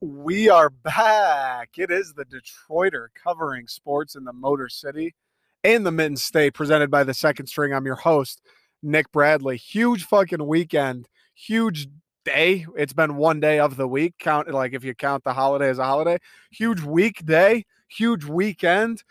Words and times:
We 0.00 0.48
are 0.48 0.70
back. 0.70 1.70
It 1.78 1.90
is 1.90 2.14
the 2.14 2.24
Detroiter 2.24 3.08
covering 3.14 3.66
sports 3.66 4.14
in 4.14 4.24
the 4.24 4.32
Motor 4.32 4.68
City 4.68 5.14
and 5.64 5.86
the 5.86 5.90
Mitten 5.90 6.16
State, 6.16 6.54
presented 6.54 6.90
by 6.90 7.04
the 7.04 7.14
second 7.14 7.46
string. 7.46 7.72
I'm 7.72 7.86
your 7.86 7.96
host, 7.96 8.42
Nick 8.82 9.10
Bradley. 9.10 9.56
Huge 9.56 10.04
fucking 10.04 10.46
weekend, 10.46 11.08
huge 11.34 11.88
day. 12.24 12.66
It's 12.76 12.92
been 12.92 13.16
one 13.16 13.40
day 13.40 13.58
of 13.58 13.76
the 13.76 13.88
week. 13.88 14.14
Count 14.18 14.48
like 14.50 14.74
if 14.74 14.84
you 14.84 14.94
count 14.94 15.24
the 15.24 15.32
holiday 15.32 15.68
as 15.70 15.78
a 15.78 15.84
holiday. 15.84 16.18
Huge 16.50 16.82
weekday, 16.82 17.64
huge 17.88 18.24
weekend. 18.24 19.02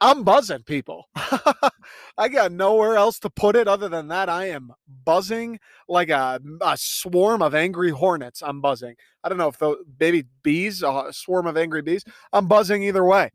I'm 0.00 0.24
buzzing, 0.24 0.62
people. 0.64 1.08
I 2.18 2.28
got 2.28 2.52
nowhere 2.52 2.96
else 2.96 3.18
to 3.20 3.30
put 3.30 3.56
it 3.56 3.68
other 3.68 3.88
than 3.88 4.08
that. 4.08 4.28
I 4.28 4.46
am 4.46 4.72
buzzing 5.04 5.58
like 5.88 6.10
a, 6.10 6.40
a 6.60 6.76
swarm 6.76 7.42
of 7.42 7.54
angry 7.54 7.90
hornets. 7.90 8.42
I'm 8.42 8.60
buzzing. 8.60 8.96
I 9.24 9.28
don't 9.28 9.38
know 9.38 9.48
if 9.48 9.58
those 9.58 9.78
baby 9.98 10.24
bees, 10.42 10.82
a 10.82 11.08
swarm 11.10 11.46
of 11.46 11.56
angry 11.56 11.82
bees. 11.82 12.04
I'm 12.32 12.48
buzzing 12.48 12.82
either 12.82 13.04
way. 13.04 13.30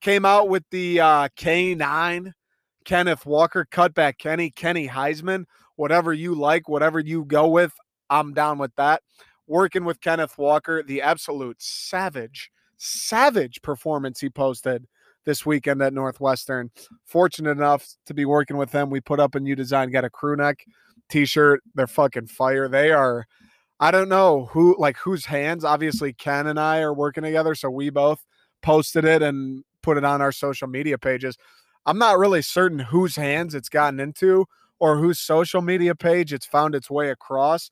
Came 0.00 0.24
out 0.24 0.48
with 0.48 0.64
the 0.70 1.00
uh, 1.00 1.28
K9, 1.36 2.32
Kenneth 2.84 3.26
Walker, 3.26 3.66
cutback 3.70 4.18
Kenny, 4.18 4.50
Kenny 4.50 4.88
Heisman, 4.88 5.44
whatever 5.76 6.12
you 6.12 6.34
like, 6.34 6.68
whatever 6.68 7.00
you 7.00 7.24
go 7.24 7.48
with. 7.48 7.72
I'm 8.08 8.32
down 8.32 8.58
with 8.58 8.74
that. 8.76 9.02
Working 9.46 9.84
with 9.84 10.00
Kenneth 10.00 10.38
Walker, 10.38 10.82
the 10.82 11.02
absolute 11.02 11.60
savage, 11.60 12.50
savage 12.76 13.60
performance 13.62 14.20
he 14.20 14.30
posted 14.30 14.86
this 15.24 15.44
weekend 15.44 15.82
at 15.82 15.92
Northwestern. 15.92 16.70
Fortunate 17.04 17.50
enough 17.50 17.86
to 18.06 18.14
be 18.14 18.24
working 18.24 18.56
with 18.56 18.70
them. 18.70 18.90
We 18.90 19.00
put 19.00 19.20
up 19.20 19.34
a 19.34 19.40
new 19.40 19.54
design, 19.56 19.90
got 19.90 20.04
a 20.04 20.10
crew 20.10 20.36
neck 20.36 20.64
t-shirt. 21.08 21.62
They're 21.74 21.86
fucking 21.86 22.28
fire. 22.28 22.68
They 22.68 22.90
are 22.92 23.26
I 23.82 23.90
don't 23.90 24.10
know 24.10 24.46
who 24.52 24.76
like 24.78 24.98
whose 24.98 25.24
hands. 25.24 25.64
Obviously 25.64 26.12
Ken 26.12 26.46
and 26.46 26.60
I 26.60 26.80
are 26.80 26.94
working 26.94 27.24
together, 27.24 27.54
so 27.54 27.70
we 27.70 27.90
both 27.90 28.24
posted 28.62 29.04
it 29.04 29.22
and 29.22 29.64
put 29.82 29.96
it 29.96 30.04
on 30.04 30.20
our 30.20 30.32
social 30.32 30.68
media 30.68 30.98
pages. 30.98 31.36
I'm 31.86 31.98
not 31.98 32.18
really 32.18 32.42
certain 32.42 32.78
whose 32.78 33.16
hands 33.16 33.54
it's 33.54 33.70
gotten 33.70 33.98
into 33.98 34.46
or 34.78 34.98
whose 34.98 35.18
social 35.18 35.62
media 35.62 35.94
page 35.94 36.32
it's 36.32 36.46
found 36.46 36.74
its 36.74 36.90
way 36.90 37.10
across. 37.10 37.70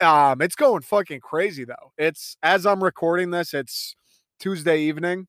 Um, 0.00 0.40
it's 0.42 0.54
going 0.54 0.82
fucking 0.82 1.20
crazy 1.20 1.64
though. 1.64 1.92
It's 1.98 2.36
as 2.42 2.66
I'm 2.66 2.84
recording 2.84 3.30
this, 3.30 3.54
it's 3.54 3.96
Tuesday 4.38 4.80
evening 4.82 5.26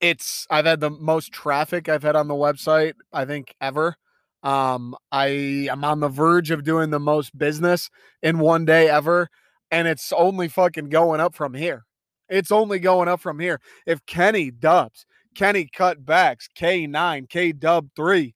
it's 0.00 0.46
I've 0.50 0.66
had 0.66 0.80
the 0.80 0.90
most 0.90 1.32
traffic 1.32 1.88
I've 1.88 2.02
had 2.02 2.16
on 2.16 2.28
the 2.28 2.34
website 2.34 2.94
I 3.12 3.24
think 3.24 3.54
ever. 3.60 3.96
Um, 4.42 4.94
I 5.10 5.26
am 5.70 5.84
on 5.84 6.00
the 6.00 6.08
verge 6.08 6.50
of 6.50 6.62
doing 6.62 6.90
the 6.90 7.00
most 7.00 7.36
business 7.36 7.90
in 8.22 8.38
one 8.38 8.64
day 8.64 8.88
ever, 8.88 9.28
and 9.70 9.88
it's 9.88 10.12
only 10.12 10.48
fucking 10.48 10.88
going 10.88 11.20
up 11.20 11.34
from 11.34 11.54
here. 11.54 11.84
It's 12.28 12.52
only 12.52 12.78
going 12.78 13.08
up 13.08 13.20
from 13.20 13.38
here. 13.40 13.60
If 13.86 14.04
Kenny 14.06 14.50
dubs, 14.50 15.06
Kenny 15.34 15.68
cutbacks, 15.74 16.48
K9, 16.56 17.28
K 17.28 17.52
dub 17.52 17.88
three, 17.96 18.34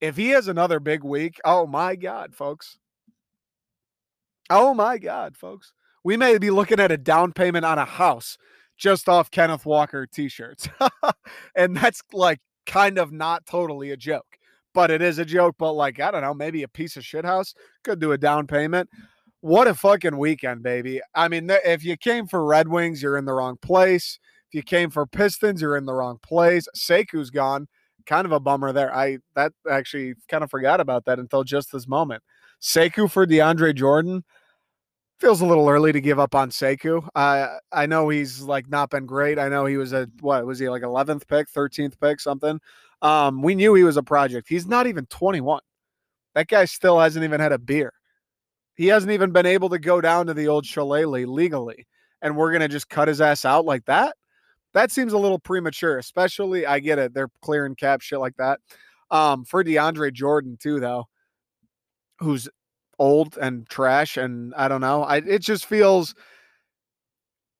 if 0.00 0.16
he 0.16 0.30
has 0.30 0.48
another 0.48 0.80
big 0.80 1.04
week, 1.04 1.40
oh 1.44 1.66
my 1.66 1.96
God, 1.96 2.34
folks. 2.34 2.78
Oh 4.50 4.74
my 4.74 4.98
God, 4.98 5.36
folks. 5.36 5.72
We 6.04 6.18
may 6.18 6.36
be 6.36 6.50
looking 6.50 6.80
at 6.80 6.92
a 6.92 6.98
down 6.98 7.32
payment 7.32 7.64
on 7.64 7.78
a 7.78 7.86
house 7.86 8.36
just 8.76 9.08
off 9.08 9.30
Kenneth 9.30 9.66
Walker 9.66 10.06
t-shirts. 10.06 10.68
and 11.56 11.76
that's 11.76 12.02
like 12.12 12.40
kind 12.66 12.98
of 12.98 13.12
not 13.12 13.46
totally 13.46 13.90
a 13.90 13.96
joke, 13.96 14.38
but 14.72 14.90
it 14.90 15.02
is 15.02 15.18
a 15.18 15.24
joke. 15.24 15.56
But 15.58 15.72
like, 15.72 16.00
I 16.00 16.10
don't 16.10 16.22
know, 16.22 16.34
maybe 16.34 16.62
a 16.62 16.68
piece 16.68 16.96
of 16.96 17.04
shit 17.04 17.24
house 17.24 17.54
could 17.82 18.00
do 18.00 18.12
a 18.12 18.18
down 18.18 18.46
payment. 18.46 18.88
What 19.40 19.68
a 19.68 19.74
fucking 19.74 20.16
weekend, 20.16 20.62
baby. 20.62 21.00
I 21.14 21.28
mean, 21.28 21.50
if 21.50 21.84
you 21.84 21.96
came 21.96 22.26
for 22.26 22.44
Red 22.44 22.68
Wings, 22.68 23.02
you're 23.02 23.18
in 23.18 23.26
the 23.26 23.34
wrong 23.34 23.58
place. 23.60 24.18
If 24.48 24.54
you 24.54 24.62
came 24.62 24.88
for 24.88 25.06
Pistons, 25.06 25.60
you're 25.60 25.76
in 25.76 25.84
the 25.84 25.92
wrong 25.92 26.18
place. 26.22 26.66
Sekou's 26.74 27.30
gone. 27.30 27.68
Kind 28.06 28.24
of 28.24 28.32
a 28.32 28.40
bummer 28.40 28.72
there. 28.72 28.94
I 28.94 29.18
that 29.34 29.52
actually 29.70 30.14
kind 30.28 30.44
of 30.44 30.50
forgot 30.50 30.80
about 30.80 31.04
that 31.06 31.18
until 31.18 31.44
just 31.44 31.72
this 31.72 31.86
moment. 31.86 32.22
Sekou 32.60 33.10
for 33.10 33.26
DeAndre 33.26 33.74
Jordan 33.74 34.24
feels 35.18 35.40
a 35.40 35.46
little 35.46 35.68
early 35.68 35.92
to 35.92 36.00
give 36.00 36.18
up 36.18 36.34
on 36.34 36.50
Sekou. 36.50 37.08
I 37.14 37.58
I 37.72 37.86
know 37.86 38.08
he's 38.08 38.40
like 38.40 38.68
not 38.68 38.90
been 38.90 39.06
great. 39.06 39.38
I 39.38 39.48
know 39.48 39.66
he 39.66 39.76
was 39.76 39.92
a 39.92 40.08
what 40.20 40.46
was 40.46 40.58
he 40.58 40.68
like 40.68 40.82
11th 40.82 41.26
pick, 41.28 41.48
13th 41.50 41.98
pick, 42.00 42.20
something. 42.20 42.60
Um, 43.02 43.42
we 43.42 43.54
knew 43.54 43.74
he 43.74 43.84
was 43.84 43.96
a 43.96 44.02
project. 44.02 44.48
He's 44.48 44.66
not 44.66 44.86
even 44.86 45.06
21. 45.06 45.60
That 46.34 46.48
guy 46.48 46.64
still 46.64 46.98
hasn't 46.98 47.24
even 47.24 47.40
had 47.40 47.52
a 47.52 47.58
beer. 47.58 47.92
He 48.76 48.86
hasn't 48.86 49.12
even 49.12 49.30
been 49.30 49.46
able 49.46 49.68
to 49.70 49.78
go 49.78 50.00
down 50.00 50.26
to 50.26 50.34
the 50.34 50.48
old 50.48 50.66
shillelagh 50.66 51.26
legally, 51.26 51.86
and 52.22 52.36
we're 52.36 52.52
gonna 52.52 52.68
just 52.68 52.88
cut 52.88 53.08
his 53.08 53.20
ass 53.20 53.44
out 53.44 53.64
like 53.64 53.84
that. 53.84 54.16
That 54.72 54.90
seems 54.90 55.12
a 55.12 55.18
little 55.18 55.38
premature, 55.38 55.98
especially. 55.98 56.66
I 56.66 56.80
get 56.80 56.98
it; 56.98 57.14
they're 57.14 57.30
clearing 57.40 57.76
cap 57.76 58.00
shit 58.00 58.18
like 58.18 58.36
that. 58.38 58.60
Um, 59.10 59.44
for 59.44 59.62
DeAndre 59.62 60.12
Jordan 60.12 60.56
too, 60.60 60.80
though, 60.80 61.04
who's 62.18 62.48
old 62.98 63.36
and 63.38 63.68
trash 63.68 64.16
and 64.16 64.54
I 64.54 64.68
don't 64.68 64.80
know. 64.80 65.02
I 65.04 65.18
it 65.18 65.40
just 65.40 65.66
feels 65.66 66.14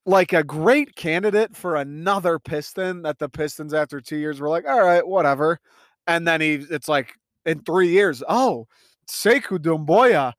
like 0.06 0.32
a 0.32 0.44
great 0.44 0.94
candidate 0.96 1.56
for 1.56 1.76
another 1.76 2.38
Piston 2.38 3.02
that 3.02 3.18
the 3.18 3.28
Pistons 3.28 3.72
after 3.72 4.00
2 4.00 4.16
years 4.16 4.40
were 4.40 4.48
like, 4.48 4.66
"All 4.68 4.82
right, 4.84 5.06
whatever." 5.06 5.58
And 6.06 6.26
then 6.28 6.40
he 6.40 6.54
it's 6.70 6.88
like 6.88 7.14
in 7.46 7.60
3 7.60 7.88
years, 7.88 8.22
"Oh, 8.28 8.66
Sekou 9.08 9.58
Doumbouya 9.58 10.32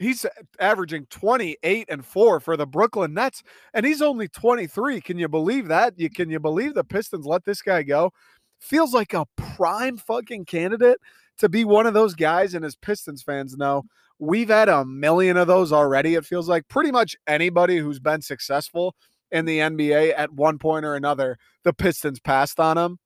He's 0.00 0.26
averaging 0.60 1.06
28 1.10 1.86
and 1.90 2.04
4 2.06 2.40
for 2.40 2.56
the 2.56 2.66
Brooklyn 2.66 3.14
Nets 3.14 3.42
and 3.74 3.86
he's 3.86 4.02
only 4.02 4.28
23. 4.28 5.00
Can 5.00 5.18
you 5.18 5.28
believe 5.28 5.68
that? 5.68 5.94
You 5.98 6.10
can 6.10 6.30
you 6.30 6.40
believe 6.40 6.74
the 6.74 6.84
Pistons 6.84 7.26
let 7.26 7.44
this 7.46 7.62
guy 7.62 7.82
go? 7.84 8.12
Feels 8.60 8.94
like 8.94 9.14
a 9.14 9.26
prime 9.36 9.96
fucking 9.98 10.46
candidate 10.46 10.98
to 11.38 11.48
be 11.48 11.64
one 11.64 11.86
of 11.86 11.94
those 11.94 12.14
guys 12.14 12.54
and 12.54 12.64
as 12.64 12.76
Pistons 12.76 13.22
fans 13.22 13.56
know, 13.56 13.84
We've 14.18 14.48
had 14.48 14.68
a 14.68 14.84
million 14.84 15.36
of 15.36 15.46
those 15.46 15.72
already. 15.72 16.14
It 16.14 16.24
feels 16.24 16.48
like 16.48 16.68
pretty 16.68 16.90
much 16.90 17.16
anybody 17.26 17.78
who's 17.78 17.98
been 17.98 18.22
successful 18.22 18.94
in 19.30 19.44
the 19.44 19.58
NBA 19.58 20.14
at 20.16 20.32
one 20.32 20.58
point 20.58 20.86
or 20.86 20.94
another, 20.94 21.36
the 21.64 21.74
Pistons 21.74 22.20
passed 22.20 22.58
on 22.58 22.78
him. 22.78 22.98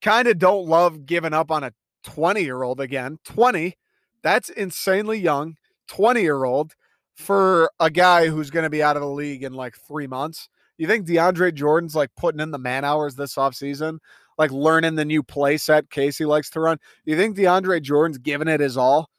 Kind 0.00 0.28
of 0.28 0.38
don't 0.38 0.66
love 0.66 1.06
giving 1.06 1.34
up 1.34 1.50
on 1.50 1.64
a 1.64 1.72
20 2.04 2.42
year 2.42 2.62
old 2.62 2.80
again. 2.80 3.18
20, 3.24 3.76
that's 4.22 4.50
insanely 4.50 5.18
young. 5.18 5.56
20 5.88 6.20
year 6.20 6.44
old 6.44 6.74
for 7.16 7.70
a 7.80 7.90
guy 7.90 8.28
who's 8.28 8.50
going 8.50 8.62
to 8.62 8.70
be 8.70 8.82
out 8.82 8.96
of 8.96 9.02
the 9.02 9.08
league 9.08 9.42
in 9.42 9.52
like 9.52 9.74
three 9.76 10.06
months. 10.06 10.48
You 10.76 10.86
think 10.86 11.08
DeAndre 11.08 11.52
Jordan's 11.52 11.96
like 11.96 12.10
putting 12.16 12.40
in 12.40 12.52
the 12.52 12.58
man 12.58 12.84
hours 12.84 13.16
this 13.16 13.34
offseason, 13.34 13.98
like 14.38 14.50
learning 14.50 14.94
the 14.94 15.04
new 15.04 15.22
play 15.22 15.56
set 15.58 15.90
Casey 15.90 16.24
likes 16.24 16.48
to 16.50 16.60
run? 16.60 16.78
Do 17.04 17.12
You 17.12 17.18
think 17.18 17.36
DeAndre 17.36 17.82
Jordan's 17.82 18.18
giving 18.18 18.48
it 18.48 18.60
his 18.60 18.76
all? 18.76 19.10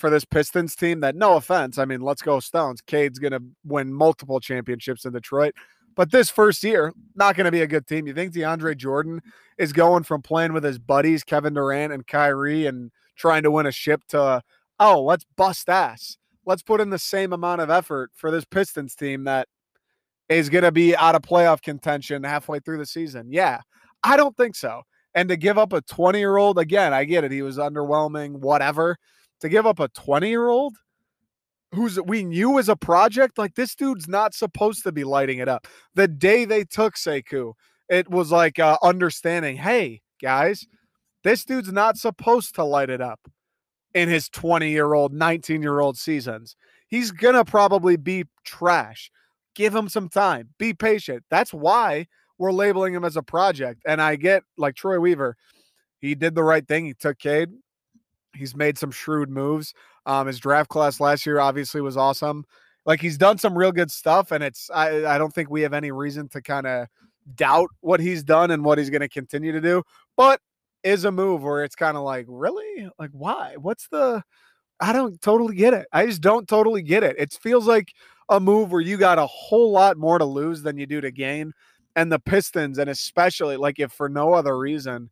for 0.00 0.10
this 0.10 0.24
Pistons 0.24 0.74
team 0.74 1.00
that, 1.00 1.14
no 1.14 1.36
offense, 1.36 1.78
I 1.78 1.84
mean, 1.84 2.00
let's 2.00 2.22
go 2.22 2.40
Stones. 2.40 2.80
Cade's 2.80 3.18
to 3.20 3.42
win 3.64 3.92
multiple 3.92 4.40
championships 4.40 5.04
in 5.04 5.12
Detroit. 5.12 5.54
But 5.94 6.10
this 6.10 6.30
first 6.30 6.64
year, 6.64 6.92
not 7.14 7.36
going 7.36 7.44
to 7.44 7.50
be 7.50 7.60
a 7.60 7.66
good 7.66 7.86
team. 7.86 8.06
You 8.06 8.14
think 8.14 8.32
DeAndre 8.32 8.76
Jordan 8.76 9.20
is 9.58 9.72
going 9.72 10.04
from 10.04 10.22
playing 10.22 10.54
with 10.54 10.64
his 10.64 10.78
buddies, 10.78 11.22
Kevin 11.22 11.54
Durant 11.54 11.92
and 11.92 12.06
Kyrie, 12.06 12.66
and 12.66 12.90
trying 13.16 13.42
to 13.42 13.50
win 13.50 13.66
a 13.66 13.72
ship 13.72 14.02
to, 14.08 14.42
oh, 14.78 15.02
let's 15.02 15.26
bust 15.36 15.68
ass. 15.68 16.16
Let's 16.46 16.62
put 16.62 16.80
in 16.80 16.90
the 16.90 16.98
same 16.98 17.32
amount 17.32 17.60
of 17.60 17.70
effort 17.70 18.10
for 18.14 18.30
this 18.30 18.44
Pistons 18.44 18.94
team 18.94 19.24
that 19.24 19.46
is 20.28 20.48
going 20.48 20.64
to 20.64 20.72
be 20.72 20.96
out 20.96 21.14
of 21.14 21.22
playoff 21.22 21.60
contention 21.60 22.22
halfway 22.22 22.60
through 22.60 22.78
the 22.78 22.86
season. 22.86 23.26
Yeah, 23.30 23.60
I 24.02 24.16
don't 24.16 24.36
think 24.36 24.54
so. 24.54 24.82
And 25.14 25.28
to 25.28 25.36
give 25.36 25.58
up 25.58 25.72
a 25.72 25.80
20 25.82 26.18
year 26.18 26.36
old, 26.36 26.58
again, 26.58 26.92
I 26.94 27.04
get 27.04 27.24
it. 27.24 27.32
He 27.32 27.42
was 27.42 27.58
underwhelming, 27.58 28.32
whatever 28.32 28.96
to 29.40 29.48
give 29.48 29.66
up 29.66 29.80
a 29.80 29.88
20 29.88 30.28
year 30.28 30.48
old 30.48 30.76
who's 31.74 32.00
we 32.02 32.24
knew 32.24 32.50
was 32.50 32.68
a 32.68 32.76
project 32.76 33.38
like 33.38 33.54
this 33.54 33.74
dude's 33.74 34.08
not 34.08 34.34
supposed 34.34 34.82
to 34.82 34.92
be 34.92 35.04
lighting 35.04 35.38
it 35.38 35.48
up 35.48 35.66
the 35.94 36.08
day 36.08 36.44
they 36.44 36.64
took 36.64 36.94
sekou 36.94 37.52
it 37.88 38.08
was 38.10 38.30
like 38.30 38.58
uh, 38.58 38.76
understanding 38.82 39.56
hey 39.56 40.00
guys 40.20 40.66
this 41.22 41.44
dude's 41.44 41.72
not 41.72 41.96
supposed 41.96 42.54
to 42.54 42.64
light 42.64 42.90
it 42.90 43.00
up 43.00 43.20
in 43.94 44.08
his 44.08 44.28
20 44.28 44.70
year 44.70 44.94
old 44.94 45.12
19 45.12 45.62
year 45.62 45.80
old 45.80 45.96
seasons 45.96 46.56
he's 46.88 47.10
gonna 47.10 47.44
probably 47.44 47.96
be 47.96 48.24
trash 48.44 49.10
give 49.54 49.74
him 49.74 49.88
some 49.88 50.08
time 50.08 50.48
be 50.58 50.74
patient 50.74 51.24
that's 51.30 51.52
why 51.52 52.06
we're 52.40 52.50
labeling 52.50 52.92
him 52.92 53.04
as 53.04 53.16
a 53.16 53.22
project 53.22 53.80
and 53.86 54.02
i 54.02 54.16
get 54.16 54.42
like 54.56 54.74
troy 54.74 54.98
weaver 54.98 55.36
he 56.00 56.16
did 56.16 56.34
the 56.34 56.42
right 56.42 56.66
thing 56.66 56.84
he 56.84 56.94
took 56.94 57.18
cade 57.18 57.50
He's 58.34 58.54
made 58.54 58.78
some 58.78 58.90
shrewd 58.90 59.28
moves. 59.28 59.74
Um, 60.06 60.26
his 60.26 60.38
draft 60.38 60.70
class 60.70 61.00
last 61.00 61.26
year 61.26 61.40
obviously 61.40 61.80
was 61.80 61.96
awesome. 61.96 62.44
Like 62.86 63.00
he's 63.00 63.18
done 63.18 63.38
some 63.38 63.56
real 63.56 63.72
good 63.72 63.90
stuff, 63.90 64.32
and 64.32 64.42
it's 64.42 64.70
I, 64.70 65.14
I 65.14 65.18
don't 65.18 65.32
think 65.32 65.50
we 65.50 65.62
have 65.62 65.74
any 65.74 65.90
reason 65.90 66.28
to 66.30 66.40
kind 66.40 66.66
of 66.66 66.86
doubt 67.34 67.68
what 67.80 68.00
he's 68.00 68.22
done 68.22 68.50
and 68.50 68.64
what 68.64 68.78
he's 68.78 68.90
going 68.90 69.02
to 69.02 69.08
continue 69.08 69.52
to 69.52 69.60
do. 69.60 69.82
But 70.16 70.40
is 70.82 71.04
a 71.04 71.12
move 71.12 71.42
where 71.42 71.62
it's 71.62 71.74
kind 71.74 71.96
of 71.96 72.02
like, 72.02 72.24
really? 72.28 72.88
Like, 72.98 73.10
why? 73.12 73.56
What's 73.56 73.88
the 73.88 74.22
I 74.80 74.94
don't 74.94 75.20
totally 75.20 75.56
get 75.56 75.74
it. 75.74 75.86
I 75.92 76.06
just 76.06 76.22
don't 76.22 76.48
totally 76.48 76.80
get 76.80 77.02
it. 77.02 77.16
It 77.18 77.32
feels 77.34 77.66
like 77.66 77.92
a 78.30 78.40
move 78.40 78.72
where 78.72 78.80
you 78.80 78.96
got 78.96 79.18
a 79.18 79.26
whole 79.26 79.70
lot 79.70 79.98
more 79.98 80.18
to 80.18 80.24
lose 80.24 80.62
than 80.62 80.78
you 80.78 80.86
do 80.86 81.02
to 81.02 81.10
gain. 81.10 81.52
And 81.96 82.10
the 82.10 82.18
Pistons, 82.18 82.78
and 82.78 82.88
especially 82.88 83.56
like 83.56 83.78
if 83.78 83.92
for 83.92 84.08
no 84.08 84.32
other 84.32 84.56
reason 84.56 85.10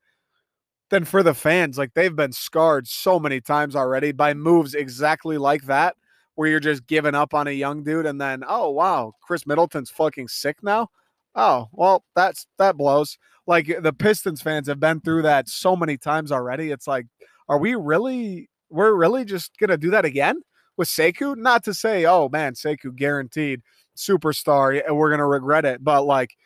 than 0.90 1.04
for 1.04 1.22
the 1.22 1.34
fans, 1.34 1.76
like 1.76 1.92
they've 1.94 2.14
been 2.14 2.32
scarred 2.32 2.86
so 2.86 3.18
many 3.18 3.40
times 3.40 3.76
already 3.76 4.12
by 4.12 4.32
moves 4.34 4.74
exactly 4.74 5.38
like 5.38 5.64
that, 5.64 5.96
where 6.34 6.48
you're 6.48 6.60
just 6.60 6.86
giving 6.86 7.16
up 7.16 7.34
on 7.34 7.48
a 7.48 7.52
young 7.52 7.82
dude 7.82 8.06
and 8.06 8.20
then, 8.20 8.44
oh 8.46 8.70
wow, 8.70 9.12
Khris 9.22 9.46
Middleton's 9.46 9.90
fucking 9.90 10.28
sick 10.28 10.62
now. 10.62 10.88
Oh, 11.34 11.68
well, 11.72 12.04
that's 12.14 12.46
that 12.58 12.76
blows. 12.76 13.18
Like 13.46 13.66
the 13.82 13.92
Pistons 13.92 14.40
fans 14.40 14.68
have 14.68 14.80
been 14.80 15.00
through 15.00 15.22
that 15.22 15.48
so 15.48 15.74
many 15.74 15.96
times 15.96 16.30
already. 16.30 16.70
It's 16.70 16.86
like, 16.86 17.06
are 17.48 17.58
we 17.58 17.74
really 17.74 18.48
we're 18.70 18.94
really 18.94 19.24
just 19.24 19.58
gonna 19.58 19.76
do 19.76 19.90
that 19.90 20.04
again 20.04 20.42
with 20.76 20.88
Sekou? 20.88 21.36
Not 21.36 21.64
to 21.64 21.74
say, 21.74 22.04
oh 22.04 22.28
man, 22.28 22.54
Sekou 22.54 22.94
guaranteed 22.94 23.62
superstar, 23.96 24.80
and 24.86 24.96
we're 24.96 25.10
gonna 25.10 25.26
regret 25.26 25.64
it, 25.64 25.82
but 25.82 26.04
like 26.04 26.36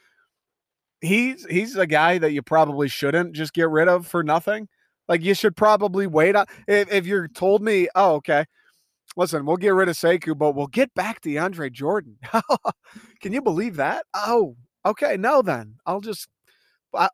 he's 1.02 1.44
he's 1.50 1.76
a 1.76 1.86
guy 1.86 2.16
that 2.18 2.32
you 2.32 2.40
probably 2.40 2.88
shouldn't 2.88 3.34
just 3.34 3.52
get 3.52 3.68
rid 3.68 3.88
of 3.88 4.06
for 4.06 4.22
nothing. 4.22 4.68
Like 5.08 5.22
you 5.22 5.34
should 5.34 5.56
probably 5.56 6.06
wait 6.06 6.36
on 6.36 6.46
if, 6.66 6.90
if 6.90 7.06
you're 7.06 7.28
told 7.28 7.62
me, 7.62 7.88
oh, 7.94 8.14
okay, 8.14 8.46
listen, 9.16 9.44
we'll 9.44 9.56
get 9.56 9.74
rid 9.74 9.88
of 9.88 9.96
Sekou, 9.96 10.38
but 10.38 10.54
we'll 10.54 10.68
get 10.68 10.94
back 10.94 11.20
DeAndre 11.20 11.70
Jordan. 11.70 12.16
Can 13.20 13.32
you 13.32 13.42
believe 13.42 13.76
that? 13.76 14.06
Oh, 14.14 14.56
okay, 14.86 15.16
no, 15.16 15.42
then 15.42 15.74
I'll 15.84 16.00
just 16.00 16.28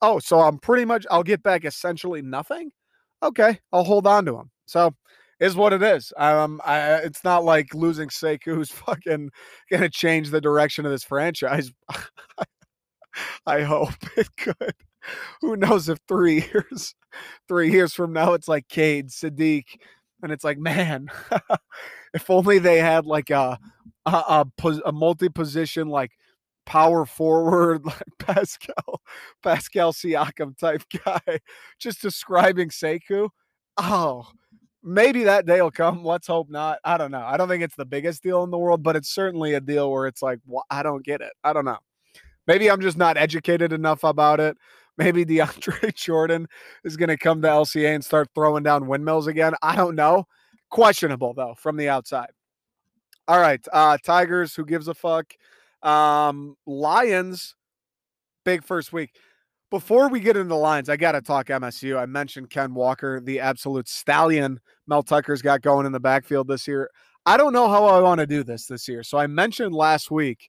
oh, 0.02 0.19
so 0.19 0.40
I'm 0.40 0.58
pretty 0.58 0.85
much 0.85 1.06
I'll 1.11 1.23
get 1.23 1.43
back 1.43 1.64
essentially 1.64 2.23
nothing. 2.23 2.70
Okay, 3.23 3.58
I'll 3.73 3.85
hold 3.85 4.06
on 4.06 4.26
to 4.26 4.37
him. 4.37 4.50
So 4.67 4.94
is 5.40 5.56
what 5.56 5.73
it 5.73 5.82
is. 5.82 6.12
Um, 6.17 6.61
I, 6.64 6.96
it's 6.96 7.25
not 7.25 7.44
like 7.44 7.75
losing 7.75 8.08
Sekou's 8.08 8.70
fucking 8.87 9.31
gonna 9.70 9.88
change 9.88 10.31
the 10.31 10.40
direction 10.40 10.85
of 10.85 10.93
this 10.93 11.05
franchise. 11.05 11.73
I 13.49 13.62
hope 13.62 13.95
it 14.17 14.29
could. 14.37 14.75
Who 15.41 15.56
knows 15.56 15.89
if 15.89 15.99
three 16.06 16.45
years, 16.53 16.95
three 17.49 17.71
years 17.73 17.95
from 17.95 18.12
now, 18.12 18.35
it's 18.35 18.49
like 18.49 18.69
Cade, 18.69 19.09
Saddiq, 19.09 19.65
and 20.23 20.33
it's 20.33 20.45
like, 20.45 20.59
man, 20.59 21.09
if 22.15 22.29
only 22.31 22.59
they 22.59 22.79
had 22.79 23.06
like 23.06 23.31
a 23.31 23.59
a, 24.06 24.11
a, 24.11 24.69
a 24.87 24.93
multi-position 24.93 25.89
like 25.89 26.12
power 26.67 27.06
forward 27.06 27.85
like 27.87 28.03
Pascal 28.19 29.00
Pascal 29.43 29.93
Siakam 29.93 30.56
type 30.59 30.83
guy 31.05 31.41
just 31.79 32.03
describing 32.03 32.69
Sekou. 32.69 33.31
Oh, 33.79 34.29
maybe 34.83 35.25
that 35.25 35.47
day 35.47 35.62
will 35.62 35.71
come. 35.71 36.05
Let's 36.05 36.27
hope 36.27 36.50
not. 36.50 36.79
I 36.85 36.99
don't 36.99 37.11
know. 37.11 37.25
I 37.25 37.37
don't 37.37 37.49
think 37.49 37.62
it's 37.62 37.77
the 37.77 37.85
biggest 37.87 38.23
deal 38.23 38.43
in 38.45 38.50
the 38.50 38.59
world, 38.59 38.83
but 38.83 38.97
it's 38.97 39.09
certainly 39.11 39.55
a 39.55 39.61
deal 39.61 39.91
where 39.91 40.06
it's 40.06 40.23
like, 40.23 40.41
well, 40.47 40.65
I 40.71 40.83
don't 40.83 41.05
get 41.05 41.21
it. 41.21 41.33
I 41.45 41.53
don't 41.53 41.65
know. 41.65 41.79
Maybe 42.49 42.71
I'm 42.71 42.81
just 42.81 42.97
not 42.97 43.19
educated 43.19 43.73
enough 43.73 44.03
about 44.03 44.41
it. 44.41 44.56
Maybe 44.97 45.25
DeAndre 45.25 45.95
Jordan 45.95 46.49
is 46.83 46.97
going 46.97 47.11
to 47.11 47.17
come 47.17 47.43
to 47.43 47.49
LCA 47.49 47.95
and 47.95 48.05
start 48.05 48.31
throwing 48.35 48.65
down 48.65 48.89
windmills 48.89 49.29
again. 49.29 49.55
I 49.62 49.77
don't 49.77 49.95
know. 49.95 50.25
Questionable 50.71 51.35
though 51.35 51.55
from 51.56 51.77
the 51.77 51.89
outside. 51.89 52.31
All 53.29 53.41
right, 53.41 53.65
uh 53.73 53.97
Tigers. 54.05 54.55
Who 54.55 54.65
gives 54.65 54.89
a 54.89 54.95
fuck? 54.95 55.33
Um 55.83 56.56
Lions. 56.67 57.55
Big 58.45 58.65
first 58.65 58.93
week. 58.93 59.11
Before 59.71 60.09
we 60.09 60.21
get 60.21 60.37
into 60.37 60.55
Lions, 60.55 60.89
I 60.89 60.97
got 60.97 61.12
to 61.12 61.21
talk 61.21 61.49
MSU. 61.49 61.99
I 61.99 62.06
mentioned 62.06 62.49
Ken 62.49 62.73
Walker, 62.73 63.21
the 63.21 63.41
absolute 63.41 63.87
stallion 63.87 64.61
Mel 64.87 65.03
Tucker's 65.03 65.43
got 65.43 65.61
going 65.61 65.85
in 65.85 65.93
the 65.93 66.00
backfield 66.00 66.49
this 66.49 66.67
year. 66.67 66.91
I 67.27 67.37
don't 67.37 67.53
know 67.53 67.69
how 67.69 67.85
I 67.85 68.00
want 68.00 68.21
to 68.21 68.27
do 68.27 68.43
this 68.43 68.65
this 68.65 68.89
year. 68.89 69.03
So 69.03 69.19
I 69.19 69.27
mentioned 69.27 69.75
last 69.75 70.11
week 70.11 70.49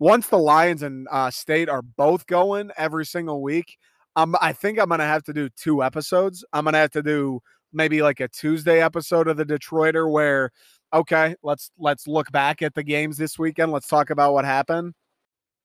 once 0.00 0.26
the 0.26 0.38
Lions 0.38 0.82
and 0.82 1.06
uh, 1.10 1.30
State 1.30 1.68
are 1.68 1.82
both 1.82 2.26
going 2.26 2.70
every 2.76 3.06
single 3.06 3.42
week, 3.42 3.78
um, 4.16 4.34
I 4.40 4.52
think 4.52 4.80
I'm 4.80 4.88
gonna 4.88 5.04
have 5.04 5.22
to 5.24 5.32
do 5.32 5.48
two 5.50 5.84
episodes. 5.84 6.44
I'm 6.52 6.64
gonna 6.64 6.78
have 6.78 6.90
to 6.92 7.02
do 7.02 7.40
maybe 7.72 8.02
like 8.02 8.18
a 8.18 8.26
Tuesday 8.26 8.82
episode 8.82 9.28
of 9.28 9.36
the 9.36 9.44
Detroiter 9.44 10.10
where 10.10 10.50
okay, 10.92 11.36
let's 11.44 11.70
let's 11.78 12.08
look 12.08 12.32
back 12.32 12.62
at 12.62 12.74
the 12.74 12.82
games 12.82 13.18
this 13.18 13.38
weekend. 13.38 13.70
Let's 13.70 13.86
talk 13.86 14.10
about 14.10 14.32
what 14.32 14.44
happened 14.44 14.94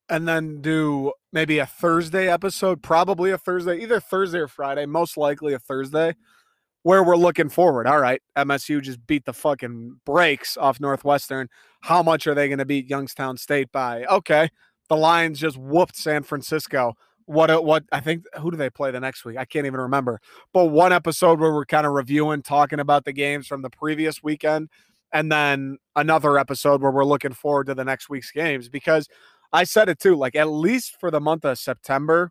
and 0.08 0.28
then 0.28 0.60
do 0.60 1.12
maybe 1.32 1.58
a 1.58 1.66
Thursday 1.66 2.28
episode, 2.28 2.82
probably 2.82 3.30
a 3.30 3.38
Thursday, 3.38 3.82
either 3.82 3.98
Thursday 3.98 4.38
or 4.38 4.48
Friday, 4.48 4.86
most 4.86 5.16
likely 5.16 5.54
a 5.54 5.58
Thursday, 5.58 6.14
where 6.86 7.02
we're 7.02 7.16
looking 7.16 7.48
forward. 7.48 7.88
All 7.88 7.98
right, 7.98 8.22
MSU 8.36 8.80
just 8.80 9.04
beat 9.08 9.24
the 9.24 9.32
fucking 9.32 9.98
brakes 10.04 10.56
off 10.56 10.78
Northwestern. 10.78 11.48
How 11.80 12.00
much 12.00 12.28
are 12.28 12.34
they 12.34 12.46
going 12.46 12.60
to 12.60 12.64
beat 12.64 12.88
Youngstown 12.88 13.38
State 13.38 13.72
by? 13.72 14.04
Okay, 14.04 14.48
the 14.88 14.96
Lions 14.96 15.40
just 15.40 15.56
whooped 15.56 15.96
San 15.96 16.22
Francisco. 16.22 16.94
What 17.24 17.50
uh, 17.50 17.58
what 17.58 17.82
I 17.90 17.98
think 17.98 18.22
who 18.40 18.52
do 18.52 18.56
they 18.56 18.70
play 18.70 18.92
the 18.92 19.00
next 19.00 19.24
week? 19.24 19.36
I 19.36 19.44
can't 19.44 19.66
even 19.66 19.80
remember. 19.80 20.20
But 20.52 20.66
one 20.66 20.92
episode 20.92 21.40
where 21.40 21.52
we're 21.52 21.64
kind 21.64 21.88
of 21.88 21.92
reviewing, 21.92 22.42
talking 22.42 22.78
about 22.78 23.04
the 23.04 23.12
games 23.12 23.48
from 23.48 23.62
the 23.62 23.70
previous 23.70 24.22
weekend, 24.22 24.68
and 25.12 25.32
then 25.32 25.78
another 25.96 26.38
episode 26.38 26.82
where 26.82 26.92
we're 26.92 27.04
looking 27.04 27.32
forward 27.32 27.66
to 27.66 27.74
the 27.74 27.84
next 27.84 28.08
week's 28.08 28.30
games 28.30 28.68
because 28.68 29.08
I 29.52 29.64
said 29.64 29.88
it 29.88 29.98
too, 29.98 30.14
like 30.14 30.36
at 30.36 30.46
least 30.46 31.00
for 31.00 31.10
the 31.10 31.20
month 31.20 31.44
of 31.44 31.58
September 31.58 32.30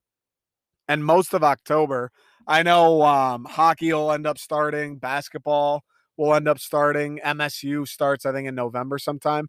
and 0.88 1.04
most 1.04 1.34
of 1.34 1.44
October. 1.44 2.10
I 2.48 2.64
know 2.64 3.02
um, 3.02 3.46
hockey 3.46 3.92
will 3.92 4.12
end 4.12 4.28
up 4.28 4.38
starting, 4.38 4.98
basketball 4.98 5.84
will 6.18 6.34
end 6.34 6.48
up 6.48 6.60
starting, 6.60 7.20
MSU 7.26 7.88
starts, 7.88 8.26
I 8.26 8.32
think, 8.32 8.48
in 8.48 8.56
November 8.56 8.98
sometime. 8.98 9.48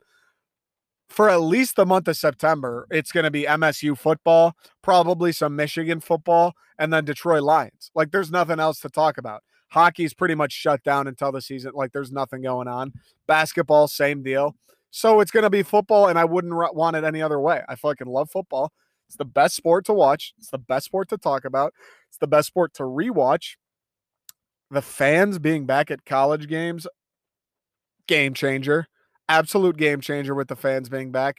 For 1.08 1.30
at 1.30 1.40
least 1.40 1.76
the 1.76 1.86
month 1.86 2.08
of 2.08 2.16
September, 2.16 2.86
it's 2.90 3.12
going 3.12 3.24
to 3.24 3.30
be 3.30 3.44
MSU 3.44 3.96
football, 3.96 4.56
probably 4.82 5.30
some 5.30 5.54
Michigan 5.54 6.00
football, 6.00 6.54
and 6.78 6.92
then 6.92 7.04
Detroit 7.04 7.42
Lions. 7.42 7.90
Like, 7.94 8.10
there's 8.10 8.30
nothing 8.30 8.58
else 8.58 8.80
to 8.80 8.88
talk 8.88 9.16
about. 9.16 9.44
Hockey's 9.68 10.14
pretty 10.14 10.34
much 10.34 10.52
shut 10.52 10.82
down 10.82 11.06
until 11.06 11.30
the 11.30 11.40
season. 11.40 11.72
Like, 11.74 11.92
there's 11.92 12.10
nothing 12.10 12.42
going 12.42 12.66
on. 12.66 12.92
Basketball, 13.28 13.86
same 13.86 14.22
deal. 14.22 14.56
So 14.90 15.20
it's 15.20 15.30
going 15.30 15.44
to 15.44 15.50
be 15.50 15.62
football, 15.62 16.08
and 16.08 16.18
I 16.18 16.24
wouldn't 16.24 16.54
want 16.74 16.96
it 16.96 17.04
any 17.04 17.22
other 17.22 17.38
way. 17.38 17.62
I 17.68 17.76
fucking 17.76 18.06
love 18.06 18.30
football. 18.30 18.72
It's 19.08 19.16
the 19.16 19.24
best 19.24 19.54
sport 19.54 19.84
to 19.86 19.92
watch. 19.92 20.34
It's 20.38 20.50
the 20.50 20.58
best 20.58 20.86
sport 20.86 21.08
to 21.10 21.18
talk 21.18 21.44
about. 21.44 21.72
It's 22.08 22.18
the 22.18 22.26
best 22.26 22.48
sport 22.48 22.74
to 22.74 22.82
rewatch. 22.82 23.56
The 24.70 24.82
fans 24.82 25.38
being 25.38 25.64
back 25.64 25.90
at 25.90 26.04
college 26.04 26.48
games, 26.48 26.86
game 28.08 28.34
changer. 28.34 28.88
Absolute 29.28 29.76
game 29.76 30.00
changer 30.00 30.34
with 30.34 30.48
the 30.48 30.56
fans 30.56 30.88
being 30.88 31.12
back. 31.12 31.38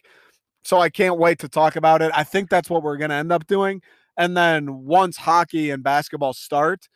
So 0.63 0.79
I 0.79 0.89
can't 0.89 1.17
wait 1.17 1.39
to 1.39 1.49
talk 1.49 1.75
about 1.75 2.01
it. 2.01 2.11
I 2.13 2.23
think 2.23 2.49
that's 2.49 2.69
what 2.69 2.83
we're 2.83 2.97
going 2.97 3.09
to 3.09 3.15
end 3.15 3.31
up 3.31 3.47
doing. 3.47 3.81
And 4.17 4.35
then 4.35 4.85
once 4.85 5.17
hockey 5.17 5.69
and 5.69 5.83
basketball 5.83 6.33
start, 6.33 6.89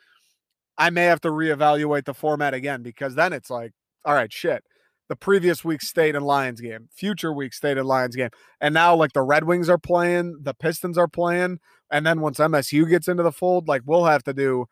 I 0.78 0.90
may 0.90 1.04
have 1.04 1.22
to 1.22 1.30
reevaluate 1.30 2.06
the 2.06 2.14
format 2.14 2.54
again 2.54 2.82
because 2.82 3.16
then 3.16 3.34
it's 3.34 3.50
like, 3.50 3.72
all 4.04 4.14
right, 4.14 4.32
shit 4.32 4.64
the 5.12 5.16
previous 5.18 5.66
week's 5.66 5.90
state 5.90 6.16
and 6.16 6.26
Lions 6.26 6.62
game, 6.62 6.88
future 6.90 7.34
week 7.34 7.54
state 7.54 7.78
and 7.78 7.86
Lions 7.86 8.16
game. 8.16 8.30
And 8.62 8.74
now 8.74 8.96
like 8.96 9.12
the 9.12 9.22
Red 9.22 9.44
Wings 9.44 9.68
are 9.68 9.78
playing, 9.78 10.38
the 10.42 10.54
Pistons 10.54 10.98
are 10.98 11.10
playing, 11.10 11.60
and 11.92 12.06
then 12.06 12.22
once 12.22 12.38
MSU 12.38 12.88
gets 12.88 13.10
into 13.10 13.22
the 13.22 13.34
fold, 13.34 13.68
like 13.68 13.82
we'll 13.86 14.06
have 14.06 14.24
to 14.24 14.34
do 14.34 14.68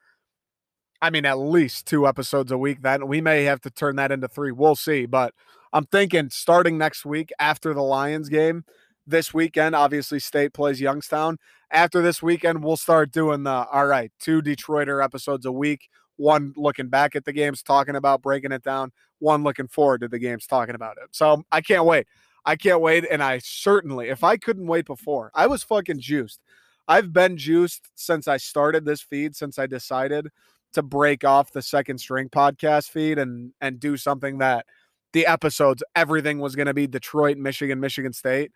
I 1.01 1.09
mean 1.09 1.25
at 1.25 1.39
least 1.39 1.87
two 1.87 2.07
episodes 2.07 2.53
a 2.53 2.57
week. 2.57 2.83
Then 2.83 3.05
we 3.09 3.19
may 3.19 3.43
have 3.43 3.59
to 3.61 3.69
turn 3.69 3.97
that 3.97 4.13
into 4.13 4.29
three. 4.29 4.53
We'll 4.53 4.77
see, 4.77 5.05
but 5.05 5.33
I'm 5.73 5.87
thinking 5.87 6.29
starting 6.29 6.77
next 6.77 7.05
week 7.05 7.31
after 7.37 7.73
the 7.73 7.83
Lions 7.83 8.29
game, 8.29 8.63
this 9.05 9.33
weekend 9.33 9.75
obviously 9.75 10.19
State 10.19 10.53
plays 10.53 10.79
Youngstown. 10.79 11.37
After 11.69 12.01
this 12.01 12.23
weekend, 12.23 12.63
we'll 12.63 12.77
start 12.77 13.11
doing 13.11 13.43
the 13.43 13.67
all 13.69 13.87
right, 13.87 14.13
two 14.21 14.41
Detroiter 14.41 15.03
episodes 15.03 15.45
a 15.45 15.51
week 15.51 15.89
one 16.19 16.53
looking 16.57 16.89
back 16.89 17.15
at 17.15 17.25
the 17.25 17.31
games, 17.33 17.63
talking 17.63 17.95
about 17.95 18.21
breaking 18.21 18.51
it 18.51 18.63
down, 18.63 18.91
one 19.19 19.43
looking 19.43 19.67
forward 19.67 20.01
to 20.01 20.07
the 20.07 20.19
games, 20.19 20.47
talking 20.47 20.75
about 20.75 20.97
it. 20.97 21.09
So 21.11 21.31
um, 21.31 21.45
I 21.51 21.61
can't 21.61 21.85
wait. 21.85 22.07
I 22.45 22.55
can't 22.55 22.81
wait. 22.81 23.05
And 23.09 23.21
I 23.21 23.39
certainly, 23.39 24.09
if 24.09 24.23
I 24.23 24.37
couldn't 24.37 24.67
wait 24.67 24.85
before, 24.85 25.31
I 25.35 25.47
was 25.47 25.63
fucking 25.63 25.99
juiced. 25.99 26.41
I've 26.87 27.13
been 27.13 27.37
juiced 27.37 27.89
since 27.95 28.27
I 28.27 28.37
started 28.37 28.85
this 28.85 29.01
feed, 29.01 29.35
since 29.35 29.59
I 29.59 29.67
decided 29.67 30.29
to 30.73 30.81
break 30.81 31.23
off 31.23 31.51
the 31.51 31.61
second 31.61 31.99
string 31.99 32.29
podcast 32.29 32.89
feed 32.89 33.17
and 33.17 33.53
and 33.61 33.79
do 33.79 33.97
something 33.97 34.39
that 34.39 34.65
the 35.13 35.25
episodes, 35.25 35.83
everything 35.95 36.39
was 36.39 36.55
going 36.55 36.67
to 36.67 36.73
be 36.73 36.87
Detroit, 36.87 37.37
Michigan, 37.37 37.79
Michigan 37.79 38.13
State. 38.13 38.51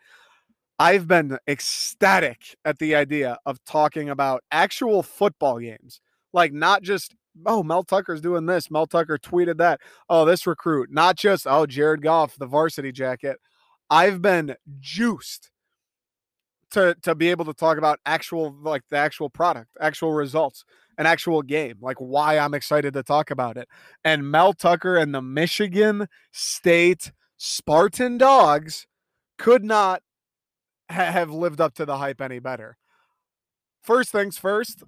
I've 0.79 1.07
been 1.07 1.37
ecstatic 1.47 2.55
at 2.65 2.79
the 2.79 2.95
idea 2.95 3.37
of 3.45 3.63
talking 3.65 4.09
about 4.09 4.43
actual 4.51 5.03
football 5.03 5.59
games, 5.59 6.01
like 6.33 6.51
not 6.51 6.81
just 6.81 7.15
oh, 7.45 7.63
Mel 7.63 7.83
Tucker's 7.83 8.21
doing 8.21 8.45
this. 8.45 8.71
Mel 8.71 8.87
Tucker 8.87 9.17
tweeted 9.17 9.57
that. 9.57 9.81
Oh, 10.09 10.25
this 10.25 10.45
recruit, 10.47 10.91
not 10.91 11.17
just, 11.17 11.47
oh, 11.47 11.65
Jared 11.65 12.01
Goff, 12.01 12.35
the 12.37 12.45
varsity 12.45 12.91
jacket. 12.91 13.37
I've 13.89 14.21
been 14.21 14.55
juiced 14.79 15.51
to 16.71 16.95
to 17.03 17.15
be 17.15 17.29
able 17.29 17.45
to 17.45 17.53
talk 17.53 17.77
about 17.77 17.99
actual 18.05 18.55
like 18.61 18.83
the 18.89 18.97
actual 18.97 19.29
product, 19.29 19.69
actual 19.79 20.11
results, 20.11 20.65
an 20.97 21.05
actual 21.05 21.41
game, 21.41 21.77
like 21.81 21.97
why 21.97 22.37
I'm 22.37 22.53
excited 22.53 22.93
to 22.93 23.03
talk 23.03 23.31
about 23.31 23.57
it. 23.57 23.67
And 24.03 24.29
Mel 24.29 24.53
Tucker 24.53 24.97
and 24.97 25.13
the 25.13 25.21
Michigan 25.21 26.07
State 26.31 27.11
Spartan 27.37 28.17
Dogs 28.17 28.87
could 29.37 29.63
not 29.63 30.01
ha- 30.89 31.11
have 31.11 31.31
lived 31.31 31.61
up 31.61 31.75
to 31.75 31.85
the 31.85 31.97
hype 31.97 32.21
any 32.21 32.39
better. 32.39 32.77
First 33.81 34.11
things 34.11 34.37
first, 34.37 34.83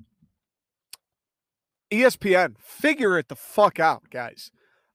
ESPN, 1.92 2.56
figure 2.60 3.18
it 3.18 3.28
the 3.28 3.36
fuck 3.36 3.80
out, 3.80 4.04
guys. 4.10 4.52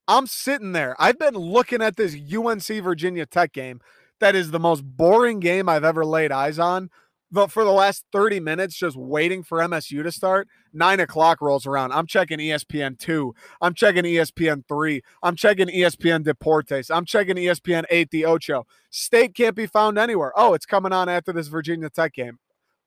I'm 0.09 0.27
sitting 0.27 0.73
there. 0.73 0.97
I've 0.99 1.19
been 1.19 1.35
looking 1.35 1.83
at 1.83 1.97
this 1.97 2.17
UNC 2.17 2.67
Virginia 2.83 3.27
Tech 3.27 3.53
game 3.53 3.81
that 4.19 4.35
is 4.35 4.51
the 4.51 4.59
most 4.61 4.83
boring 4.83 5.41
game 5.41 5.69
I've 5.69 5.85
ever 5.85 6.05
laid 6.05 6.33
eyes 6.33 6.59
on. 6.59 6.91
But 7.33 7.53
for 7.53 7.63
the 7.63 7.71
last 7.71 8.07
30 8.13 8.41
minutes, 8.41 8.75
just 8.75 8.97
waiting 8.97 9.45
for 9.45 9.59
MSU 9.59 10.03
to 10.03 10.11
start, 10.11 10.49
nine 10.73 10.99
o'clock 10.99 11.41
rolls 11.41 11.65
around. 11.65 11.93
I'm 11.93 12.07
checking 12.07 12.41
ESPN 12.41 12.99
2. 12.99 13.33
I'm 13.61 13.73
checking 13.73 14.03
ESPN 14.03 14.65
3. 14.67 15.01
I'm 15.23 15.37
checking 15.37 15.69
ESPN 15.69 16.25
Deportes. 16.25 16.91
I'm 16.93 17.05
checking 17.05 17.37
ESPN 17.37 17.85
8 17.89 18.11
The 18.11 18.25
Ocho. 18.25 18.67
State 18.91 19.37
can't 19.37 19.55
be 19.55 19.67
found 19.67 19.97
anywhere. 19.97 20.33
Oh, 20.35 20.55
it's 20.55 20.67
coming 20.67 20.93
on 20.93 21.09
after 21.09 21.33
this 21.33 21.47
Virginia 21.47 21.89
Tech 21.89 22.15
game 22.15 22.41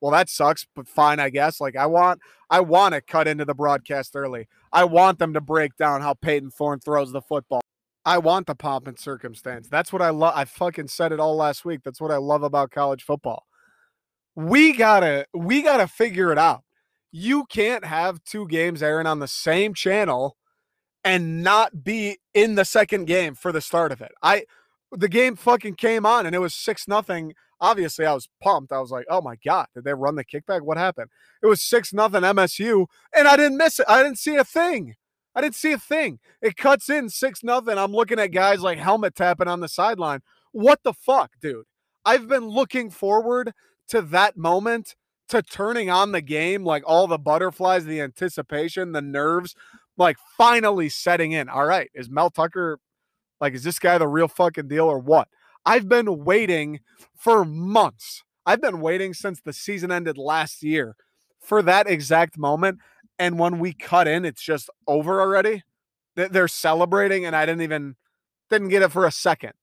well 0.03 0.11
that 0.11 0.29
sucks 0.29 0.67
but 0.75 0.87
fine 0.87 1.19
i 1.19 1.29
guess. 1.29 1.61
Like 1.61 1.77
i 1.77 1.85
want 1.85 2.19
i 2.49 2.59
want 2.59 2.93
to 2.93 3.01
cut 3.01 3.27
into 3.27 3.45
the 3.45 3.55
broadcast 3.55 4.11
early. 4.15 4.47
I 4.71 4.83
want 4.83 5.17
them 5.17 5.33
to 5.33 5.41
break 5.41 5.77
down 5.77 6.01
how 6.01 6.13
Payton 6.13 6.51
Thorne 6.51 6.79
throws 6.79 7.11
the 7.13 7.21
football. 7.21 7.61
I 8.03 8.17
want 8.17 8.47
the 8.47 8.55
pomp 8.55 8.87
and 8.87 8.99
circumstance. 8.99 9.69
That's 9.69 9.93
what 9.93 10.01
i 10.01 10.09
love 10.09 10.33
i 10.35 10.43
fucking 10.43 10.89
said 10.89 11.13
it 11.13 11.21
all 11.21 11.37
last 11.37 11.63
week. 11.63 11.81
That's 11.85 12.01
what 12.01 12.11
i 12.11 12.17
love 12.17 12.43
about 12.43 12.69
college 12.69 13.01
football. 13.01 13.45
We 14.35 14.73
gotta 14.73 15.25
we 15.33 15.61
gotta 15.61 15.87
figure 15.87 16.33
it 16.33 16.37
out. 16.37 16.63
You 17.13 17.45
can't 17.45 17.85
have 17.85 18.23
two 18.25 18.45
games 18.47 18.83
airing 18.83 19.07
on 19.07 19.19
the 19.19 19.27
same 19.27 19.73
channel 19.73 20.35
and 21.05 21.43
not 21.43 21.83
be 21.83 22.17
in 22.33 22.55
the 22.55 22.65
second 22.65 23.05
game 23.05 23.35
for 23.35 23.53
the 23.53 23.61
start 23.61 23.93
of 23.93 24.01
it. 24.01 24.11
I 24.21 24.43
the 24.91 25.07
game 25.07 25.37
fucking 25.37 25.75
came 25.75 26.05
on 26.05 26.25
and 26.25 26.35
it 26.35 26.39
was 26.39 26.53
six 26.53 26.89
nothing 26.89 27.35
obviously 27.61 28.05
I 28.05 28.13
was 28.13 28.29
pumped. 28.41 28.71
I 28.71 28.79
was 28.79 28.91
like, 28.91 29.05
oh 29.09 29.21
my 29.21 29.35
God, 29.45 29.67
did 29.73 29.83
they 29.83 29.93
run 29.93 30.15
the 30.15 30.25
kickback? 30.25 30.61
What 30.61 30.77
happened? 30.77 31.09
It 31.41 31.47
was 31.47 31.61
6 31.61 31.93
nothing 31.93 32.21
MSU, 32.21 32.87
and 33.15 33.27
I 33.27 33.37
didn't 33.37 33.57
miss 33.57 33.79
it. 33.79 33.85
I 33.87 34.03
didn't 34.03 34.19
see 34.19 34.35
a 34.35 34.43
thing. 34.43 34.95
I 35.35 35.41
didn't 35.41 35.55
see 35.55 35.71
a 35.71 35.79
thing. 35.79 36.19
It 36.41 36.57
cuts 36.57 36.89
in 36.89 37.09
6 37.09 37.43
nothing. 37.43 37.77
I'm 37.77 37.91
looking 37.91 38.19
at 38.19 38.27
guys 38.27 38.61
like 38.61 38.77
helmet 38.77 39.15
tapping 39.15 39.47
on 39.47 39.61
the 39.61 39.67
sideline. 39.67 40.21
What 40.51 40.79
the 40.83 40.93
fuck, 40.93 41.31
dude? 41.41 41.65
I've 42.05 42.27
been 42.27 42.47
looking 42.47 42.89
forward 42.89 43.53
to 43.87 44.01
that 44.01 44.37
moment, 44.37 44.95
to 45.29 45.41
turning 45.41 45.89
on 45.89 46.11
the 46.11 46.21
game, 46.21 46.63
like 46.63 46.83
all 46.85 47.07
the 47.07 47.17
butterflies, 47.17 47.85
the 47.85 48.01
anticipation, 48.01 48.91
the 48.91 49.01
nerves, 49.01 49.55
like 49.97 50.17
finally 50.37 50.89
setting 50.89 51.31
in. 51.31 51.49
All 51.49 51.65
right, 51.65 51.89
is 51.93 52.09
Mel 52.09 52.29
Tucker 52.29 52.79
like, 53.41 53.53
is 53.53 53.63
this 53.63 53.79
guy 53.79 53.97
the 53.97 54.07
real 54.07 54.29
fucking 54.29 54.69
deal 54.69 54.85
or 54.85 54.99
what? 54.99 55.27
I've 55.65 55.87
been 55.87 56.23
waiting 56.23 56.79
for 57.15 57.45
months. 57.45 58.23
I've 58.45 58.61
been 58.61 58.81
waiting 58.81 59.13
since 59.13 59.41
the 59.41 59.53
season 59.53 59.91
ended 59.91 60.17
last 60.17 60.63
year 60.63 60.95
for 61.39 61.61
that 61.61 61.89
exact 61.89 62.37
moment. 62.37 62.79
And 63.19 63.39
when 63.39 63.59
we 63.59 63.73
cut 63.73 64.07
in, 64.07 64.25
it's 64.25 64.41
just 64.41 64.69
over 64.87 65.21
already. 65.21 65.63
They're 66.15 66.47
celebrating, 66.47 67.25
and 67.25 67.35
I 67.35 67.45
didn't 67.45 67.61
even 67.61 67.95
didn't 68.49 68.69
get 68.69 68.83
it 68.83 68.91
for 68.91 69.05
a 69.05 69.11
second. 69.11 69.53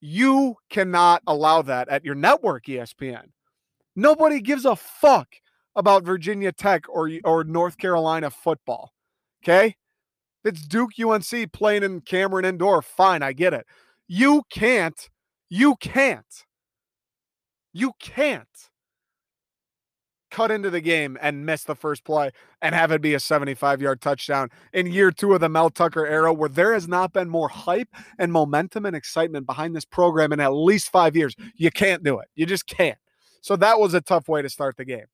You 0.00 0.56
cannot 0.68 1.22
allow 1.26 1.62
that 1.62 1.88
at 1.88 2.04
your 2.04 2.14
network, 2.14 2.66
ESPN. 2.66 3.30
Nobody 3.96 4.40
gives 4.40 4.64
a 4.64 4.76
fuck 4.76 5.28
about 5.76 6.04
Virginia 6.04 6.52
Tech 6.52 6.84
or 6.88 7.10
or 7.24 7.44
North 7.44 7.78
Carolina 7.78 8.30
football. 8.30 8.92
Okay? 9.42 9.76
It's 10.44 10.66
Duke 10.66 10.90
UNC 10.98 11.52
playing 11.52 11.82
in 11.82 12.00
Cameron 12.00 12.44
Indoor. 12.44 12.82
Fine, 12.82 13.22
I 13.22 13.32
get 13.32 13.54
it. 13.54 13.66
You 14.06 14.42
can't 14.50 15.08
you 15.48 15.76
can't. 15.76 16.44
You 17.72 17.92
can't 17.98 18.48
cut 20.30 20.50
into 20.50 20.70
the 20.70 20.80
game 20.80 21.16
and 21.20 21.46
miss 21.46 21.64
the 21.64 21.74
first 21.74 22.04
play 22.04 22.30
and 22.60 22.74
have 22.74 22.92
it 22.92 23.00
be 23.00 23.14
a 23.14 23.20
75 23.20 23.80
yard 23.80 24.00
touchdown 24.00 24.50
in 24.72 24.86
year 24.86 25.10
two 25.10 25.32
of 25.34 25.40
the 25.40 25.48
Mel 25.48 25.70
Tucker 25.70 26.06
era, 26.06 26.32
where 26.32 26.48
there 26.48 26.74
has 26.74 26.88
not 26.88 27.12
been 27.12 27.28
more 27.28 27.48
hype 27.48 27.88
and 28.18 28.32
momentum 28.32 28.84
and 28.86 28.96
excitement 28.96 29.46
behind 29.46 29.74
this 29.74 29.84
program 29.84 30.32
in 30.32 30.40
at 30.40 30.52
least 30.52 30.90
five 30.90 31.16
years. 31.16 31.34
You 31.54 31.70
can't 31.70 32.02
do 32.02 32.18
it. 32.18 32.28
You 32.34 32.46
just 32.46 32.66
can't. 32.66 32.98
So 33.40 33.56
that 33.56 33.78
was 33.78 33.94
a 33.94 34.00
tough 34.00 34.28
way 34.28 34.42
to 34.42 34.48
start 34.48 34.76
the 34.76 34.84
game. 34.84 35.06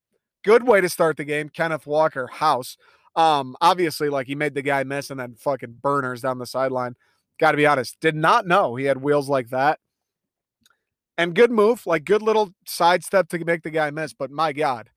Good 0.43 0.67
way 0.67 0.81
to 0.81 0.89
start 0.89 1.17
the 1.17 1.23
game. 1.23 1.49
Kenneth 1.49 1.87
Walker, 1.87 2.27
house. 2.27 2.77
Um, 3.15 3.55
obviously, 3.61 4.09
like 4.09 4.27
he 4.27 4.35
made 4.35 4.53
the 4.53 4.61
guy 4.61 4.83
miss 4.83 5.09
and 5.09 5.19
then 5.19 5.35
fucking 5.35 5.77
burners 5.81 6.21
down 6.21 6.37
the 6.37 6.45
sideline. 6.45 6.95
Got 7.39 7.51
to 7.51 7.57
be 7.57 7.65
honest, 7.65 7.97
did 7.99 8.15
not 8.15 8.47
know 8.47 8.75
he 8.75 8.85
had 8.85 9.01
wheels 9.01 9.29
like 9.29 9.49
that 9.49 9.79
and 11.17 11.35
good 11.35 11.51
move, 11.51 11.85
like 11.85 12.05
good 12.05 12.21
little 12.21 12.53
sidestep 12.65 13.29
to 13.29 13.45
make 13.45 13.63
the 13.63 13.69
guy 13.69 13.89
miss. 13.91 14.13
But 14.13 14.31
my 14.31 14.53
God, 14.53 14.89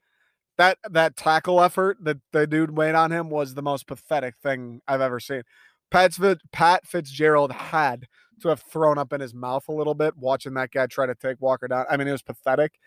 that 0.56 0.78
that 0.90 1.16
tackle 1.16 1.60
effort 1.60 1.98
that 2.02 2.18
the 2.32 2.46
dude 2.46 2.76
made 2.76 2.94
on 2.94 3.12
him 3.12 3.30
was 3.30 3.54
the 3.54 3.62
most 3.62 3.86
pathetic 3.86 4.34
thing 4.42 4.80
I've 4.86 5.00
ever 5.00 5.20
seen. 5.20 5.42
Pat, 5.90 6.18
Pat 6.52 6.86
Fitzgerald 6.86 7.52
had 7.52 8.06
to 8.42 8.48
have 8.48 8.60
thrown 8.60 8.98
up 8.98 9.12
in 9.12 9.20
his 9.20 9.34
mouth 9.34 9.66
a 9.68 9.72
little 9.72 9.94
bit 9.94 10.16
watching 10.16 10.54
that 10.54 10.70
guy 10.70 10.86
try 10.86 11.06
to 11.06 11.14
take 11.14 11.40
Walker 11.40 11.68
down. 11.68 11.86
I 11.90 11.96
mean, 11.96 12.08
it 12.08 12.12
was 12.12 12.22
pathetic. 12.22 12.78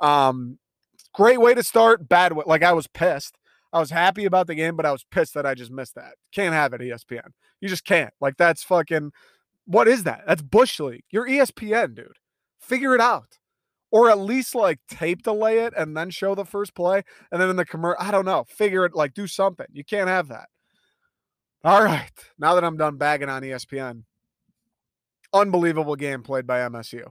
Um, 0.00 0.58
great 1.14 1.40
way 1.40 1.54
to 1.54 1.62
start. 1.62 2.08
Bad 2.08 2.32
way. 2.32 2.44
Like 2.46 2.62
I 2.62 2.72
was 2.72 2.86
pissed. 2.86 3.36
I 3.72 3.78
was 3.78 3.90
happy 3.90 4.24
about 4.24 4.46
the 4.48 4.54
game, 4.56 4.76
but 4.76 4.86
I 4.86 4.92
was 4.92 5.04
pissed 5.10 5.34
that 5.34 5.46
I 5.46 5.54
just 5.54 5.70
missed 5.70 5.94
that. 5.94 6.14
Can't 6.32 6.54
have 6.54 6.72
it, 6.72 6.80
ESPN. 6.80 7.28
You 7.60 7.68
just 7.68 7.84
can't. 7.84 8.12
Like 8.20 8.36
that's 8.36 8.62
fucking. 8.64 9.12
What 9.66 9.86
is 9.86 10.02
that? 10.02 10.24
That's 10.26 10.42
bush 10.42 10.80
league. 10.80 11.04
You're 11.10 11.28
ESPN, 11.28 11.94
dude. 11.94 12.18
Figure 12.60 12.94
it 12.94 13.00
out. 13.00 13.38
Or 13.92 14.08
at 14.08 14.20
least 14.20 14.54
like 14.54 14.78
tape 14.88 15.22
delay 15.24 15.60
it 15.60 15.74
and 15.76 15.96
then 15.96 16.10
show 16.10 16.34
the 16.36 16.44
first 16.44 16.74
play. 16.74 17.02
And 17.32 17.40
then 17.40 17.50
in 17.50 17.56
the 17.56 17.64
commercial, 17.64 18.00
I 18.00 18.12
don't 18.12 18.24
know, 18.24 18.44
figure 18.48 18.84
it, 18.84 18.94
like 18.94 19.14
do 19.14 19.26
something. 19.26 19.66
You 19.72 19.84
can't 19.84 20.08
have 20.08 20.28
that. 20.28 20.48
All 21.64 21.82
right. 21.82 22.12
Now 22.38 22.54
that 22.54 22.64
I'm 22.64 22.76
done 22.76 22.96
bagging 22.96 23.28
on 23.28 23.42
ESPN, 23.42 24.04
unbelievable 25.32 25.96
game 25.96 26.22
played 26.22 26.46
by 26.46 26.60
MSU. 26.60 27.04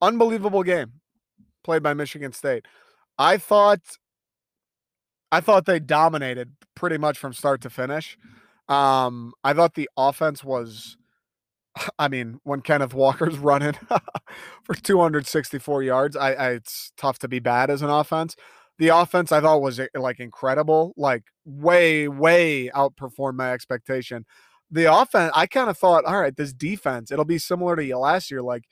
Unbelievable 0.00 0.62
game 0.62 0.92
played 1.64 1.82
by 1.82 1.94
Michigan 1.94 2.32
State. 2.32 2.66
I 3.18 3.36
thought 3.36 3.80
I 5.30 5.40
thought 5.40 5.64
they 5.64 5.80
dominated 5.80 6.52
pretty 6.74 6.98
much 6.98 7.18
from 7.18 7.32
start 7.32 7.62
to 7.62 7.70
finish. 7.70 8.18
Um, 8.68 9.32
I 9.42 9.54
thought 9.54 9.74
the 9.74 9.88
offense 9.96 10.44
was 10.44 10.96
I 11.98 12.08
mean, 12.08 12.38
when 12.44 12.60
Kenneth 12.60 12.94
Walker's 12.94 13.38
running 13.38 13.74
for 14.64 14.74
264 14.74 15.82
yards, 15.82 16.16
I, 16.16 16.32
I, 16.32 16.50
it's 16.52 16.92
tough 16.96 17.18
to 17.20 17.28
be 17.28 17.38
bad 17.38 17.70
as 17.70 17.82
an 17.82 17.90
offense. 17.90 18.36
The 18.78 18.88
offense 18.88 19.32
I 19.32 19.40
thought 19.40 19.62
was 19.62 19.78
eh, 19.78 19.88
like 19.94 20.20
incredible, 20.20 20.92
like 20.96 21.24
way, 21.44 22.08
way 22.08 22.70
outperformed 22.74 23.36
my 23.36 23.52
expectation. 23.52 24.24
The 24.70 24.92
offense, 24.92 25.32
I 25.34 25.46
kind 25.46 25.68
of 25.68 25.76
thought, 25.76 26.04
all 26.04 26.20
right, 26.20 26.34
this 26.34 26.52
defense, 26.52 27.10
it'll 27.10 27.24
be 27.26 27.38
similar 27.38 27.76
to 27.76 27.96
last 27.96 28.30
year. 28.30 28.42
Like 28.42 28.64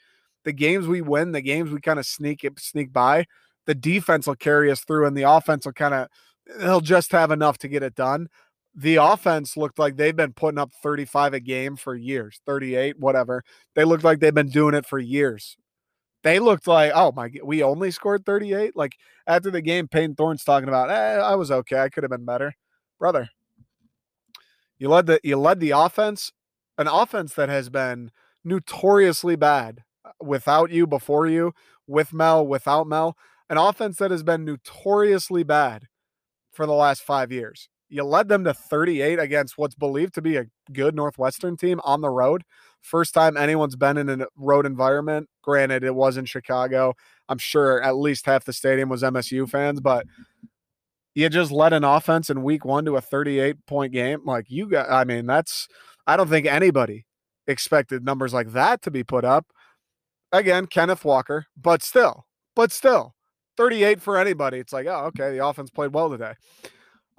the 0.45 0.53
games 0.53 0.87
we 0.87 1.03
win, 1.03 1.33
the 1.33 1.43
games 1.43 1.71
we 1.71 1.81
kind 1.81 1.99
of 1.99 2.07
sneak 2.07 2.47
sneak 2.59 2.93
by, 2.93 3.27
the 3.67 3.75
defense 3.75 4.27
will 4.27 4.37
carry 4.37 4.71
us 4.71 4.81
through, 4.81 5.07
and 5.07 5.17
the 5.17 5.31
offense 5.31 5.67
will 5.67 5.75
kind 5.75 5.93
of 5.95 6.09
they'll 6.59 6.81
just 6.81 7.13
have 7.13 7.31
enough 7.31 7.59
to 7.59 7.69
get 7.69 7.83
it 7.83 7.95
done 7.95 8.29
the 8.75 8.97
offense 8.97 9.57
looked 9.57 9.79
like 9.79 9.97
they've 9.97 10.17
been 10.17 10.33
putting 10.33 10.59
up 10.59 10.73
35 10.83 11.35
a 11.35 11.41
game 11.41 11.77
for 11.77 11.95
years, 11.95 12.41
38, 12.47 12.99
whatever. 12.99 13.43
They 13.75 13.85
looked 13.85 14.05
like 14.05 14.21
they've 14.21 14.35
been 14.35 14.49
doing 14.49 14.75
it 14.75 14.87
for 14.87 14.99
years. 14.99 15.57
They 16.23 16.39
looked 16.39 16.67
like, 16.67 16.93
oh 16.95 17.13
my, 17.13 17.31
we 17.43 17.63
only 17.63 17.91
scored 17.91 18.25
38. 18.25 18.77
Like 18.77 18.97
after 19.27 19.51
the 19.51 19.63
game, 19.63 19.89
Payton 19.89 20.15
Thorne's 20.15 20.45
talking 20.45 20.69
about, 20.69 20.91
eh, 20.91 21.17
I 21.17 21.35
was 21.35 21.51
okay. 21.51 21.81
I 21.81 21.89
could 21.89 22.05
have 22.05 22.11
been 22.11 22.25
better, 22.25 22.55
brother. 22.99 23.31
You 24.79 24.89
led 24.89 25.07
the 25.07 25.21
you 25.25 25.37
led 25.37 25.61
the 25.61 25.73
offense, 25.73 26.33
an 26.79 26.87
offense 26.87 27.35
that 27.35 27.49
has 27.49 27.69
been 27.69 28.11
notoriously 28.45 29.37
bad 29.37 29.83
uh, 30.05 30.13
without 30.23 30.71
you, 30.71 30.87
before 30.87 31.27
you, 31.27 31.53
with 31.87 32.13
Mel, 32.13 32.47
without 32.47 32.87
Mel, 32.87 33.17
an 33.51 33.59
offense 33.59 33.99
that 33.99 34.11
has 34.11 34.23
been 34.23 34.45
notoriously 34.45 35.43
bad 35.43 35.89
for 36.53 36.67
the 36.67 36.73
last 36.73 37.03
five 37.03 37.33
years 37.33 37.69
you 37.91 38.05
led 38.05 38.29
them 38.29 38.45
to 38.45 38.55
38 38.55 39.19
against 39.19 39.59
what's 39.59 39.75
believed 39.75 40.15
to 40.15 40.23
be 40.23 40.37
a 40.37 40.47
good 40.73 40.95
Northwestern 40.95 41.57
team 41.57 41.81
on 41.85 42.01
the 42.01 42.09
road. 42.09 42.45
First 42.81 43.13
time 43.13 43.37
anyone's 43.37 43.77
been 43.77 43.99
in 43.99 44.09
a 44.09 44.27
road 44.37 44.65
environment. 44.65 45.29
Granted, 45.43 45.83
it 45.83 45.95
was 45.95 46.17
in 46.17 46.25
Chicago. 46.25 46.95
I'm 47.29 47.39
sure 47.39 47.83
at 47.83 47.97
least 47.97 48.27
half 48.27 48.45
the 48.45 48.53
stadium 48.53 48.89
was 48.89 49.03
MSU 49.03 49.49
fans, 49.51 49.81
but 49.81 50.07
you 51.15 51.29
just 51.29 51.51
led 51.51 51.73
an 51.73 51.85
offense 51.85 52.31
in 52.31 52.45
week 52.45 52.65
one 52.65 52.85
to 52.85 52.97
a 52.97 53.01
38 53.01 53.67
point 53.67 53.93
game. 53.93 54.21
Like 54.25 54.47
you 54.49 54.69
got, 54.69 54.89
I 54.89 55.05
mean, 55.05 55.27
that's, 55.27 55.67
I 56.07 56.17
don't 56.17 56.29
think 56.29 56.47
anybody 56.47 57.07
expected 57.49 58.05
numbers 58.05 58.33
like 58.33 58.53
that 58.53 58.83
to 58.83 58.91
be 58.91 59.03
put 59.03 59.25
up. 59.25 59.47
Again, 60.33 60.67
Kenneth 60.67 61.05
Walker, 61.05 61.47
but 61.61 61.83
still, 61.83 62.25
but 62.55 62.71
still, 62.71 63.17
38 63.57 64.01
for 64.01 64.17
anybody. 64.17 64.59
It's 64.59 64.73
like, 64.73 64.87
oh, 64.87 65.07
okay, 65.07 65.33
the 65.33 65.45
offense 65.45 65.71
played 65.71 65.93
well 65.93 66.09
today. 66.09 66.35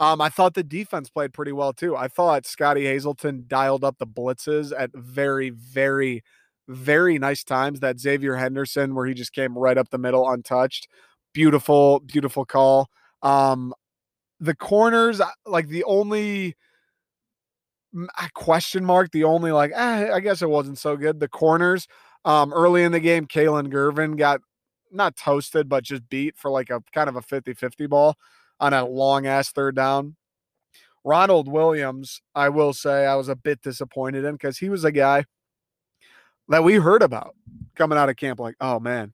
Um, 0.01 0.19
I 0.19 0.29
thought 0.29 0.55
the 0.55 0.63
defense 0.63 1.11
played 1.11 1.31
pretty 1.31 1.51
well 1.51 1.73
too. 1.73 1.95
I 1.95 2.07
thought 2.07 2.47
Scottie 2.47 2.85
Hazelton 2.85 3.45
dialed 3.47 3.83
up 3.83 3.99
the 3.99 4.07
blitzes 4.07 4.73
at 4.75 4.89
very, 4.95 5.51
very, 5.51 6.23
very 6.67 7.19
nice 7.19 7.43
times. 7.43 7.81
That 7.81 7.99
Xavier 7.99 8.35
Henderson, 8.35 8.95
where 8.95 9.05
he 9.05 9.13
just 9.13 9.31
came 9.31 9.55
right 9.55 9.77
up 9.77 9.91
the 9.91 9.99
middle 9.99 10.27
untouched. 10.27 10.87
Beautiful, 11.35 11.99
beautiful 11.99 12.45
call. 12.45 12.89
Um, 13.21 13.75
the 14.39 14.55
corners, 14.55 15.21
like 15.45 15.67
the 15.67 15.83
only 15.83 16.55
question 18.33 18.85
mark, 18.85 19.11
the 19.11 19.23
only 19.23 19.51
like, 19.51 19.71
eh, 19.75 20.11
I 20.11 20.19
guess 20.19 20.41
it 20.41 20.49
wasn't 20.49 20.79
so 20.79 20.97
good. 20.97 21.19
The 21.19 21.27
corners, 21.27 21.87
um, 22.25 22.51
early 22.53 22.81
in 22.83 22.91
the 22.91 22.99
game, 22.99 23.27
Kalon 23.27 23.69
Gervin 23.69 24.17
got 24.17 24.41
not 24.91 25.15
toasted, 25.15 25.69
but 25.69 25.83
just 25.83 26.09
beat 26.09 26.35
for 26.37 26.49
like 26.49 26.71
a 26.71 26.81
kind 26.91 27.07
of 27.07 27.15
a 27.15 27.21
50 27.21 27.53
50 27.53 27.85
ball 27.85 28.15
on 28.61 28.73
a 28.73 28.85
long 28.85 29.25
ass 29.25 29.51
third 29.51 29.75
down. 29.75 30.15
Ronald 31.03 31.51
Williams, 31.51 32.21
I 32.35 32.49
will 32.49 32.73
say, 32.73 33.07
I 33.07 33.15
was 33.15 33.27
a 33.27 33.35
bit 33.35 33.61
disappointed 33.61 34.23
in 34.23 34.33
because 34.35 34.59
he 34.59 34.69
was 34.69 34.85
a 34.85 34.91
guy 34.91 35.25
that 36.47 36.63
we 36.63 36.75
heard 36.75 37.01
about 37.01 37.35
coming 37.75 37.97
out 37.97 38.09
of 38.09 38.17
camp. 38.17 38.39
Like, 38.39 38.55
oh 38.61 38.79
man, 38.79 39.13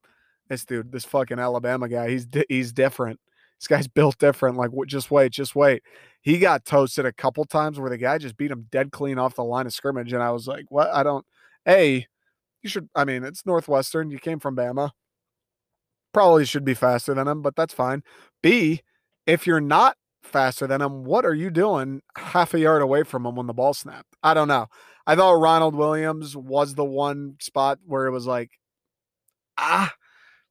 this 0.50 0.66
dude, 0.66 0.92
this 0.92 1.06
fucking 1.06 1.40
Alabama 1.40 1.88
guy, 1.88 2.10
he's 2.10 2.26
di- 2.26 2.46
he's 2.50 2.74
different. 2.74 3.20
This 3.60 3.68
guy's 3.68 3.88
built 3.88 4.18
different. 4.18 4.58
Like, 4.58 4.72
just 4.86 5.10
wait, 5.10 5.32
just 5.32 5.56
wait. 5.56 5.82
He 6.22 6.40
got 6.40 6.66
toasted 6.66 7.06
a 7.06 7.14
couple 7.14 7.46
times 7.46 7.80
where 7.80 7.90
the 7.90 7.98
guy 7.98 8.18
just 8.18 8.36
beat 8.36 8.52
him 8.52 8.68
dead 8.70 8.92
clean 8.92 9.18
off 9.18 9.36
the 9.36 9.44
line 9.46 9.66
of 9.66 9.74
scrimmage, 9.74 10.12
and 10.12 10.22
I 10.22 10.32
was 10.32 10.46
like, 10.46 10.66
what? 10.70 10.90
I 10.94 11.04
don't. 11.04 11.26
A, 11.66 12.06
you 12.64 12.70
should. 12.70 12.90
I 12.96 13.06
mean, 13.06 13.24
it's 13.24 13.46
Northwestern. 13.46 14.10
You 14.10 14.20
came 14.20 14.40
from 14.40 14.58
Bama. 14.58 14.92
Probably 16.14 16.44
should 16.46 16.66
be 16.66 16.74
faster 16.74 17.14
than 17.14 17.28
him, 17.28 17.42
but 17.42 17.56
that's 17.56 17.74
fine. 17.74 18.04
B, 18.42 18.82
if 19.28 19.46
you're 19.46 19.62
not 19.62 19.98
faster 20.24 20.66
than 20.66 20.82
him, 20.82 21.04
what 21.04 21.26
are 21.26 21.36
you 21.36 21.52
doing 21.52 22.02
half 22.18 22.54
a 22.54 22.60
yard 22.60 22.82
away 22.82 23.04
from 23.04 23.26
him 23.26 23.36
when 23.36 23.48
the 23.48 23.54
ball 23.54 23.74
snapped? 23.74 24.16
I 24.24 24.34
don't 24.34 24.48
know. 24.48 24.68
I 25.06 25.16
thought 25.16 25.34
Ronald 25.34 25.76
Williams 25.76 26.36
was 26.36 26.74
the 26.74 26.86
one 26.86 27.36
spot 27.40 27.80
where 27.86 28.08
it 28.08 28.12
was 28.12 28.26
like, 28.26 28.52
ah, 29.58 29.94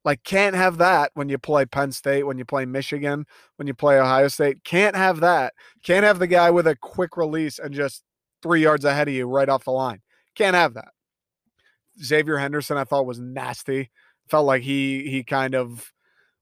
like 0.05 0.23
can't 0.23 0.55
have 0.55 0.79
that 0.79 1.11
when 1.15 1.29
you 1.29 1.39
play 1.39 1.67
Penn 1.67 1.91
State, 1.91 2.25
when 2.25 2.39
you 2.39 2.45
play 2.45 2.65
Michigan, 2.65 3.27
when 3.57 3.67
you 3.67 3.75
play 3.75 3.99
Ohio 3.99 4.29
State. 4.29 4.63
Can't 4.63 4.95
have 4.95 5.21
that. 5.21 5.53
Can't 5.83 6.05
have 6.05 6.19
the 6.21 6.27
guy 6.29 6.51
with 6.51 6.67
a 6.67 6.77
quick 6.77 7.17
release 7.17 7.59
and 7.59 7.75
just 7.75 8.05
three 8.43 8.63
yards 8.63 8.85
ahead 8.85 9.09
of 9.09 9.15
you 9.15 9.27
right 9.27 9.49
off 9.49 9.65
the 9.65 9.73
line. 9.73 10.01
Can't 10.37 10.55
have 10.55 10.75
that. 10.75 10.89
Xavier 12.03 12.37
Henderson, 12.37 12.77
I 12.77 12.85
thought 12.85 13.07
was 13.07 13.19
nasty. 13.19 13.91
Felt 14.29 14.47
like 14.47 14.63
he 14.63 15.09
he 15.09 15.25
kind 15.25 15.55
of 15.55 15.93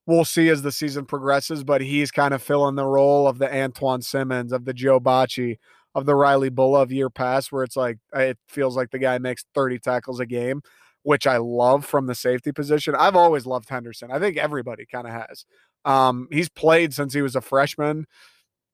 we'll 0.06 0.24
see 0.24 0.48
as 0.48 0.62
the 0.62 0.72
season 0.72 1.06
progresses, 1.06 1.64
but 1.64 1.80
he's 1.80 2.10
kind 2.10 2.34
of 2.34 2.42
filling 2.42 2.74
the 2.74 2.84
role 2.86 3.26
of 3.26 3.38
the 3.38 3.46
Antjuan 3.46 4.04
Simmons, 4.04 4.52
of 4.52 4.64
the 4.64 4.74
Joe 4.74 5.00
Bachie, 5.00 5.58
of 5.94 6.06
the 6.06 6.14
Riley 6.14 6.50
Bullough 6.50 6.82
of 6.82 6.92
year 6.92 7.10
past, 7.10 7.52
where 7.52 7.64
it's 7.64 7.76
like 7.76 7.98
it 8.12 8.38
feels 8.48 8.76
like 8.76 8.90
the 8.90 8.98
guy 8.98 9.18
makes 9.18 9.44
30 9.54 9.78
tackles 9.78 10.20
a 10.20 10.26
game, 10.26 10.62
which 11.02 11.26
I 11.26 11.38
love 11.38 11.84
from 11.84 12.06
the 12.06 12.14
safety 12.14 12.52
position. 12.52 12.94
I've 12.94 13.16
always 13.16 13.46
loved 13.46 13.68
Henderson. 13.68 14.10
I 14.10 14.18
think 14.18 14.36
everybody 14.36 14.86
kind 14.86 15.06
of 15.06 15.12
has. 15.12 15.44
Um, 15.84 16.28
he's 16.30 16.48
played 16.48 16.92
since 16.94 17.14
he 17.14 17.22
was 17.22 17.36
a 17.36 17.40
freshman. 17.40 18.06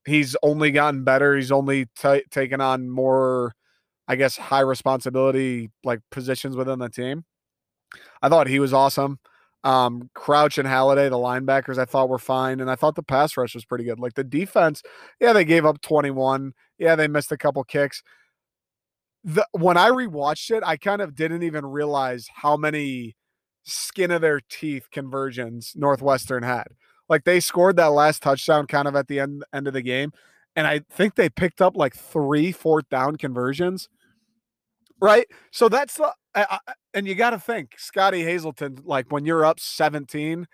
He's 0.06 0.36
only 0.42 0.70
gotten 0.70 1.04
better. 1.04 1.36
He's 1.36 1.52
only 1.52 1.86
t- 1.98 2.24
taken 2.30 2.60
on 2.60 2.88
more, 2.88 3.52
I 4.08 4.16
guess, 4.16 4.36
high 4.36 4.60
responsibility 4.60 5.70
like 5.84 6.00
positions 6.10 6.56
within 6.56 6.78
the 6.78 6.88
team. 6.88 7.24
I 8.22 8.28
thought 8.28 8.46
he 8.46 8.60
was 8.60 8.72
awesome. 8.72 9.18
Um, 9.62 10.10
Crouch 10.14 10.56
and 10.56 10.66
Haladay, 10.66 11.10
the 11.10 11.16
linebackers, 11.16 11.78
I 11.78 11.84
thought 11.84 12.08
were 12.08 12.18
fine, 12.18 12.60
and 12.60 12.70
I 12.70 12.76
thought 12.76 12.94
the 12.94 13.02
pass 13.02 13.36
rush 13.36 13.54
was 13.54 13.64
pretty 13.64 13.84
good. 13.84 14.00
Like 14.00 14.14
the 14.14 14.24
defense, 14.24 14.82
yeah, 15.20 15.32
they 15.32 15.44
gave 15.44 15.66
up 15.66 15.80
21. 15.82 16.52
Yeah, 16.78 16.96
they 16.96 17.08
missed 17.08 17.32
a 17.32 17.36
couple 17.36 17.62
kicks. 17.64 18.02
The 19.22 19.46
when 19.52 19.76
I 19.76 19.90
rewatched 19.90 20.50
it, 20.50 20.62
I 20.64 20.78
kind 20.78 21.02
of 21.02 21.14
didn't 21.14 21.42
even 21.42 21.66
realize 21.66 22.26
how 22.34 22.56
many 22.56 23.16
skin 23.64 24.10
of 24.10 24.22
their 24.22 24.40
teeth 24.48 24.88
conversions 24.90 25.74
Northwestern 25.76 26.42
had. 26.42 26.68
Like 27.10 27.24
they 27.24 27.40
scored 27.40 27.76
that 27.76 27.86
last 27.92 28.22
touchdown 28.22 28.66
kind 28.66 28.88
of 28.88 28.96
at 28.96 29.08
the 29.08 29.20
end 29.20 29.44
end 29.52 29.66
of 29.66 29.74
the 29.74 29.82
game, 29.82 30.12
and 30.56 30.66
I 30.66 30.80
think 30.90 31.16
they 31.16 31.28
picked 31.28 31.60
up 31.60 31.76
like 31.76 31.94
three 31.94 32.52
fourth 32.52 32.88
down 32.88 33.16
conversions. 33.16 33.88
Right, 35.02 35.26
so 35.50 35.68
that's 35.68 35.96
the 35.96 36.12
And 36.34 37.06
you 37.06 37.14
got 37.14 37.30
to 37.30 37.38
think 37.38 37.74
Scottie 37.78 38.24
Hazelton, 38.24 38.78
like 38.84 39.10
when 39.10 39.24
you're 39.24 39.44
up 39.44 39.60
17 39.60 40.46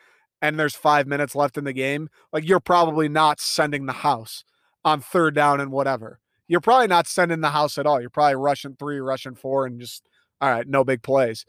and 0.43 0.59
there's 0.59 0.75
five 0.75 1.07
minutes 1.07 1.35
left 1.35 1.57
in 1.57 1.65
the 1.65 1.73
game, 1.73 2.09
like 2.33 2.47
you're 2.49 2.61
probably 2.61 3.09
not 3.09 3.41
sending 3.41 3.87
the 3.87 3.93
house 3.93 4.45
on 4.85 5.01
third 5.01 5.35
down 5.35 5.61
and 5.61 5.73
whatever. 5.73 6.21
You're 6.49 6.61
probably 6.61 6.87
not 6.87 7.07
sending 7.07 7.41
the 7.41 7.51
house 7.51 7.77
at 7.77 7.87
all. 7.87 8.01
You're 8.01 8.11
probably 8.11 8.37
rushing 8.37 8.77
three, 8.77 9.01
rushing 9.01 9.35
four, 9.35 9.67
and 9.67 9.81
just, 9.81 10.09
all 10.41 10.51
right, 10.51 10.67
no 10.67 10.85
big 10.85 11.03
plays. 11.03 11.45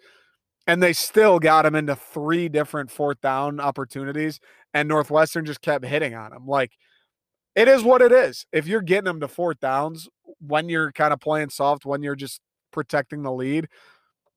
And 0.66 0.82
they 0.82 0.92
still 0.92 1.40
got 1.40 1.66
him 1.66 1.76
into 1.76 1.96
three 1.96 2.50
different 2.50 2.90
fourth 2.90 3.22
down 3.22 3.60
opportunities, 3.60 4.40
and 4.74 4.90
Northwestern 4.90 5.46
just 5.46 5.62
kept 5.62 5.86
hitting 5.86 6.16
on 6.16 6.34
him. 6.34 6.48
Like, 6.48 6.72
it 7.56 7.68
is 7.68 7.84
what 7.84 8.02
it 8.02 8.12
is. 8.12 8.46
If 8.52 8.68
you're 8.68 8.82
getting 8.82 9.06
them 9.06 9.20
to 9.20 9.28
fourth 9.28 9.60
downs 9.60 10.10
when 10.40 10.68
you're 10.68 10.92
kind 10.92 11.14
of 11.14 11.20
playing 11.20 11.50
soft, 11.50 11.86
when 11.86 12.02
you're 12.02 12.16
just 12.16 12.42
protecting 12.72 13.22
the 13.22 13.32
lead, 13.32 13.68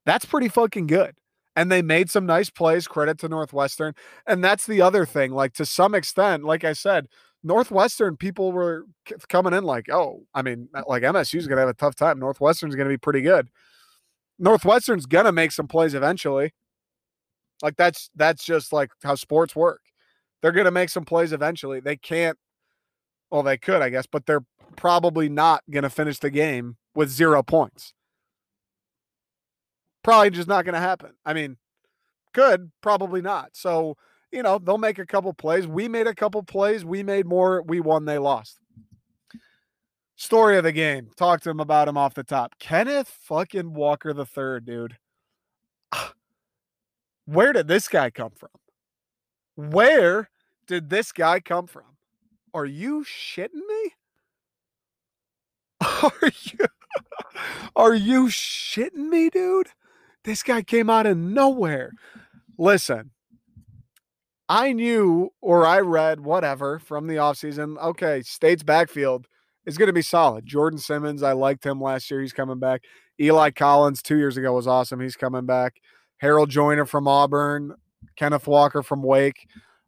that's 0.06 0.24
pretty 0.24 0.48
fucking 0.48 0.86
good. 0.86 1.14
And 1.56 1.70
they 1.70 1.82
made 1.82 2.10
some 2.10 2.26
nice 2.26 2.48
plays, 2.48 2.86
credit 2.86 3.18
to 3.18 3.28
Northwestern. 3.28 3.94
And 4.26 4.42
that's 4.42 4.66
the 4.66 4.80
other 4.80 5.04
thing. 5.04 5.32
Like, 5.32 5.52
to 5.54 5.66
some 5.66 5.94
extent, 5.94 6.44
like 6.44 6.64
I 6.64 6.72
said, 6.72 7.08
Northwestern 7.42 8.16
people 8.16 8.52
were 8.52 8.84
coming 9.28 9.52
in 9.52 9.64
like, 9.64 9.90
oh, 9.90 10.24
I 10.34 10.42
mean, 10.42 10.68
uh, 10.74 10.82
like 10.86 11.02
MSU's 11.02 11.46
going 11.46 11.56
to 11.56 11.62
have 11.62 11.68
a 11.68 11.74
tough 11.74 11.96
time. 11.96 12.18
Northwestern's 12.18 12.76
going 12.76 12.86
to 12.86 12.92
be 12.92 12.98
pretty 12.98 13.22
good. 13.22 13.48
Northwestern's 14.38 15.06
going 15.06 15.24
to 15.24 15.32
make 15.32 15.52
some 15.52 15.66
plays 15.66 15.94
eventually. 15.94 16.54
Like 17.62 17.76
that's 17.76 18.10
that's 18.14 18.44
just 18.44 18.72
like 18.72 18.90
how 19.02 19.14
sports 19.14 19.54
work. 19.54 19.82
They're 20.40 20.52
going 20.52 20.64
to 20.66 20.70
make 20.70 20.88
some 20.88 21.04
plays 21.04 21.32
eventually. 21.32 21.80
They 21.80 21.96
can't 21.96 22.38
well, 23.30 23.42
they 23.42 23.58
could, 23.58 23.80
I 23.82 23.90
guess, 23.90 24.06
but 24.06 24.26
they're 24.26 24.44
probably 24.76 25.28
not 25.28 25.62
going 25.70 25.84
to 25.84 25.90
finish 25.90 26.18
the 26.18 26.30
game 26.30 26.76
with 26.94 27.10
0 27.10 27.42
points. 27.42 27.94
Probably 30.02 30.30
just 30.30 30.48
not 30.48 30.64
going 30.64 30.74
to 30.74 30.80
happen. 30.80 31.12
I 31.24 31.34
mean, 31.34 31.56
could, 32.32 32.70
probably 32.80 33.20
not. 33.20 33.50
So, 33.52 33.96
you 34.32 34.42
know, 34.42 34.58
they'll 34.58 34.78
make 34.78 34.98
a 34.98 35.06
couple 35.06 35.32
plays. 35.34 35.66
We 35.66 35.88
made 35.88 36.06
a 36.06 36.14
couple 36.14 36.42
plays. 36.42 36.84
We 36.84 37.02
made 37.02 37.26
more. 37.26 37.62
We 37.62 37.80
won. 37.80 38.04
They 38.04 38.18
lost. 38.18 38.58
Story 40.16 40.56
of 40.56 40.64
the 40.64 40.72
game. 40.72 41.10
Talk 41.16 41.40
to 41.42 41.50
him 41.50 41.60
about 41.60 41.88
him 41.88 41.96
off 41.96 42.14
the 42.14 42.24
top. 42.24 42.58
Kenneth 42.58 43.08
fucking 43.08 43.74
Walker 43.74 44.12
the 44.12 44.26
third, 44.26 44.64
dude. 44.64 44.96
Where 47.26 47.52
did 47.52 47.68
this 47.68 47.88
guy 47.88 48.10
come 48.10 48.32
from? 48.36 48.50
Where 49.56 50.30
did 50.66 50.88
this 50.88 51.12
guy 51.12 51.40
come 51.40 51.66
from? 51.66 51.96
Are 52.54 52.66
you 52.66 53.04
shitting 53.04 53.66
me? 53.66 53.92
Are 55.80 56.12
you 56.22 56.66
are 57.76 57.94
you 57.94 58.26
shitting 58.26 59.08
me, 59.08 59.30
dude? 59.30 59.68
This 60.24 60.42
guy 60.42 60.62
came 60.62 60.90
out 60.90 61.06
of 61.06 61.16
nowhere. 61.16 61.92
Listen, 62.58 63.10
I 64.48 64.72
knew 64.72 65.30
or 65.40 65.64
I 65.66 65.80
read 65.80 66.20
whatever 66.20 66.78
from 66.78 67.06
the 67.06 67.14
offseason. 67.14 67.80
Okay, 67.82 68.22
State's 68.22 68.62
backfield 68.62 69.26
is 69.64 69.78
going 69.78 69.86
to 69.86 69.92
be 69.92 70.02
solid. 70.02 70.44
Jordan 70.44 70.78
Simmons, 70.78 71.22
I 71.22 71.32
liked 71.32 71.64
him 71.64 71.80
last 71.80 72.10
year. 72.10 72.20
He's 72.20 72.32
coming 72.32 72.58
back. 72.58 72.82
Eli 73.20 73.50
Collins, 73.50 74.02
two 74.02 74.16
years 74.16 74.36
ago, 74.36 74.52
was 74.52 74.66
awesome. 74.66 75.00
He's 75.00 75.16
coming 75.16 75.46
back. 75.46 75.76
Harold 76.18 76.50
Joiner 76.50 76.84
from 76.84 77.06
Auburn, 77.06 77.74
Kenneth 78.16 78.46
Walker 78.46 78.82
from 78.82 79.02
Wake. 79.02 79.46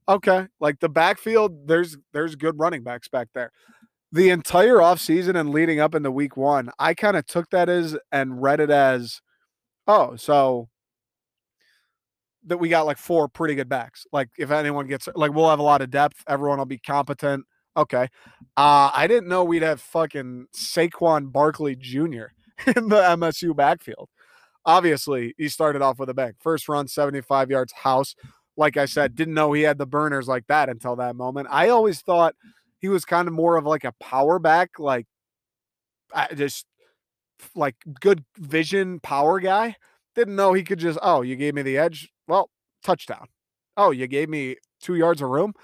Okay, 0.08 0.46
like 0.60 0.80
the 0.80 0.88
backfield, 0.88 1.66
there's 1.66 1.96
there's 2.12 2.36
good 2.36 2.58
running 2.58 2.82
backs 2.82 3.08
back 3.08 3.28
there. 3.34 3.52
The 4.12 4.30
entire 4.30 4.76
offseason 4.76 5.38
and 5.38 5.50
leading 5.50 5.80
up 5.80 5.94
into 5.94 6.10
week 6.10 6.36
one, 6.36 6.70
I 6.78 6.94
kind 6.94 7.16
of 7.16 7.26
took 7.26 7.50
that 7.50 7.68
as 7.68 7.96
and 8.10 8.42
read 8.42 8.60
it 8.60 8.70
as 8.70 9.22
Oh, 9.86 10.16
so 10.16 10.68
that 12.44 12.58
we 12.58 12.68
got 12.68 12.86
like 12.86 12.98
four 12.98 13.28
pretty 13.28 13.54
good 13.54 13.68
backs. 13.68 14.06
Like 14.12 14.28
if 14.38 14.50
anyone 14.50 14.86
gets 14.86 15.08
like 15.14 15.32
we'll 15.32 15.50
have 15.50 15.58
a 15.60 15.64
lot 15.64 15.82
of 15.82 15.90
depth, 15.90 16.22
everyone 16.26 16.58
will 16.58 16.64
be 16.64 16.78
competent. 16.78 17.44
Okay. 17.76 18.08
Uh 18.56 18.90
I 18.94 19.06
didn't 19.06 19.28
know 19.28 19.44
we'd 19.44 19.62
have 19.62 19.80
fucking 19.80 20.46
Saquon 20.54 21.30
Barkley 21.32 21.76
Jr. 21.76 22.26
in 22.76 22.88
the 22.88 23.00
MSU 23.00 23.54
backfield. 23.54 24.08
Obviously, 24.66 25.34
he 25.38 25.48
started 25.48 25.82
off 25.82 25.98
with 25.98 26.08
a 26.08 26.14
bang. 26.14 26.34
First 26.40 26.68
run, 26.68 26.88
75 26.88 27.50
yards 27.50 27.72
house. 27.72 28.14
Like 28.56 28.76
I 28.76 28.84
said, 28.86 29.14
didn't 29.16 29.34
know 29.34 29.52
he 29.52 29.62
had 29.62 29.78
the 29.78 29.86
burners 29.86 30.28
like 30.28 30.46
that 30.48 30.68
until 30.68 30.96
that 30.96 31.16
moment. 31.16 31.48
I 31.50 31.70
always 31.70 32.00
thought 32.00 32.34
he 32.78 32.88
was 32.88 33.04
kind 33.04 33.28
of 33.28 33.34
more 33.34 33.56
of 33.56 33.64
like 33.66 33.84
a 33.84 33.92
power 34.00 34.38
back, 34.38 34.78
like 34.78 35.06
I 36.14 36.34
just 36.34 36.66
like 37.54 37.76
good 38.00 38.24
vision 38.38 39.00
power 39.00 39.40
guy. 39.40 39.76
Didn't 40.14 40.36
know 40.36 40.52
he 40.52 40.62
could 40.62 40.78
just, 40.78 40.98
oh, 41.02 41.22
you 41.22 41.36
gave 41.36 41.54
me 41.54 41.62
the 41.62 41.78
edge. 41.78 42.10
Well, 42.28 42.50
touchdown. 42.82 43.28
Oh, 43.76 43.90
you 43.90 44.06
gave 44.06 44.28
me 44.28 44.56
two 44.80 44.94
yards 44.94 45.22
of 45.22 45.30
room? 45.30 45.54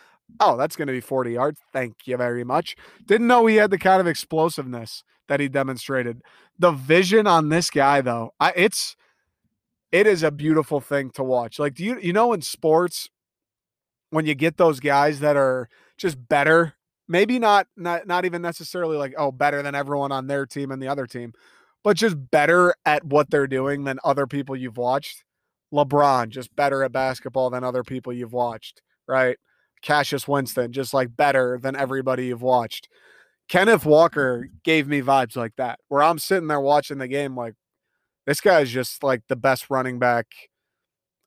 Oh, 0.40 0.56
that's 0.56 0.76
going 0.76 0.88
to 0.88 0.92
be 0.92 1.00
40 1.00 1.32
yards. 1.32 1.60
Thank 1.72 2.06
you 2.06 2.16
very 2.16 2.44
much. 2.44 2.76
Didn't 3.06 3.26
know 3.26 3.46
he 3.46 3.56
had 3.56 3.70
the 3.70 3.78
kind 3.78 4.00
of 4.00 4.06
explosiveness 4.06 5.04
that 5.28 5.40
he 5.40 5.48
demonstrated. 5.48 6.22
The 6.58 6.72
vision 6.72 7.26
on 7.26 7.48
this 7.48 7.70
guy, 7.70 8.00
though, 8.00 8.32
I, 8.40 8.52
it's 8.56 8.96
it 9.92 10.06
is 10.06 10.22
a 10.22 10.30
beautiful 10.30 10.80
thing 10.80 11.10
to 11.10 11.24
watch. 11.24 11.58
Like, 11.58 11.74
do 11.74 11.84
you 11.84 11.98
you 12.00 12.12
know 12.12 12.32
in 12.32 12.42
sports 12.42 13.08
when 14.10 14.26
you 14.26 14.34
get 14.34 14.56
those 14.56 14.80
guys 14.80 15.20
that 15.20 15.36
are 15.36 15.68
just 15.96 16.28
better, 16.28 16.74
maybe 17.06 17.38
not 17.38 17.66
not 17.76 18.06
not 18.06 18.24
even 18.24 18.42
necessarily 18.42 18.96
like 18.96 19.14
oh 19.16 19.32
better 19.32 19.62
than 19.62 19.74
everyone 19.74 20.12
on 20.12 20.26
their 20.26 20.46
team 20.46 20.70
and 20.70 20.82
the 20.82 20.88
other 20.88 21.06
team, 21.06 21.32
but 21.84 21.96
just 21.96 22.30
better 22.30 22.74
at 22.84 23.04
what 23.04 23.30
they're 23.30 23.46
doing 23.46 23.84
than 23.84 23.98
other 24.04 24.26
people 24.26 24.56
you've 24.56 24.76
watched. 24.76 25.24
LeBron 25.72 26.30
just 26.30 26.54
better 26.56 26.82
at 26.82 26.92
basketball 26.92 27.50
than 27.50 27.64
other 27.64 27.82
people 27.82 28.12
you've 28.12 28.32
watched, 28.32 28.82
right? 29.06 29.36
Cassius 29.82 30.26
Winston 30.26 30.72
just 30.72 30.94
like 30.94 31.16
better 31.16 31.58
than 31.62 31.76
everybody 31.76 32.26
you've 32.26 32.42
watched. 32.42 32.88
Kenneth 33.48 33.86
Walker 33.86 34.48
gave 34.64 34.88
me 34.88 35.00
vibes 35.00 35.36
like 35.36 35.56
that, 35.56 35.78
where 35.88 36.02
I'm 36.02 36.18
sitting 36.18 36.48
there 36.48 36.60
watching 36.60 36.98
the 36.98 37.08
game, 37.08 37.36
like, 37.36 37.54
this 38.26 38.40
guy 38.42 38.60
is 38.60 38.70
just 38.70 39.02
like 39.02 39.22
the 39.28 39.36
best 39.36 39.70
running 39.70 39.98
back 39.98 40.26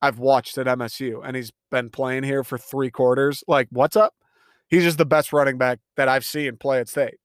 I've 0.03 0.19
watched 0.19 0.57
at 0.57 0.67
MSU, 0.67 1.21
and 1.25 1.35
he's 1.35 1.51
been 1.71 1.89
playing 1.89 2.23
here 2.23 2.43
for 2.43 2.57
three 2.57 2.91
quarters. 2.91 3.43
Like, 3.47 3.67
what's 3.71 3.95
up? 3.95 4.13
He's 4.67 4.83
just 4.83 4.99
the 4.99 5.05
best 5.05 5.33
running 5.33 5.57
back 5.57 5.79
that 5.97 6.07
I've 6.07 6.25
seen 6.25 6.57
play 6.57 6.79
at 6.79 6.89
state. 6.89 7.17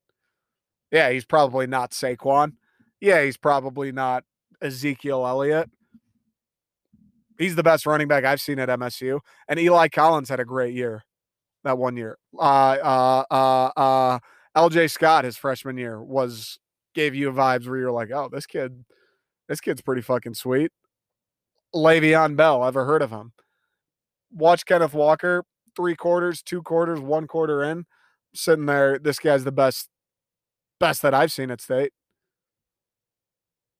Yeah, 0.91 1.11
he's 1.11 1.25
probably 1.25 1.67
not 1.67 1.91
Saquon. 1.91 2.53
Yeah, 2.99 3.23
he's 3.23 3.37
probably 3.37 3.91
not 3.91 4.23
Ezekiel 4.61 5.25
Elliott. 5.25 5.69
He's 7.37 7.55
the 7.55 7.63
best 7.63 7.85
running 7.85 8.07
back 8.07 8.23
I've 8.23 8.41
seen 8.41 8.57
at 8.59 8.69
MSU. 8.69 9.19
And 9.47 9.59
Eli 9.59 9.89
Collins 9.89 10.29
had 10.29 10.39
a 10.39 10.45
great 10.45 10.73
year 10.73 11.03
that 11.63 11.77
one 11.77 11.97
year. 11.97 12.17
Uh, 12.37 12.77
uh, 12.81 13.23
uh, 13.29 13.71
uh, 13.77 14.19
LJ 14.55 14.89
Scott, 14.89 15.23
his 15.25 15.37
freshman 15.37 15.77
year, 15.77 16.01
was 16.01 16.59
gave 16.95 17.13
you 17.13 17.31
vibes 17.31 17.67
where 17.67 17.77
you're 17.77 17.91
like, 17.91 18.09
oh, 18.11 18.29
this 18.31 18.47
kid, 18.47 18.83
this 19.47 19.61
kid's 19.61 19.81
pretty 19.81 20.01
fucking 20.01 20.33
sweet. 20.33 20.71
Le'Veon 21.75 22.35
Bell, 22.35 22.65
ever 22.65 22.85
heard 22.85 23.03
of 23.03 23.11
him? 23.11 23.33
Watch 24.31 24.65
Kenneth 24.65 24.93
Walker, 24.93 25.43
three 25.75 25.95
quarters, 25.95 26.41
two 26.41 26.63
quarters, 26.63 26.99
one 26.99 27.27
quarter 27.27 27.63
in, 27.63 27.85
sitting 28.33 28.65
there. 28.65 28.97
This 28.97 29.19
guy's 29.19 29.43
the 29.43 29.51
best, 29.51 29.89
best 30.79 31.03
that 31.03 31.13
I've 31.13 31.31
seen 31.31 31.51
at 31.51 31.61
state. 31.61 31.91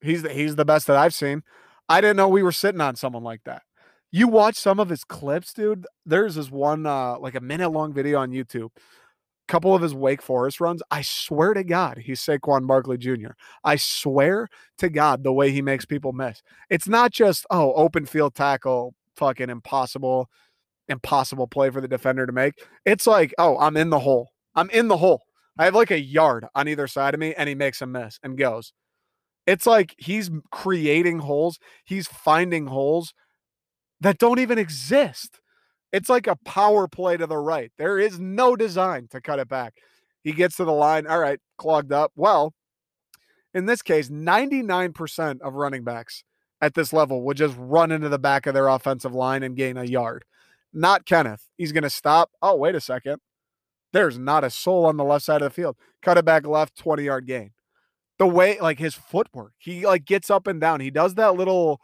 He's 0.08 0.24
the, 0.24 0.30
he's 0.30 0.56
the 0.56 0.66
best 0.66 0.88
that 0.88 0.98
I've 0.98 1.14
seen. 1.14 1.44
I 1.90 2.02
didn't 2.02 2.18
know 2.18 2.28
we 2.28 2.44
were 2.44 2.52
sitting 2.52 2.82
on 2.82 2.96
someone 2.96 3.24
like 3.24 3.44
that. 3.46 3.64
You 4.12 4.28
watch 4.28 4.56
some 4.56 4.80
of 4.80 4.90
his 4.90 5.04
clips, 5.04 5.54
dude. 5.54 5.86
There's 6.06 6.36
this 6.36 6.50
one 6.50 6.86
uh 6.86 7.20
like 7.20 7.36
a 7.36 7.42
minute 7.42 7.70
long 7.70 7.94
video 7.94 8.20
on 8.20 8.32
YouTube 8.32 8.70
couple 9.48 9.74
of 9.74 9.82
his 9.82 9.94
Wake 9.94 10.22
Forest 10.22 10.60
runs, 10.60 10.84
I 10.92 11.02
swear 11.02 11.54
to 11.54 11.64
God, 11.64 11.98
he's 11.98 12.22
Saquon 12.22 12.68
Barkley 12.68 12.98
Jr. 12.98 13.32
I 13.64 13.78
swear 13.78 14.48
to 14.78 14.90
God, 14.90 15.24
the 15.24 15.34
way 15.34 15.52
he 15.52 15.62
makes 15.62 15.86
people 15.86 16.14
miss. 16.14 16.42
It's 16.70 16.88
not 16.88 17.12
just, 17.12 17.46
oh, 17.50 17.74
open 17.74 18.06
field 18.06 18.36
tackle, 18.36 18.94
fucking 19.16 19.50
impossible, 19.50 20.30
impossible 20.88 21.48
play 21.48 21.70
for 21.70 21.82
the 21.82 21.88
defender 21.88 22.26
to 22.26 22.34
make. 22.34 22.56
It's 22.86 23.08
like, 23.08 23.34
oh, 23.38 23.58
I'm 23.58 23.78
in 23.78 23.90
the 23.90 24.00
hole. 24.00 24.32
I'm 24.56 24.70
in 24.70 24.88
the 24.88 24.98
hole. 24.98 25.24
I 25.58 25.66
have 25.66 25.76
like 25.76 25.92
a 25.92 26.00
yard 26.00 26.46
on 26.54 26.68
either 26.68 26.88
side 26.88 27.14
of 27.14 27.20
me, 27.20 27.34
and 27.34 27.50
he 27.50 27.56
makes 27.56 27.82
a 27.82 27.88
miss 27.88 28.20
and 28.22 28.38
goes. 28.38 28.74
It's 29.48 29.66
like 29.66 29.96
he's 29.98 30.30
creating 30.52 31.20
holes, 31.20 31.58
he's 31.86 32.08
finding 32.08 32.68
holes 32.68 33.14
that 34.02 34.20
don't 34.20 34.40
even 34.40 34.60
exist. 34.60 35.40
It's 35.94 36.10
like 36.10 36.28
a 36.28 36.36
power 36.36 36.88
play 36.88 37.18
to 37.18 37.26
the 37.26 37.38
right. 37.38 37.72
There 37.78 37.98
is 37.98 38.20
no 38.20 38.56
design 38.58 39.08
to 39.10 39.22
cut 39.22 39.40
it 39.40 39.48
back. 39.48 39.76
He 40.22 40.34
gets 40.34 40.58
to 40.58 40.66
the 40.66 40.74
line. 40.74 41.08
All 41.08 41.20
right, 41.20 41.40
clogged 41.58 41.94
up. 41.94 42.12
Well, 42.16 42.54
in 43.54 43.66
this 43.66 43.82
case, 43.82 44.10
99% 44.10 45.42
of 45.42 45.54
running 45.54 45.86
backs 45.86 46.24
at 46.60 46.74
this 46.74 46.92
level 46.92 47.22
would 47.24 47.38
just 47.38 47.56
run 47.58 47.92
into 47.92 48.10
the 48.10 48.20
back 48.20 48.46
of 48.46 48.54
their 48.54 48.68
offensive 48.68 49.14
line 49.14 49.44
and 49.44 49.56
gain 49.56 49.78
a 49.78 49.86
yard. 49.86 50.26
Not 50.74 51.06
Kenneth. 51.06 51.48
He's 51.58 51.72
going 51.72 51.84
to 51.84 51.90
stop. 51.90 52.32
Oh, 52.42 52.56
wait 52.56 52.76
a 52.76 52.82
second. 52.82 53.22
There's 53.94 54.20
not 54.20 54.44
a 54.44 54.50
soul 54.50 54.86
on 54.86 54.98
the 54.98 55.04
left 55.06 55.24
side 55.26 55.42
of 55.42 55.48
the 55.48 55.62
field. 55.62 55.78
Cut 56.02 56.18
it 56.18 56.26
back 56.26 56.46
left, 56.46 56.78
20 56.78 57.04
yard 57.04 57.26
gain. 57.26 57.52
The 58.20 58.28
way, 58.28 58.60
like 58.60 58.80
his 58.80 58.96
footwork, 58.96 59.54
he 59.58 59.86
like 59.86 60.06
gets 60.06 60.30
up 60.30 60.48
and 60.48 60.60
down. 60.60 60.80
He 60.80 60.90
does 60.90 61.16
that 61.16 61.36
little 61.36 61.82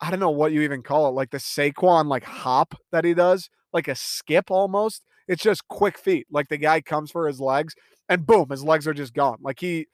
I 0.00 0.10
don't 0.10 0.20
know 0.20 0.30
what 0.30 0.52
you 0.52 0.62
even 0.62 0.82
call 0.82 1.08
it, 1.08 1.12
like 1.12 1.30
the 1.30 1.38
Saquon 1.38 2.06
like 2.06 2.24
hop 2.24 2.74
that 2.92 3.04
he 3.04 3.14
does, 3.14 3.50
like 3.72 3.88
a 3.88 3.94
skip 3.94 4.50
almost. 4.50 5.04
It's 5.26 5.42
just 5.42 5.66
quick 5.68 5.98
feet. 5.98 6.26
Like 6.30 6.48
the 6.48 6.56
guy 6.56 6.80
comes 6.80 7.10
for 7.10 7.26
his 7.26 7.40
legs 7.40 7.74
and 8.08 8.26
boom, 8.26 8.48
his 8.50 8.64
legs 8.64 8.86
are 8.86 8.94
just 8.94 9.12
gone. 9.12 9.38
Like 9.42 9.60
he 9.60 9.86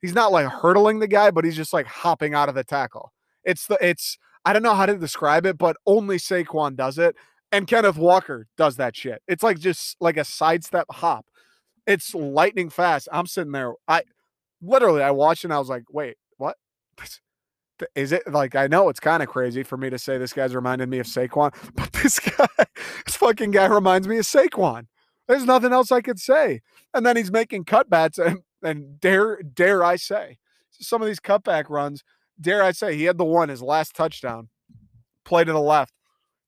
he's 0.00 0.14
not 0.14 0.32
like 0.32 0.46
hurdling 0.46 0.98
the 0.98 1.08
guy, 1.08 1.30
but 1.30 1.44
he's 1.44 1.56
just 1.56 1.72
like 1.72 1.86
hopping 1.86 2.34
out 2.34 2.48
of 2.48 2.54
the 2.54 2.64
tackle. 2.64 3.12
It's 3.44 3.66
the 3.66 3.78
it's 3.80 4.18
I 4.44 4.52
don't 4.52 4.62
know 4.62 4.74
how 4.74 4.86
to 4.86 4.98
describe 4.98 5.46
it, 5.46 5.56
but 5.56 5.76
only 5.86 6.18
Saquon 6.18 6.76
does 6.76 6.98
it. 6.98 7.16
And 7.52 7.66
Kenneth 7.66 7.98
Walker 7.98 8.48
does 8.56 8.76
that 8.76 8.96
shit. 8.96 9.22
It's 9.28 9.42
like 9.42 9.58
just 9.58 9.96
like 10.00 10.16
a 10.16 10.24
sidestep 10.24 10.86
hop. 10.90 11.26
It's 11.86 12.14
lightning 12.14 12.70
fast. 12.70 13.08
I'm 13.12 13.26
sitting 13.26 13.52
there. 13.52 13.74
I 13.86 14.02
literally 14.62 15.02
I 15.02 15.10
watched 15.10 15.44
and 15.44 15.52
I 15.52 15.58
was 15.58 15.68
like, 15.68 15.84
wait, 15.90 16.16
what? 16.36 16.56
is 17.94 18.12
it 18.12 18.22
like 18.30 18.54
I 18.54 18.68
know 18.68 18.88
it's 18.88 19.00
kind 19.00 19.22
of 19.22 19.28
crazy 19.28 19.62
for 19.62 19.76
me 19.76 19.90
to 19.90 19.98
say 19.98 20.16
this 20.16 20.32
guy's 20.32 20.54
reminded 20.54 20.88
me 20.88 20.98
of 20.98 21.06
Saquon, 21.06 21.52
but 21.74 21.92
this 21.92 22.18
guy, 22.18 22.46
this 23.06 23.16
fucking 23.16 23.50
guy 23.50 23.66
reminds 23.66 24.08
me 24.08 24.18
of 24.18 24.24
Saquon. 24.24 24.86
There's 25.28 25.44
nothing 25.44 25.72
else 25.72 25.92
I 25.92 26.00
could 26.00 26.18
say. 26.18 26.60
And 26.94 27.06
then 27.06 27.16
he's 27.16 27.32
making 27.32 27.64
cutbacks 27.64 28.18
and 28.24 28.40
and 28.62 29.00
dare 29.00 29.42
dare 29.42 29.82
I 29.82 29.96
say 29.96 30.38
some 30.70 31.02
of 31.02 31.08
these 31.08 31.20
cutback 31.20 31.68
runs, 31.68 32.02
dare 32.40 32.62
I 32.62 32.72
say 32.72 32.96
he 32.96 33.04
had 33.04 33.18
the 33.18 33.24
one 33.24 33.48
his 33.48 33.62
last 33.62 33.94
touchdown, 33.94 34.48
play 35.24 35.44
to 35.44 35.52
the 35.52 35.60
left, 35.60 35.94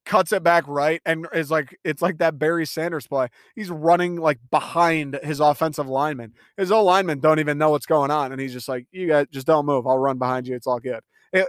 cuts 0.05 0.31
it 0.31 0.43
back 0.43 0.63
right, 0.67 1.01
and 1.05 1.27
is 1.33 1.51
like 1.51 1.77
it's 1.83 2.01
like 2.01 2.19
that 2.19 2.39
Barry 2.39 2.65
Sanders 2.65 3.07
play. 3.07 3.27
He's 3.55 3.69
running 3.69 4.17
like 4.17 4.39
behind 4.51 5.19
his 5.23 5.39
offensive 5.39 5.87
lineman. 5.87 6.33
His 6.57 6.71
old 6.71 6.85
linemen 6.85 7.19
don't 7.19 7.39
even 7.39 7.57
know 7.57 7.71
what's 7.71 7.85
going 7.85 8.11
on, 8.11 8.31
and 8.31 8.39
he's 8.39 8.53
just 8.53 8.69
like, 8.69 8.87
"You 8.91 9.07
guys 9.07 9.27
just 9.31 9.47
don't 9.47 9.65
move. 9.65 9.87
I'll 9.87 9.97
run 9.97 10.17
behind 10.17 10.47
you. 10.47 10.55
It's 10.55 10.67
all 10.67 10.79
good." 10.79 11.01
It, 11.33 11.47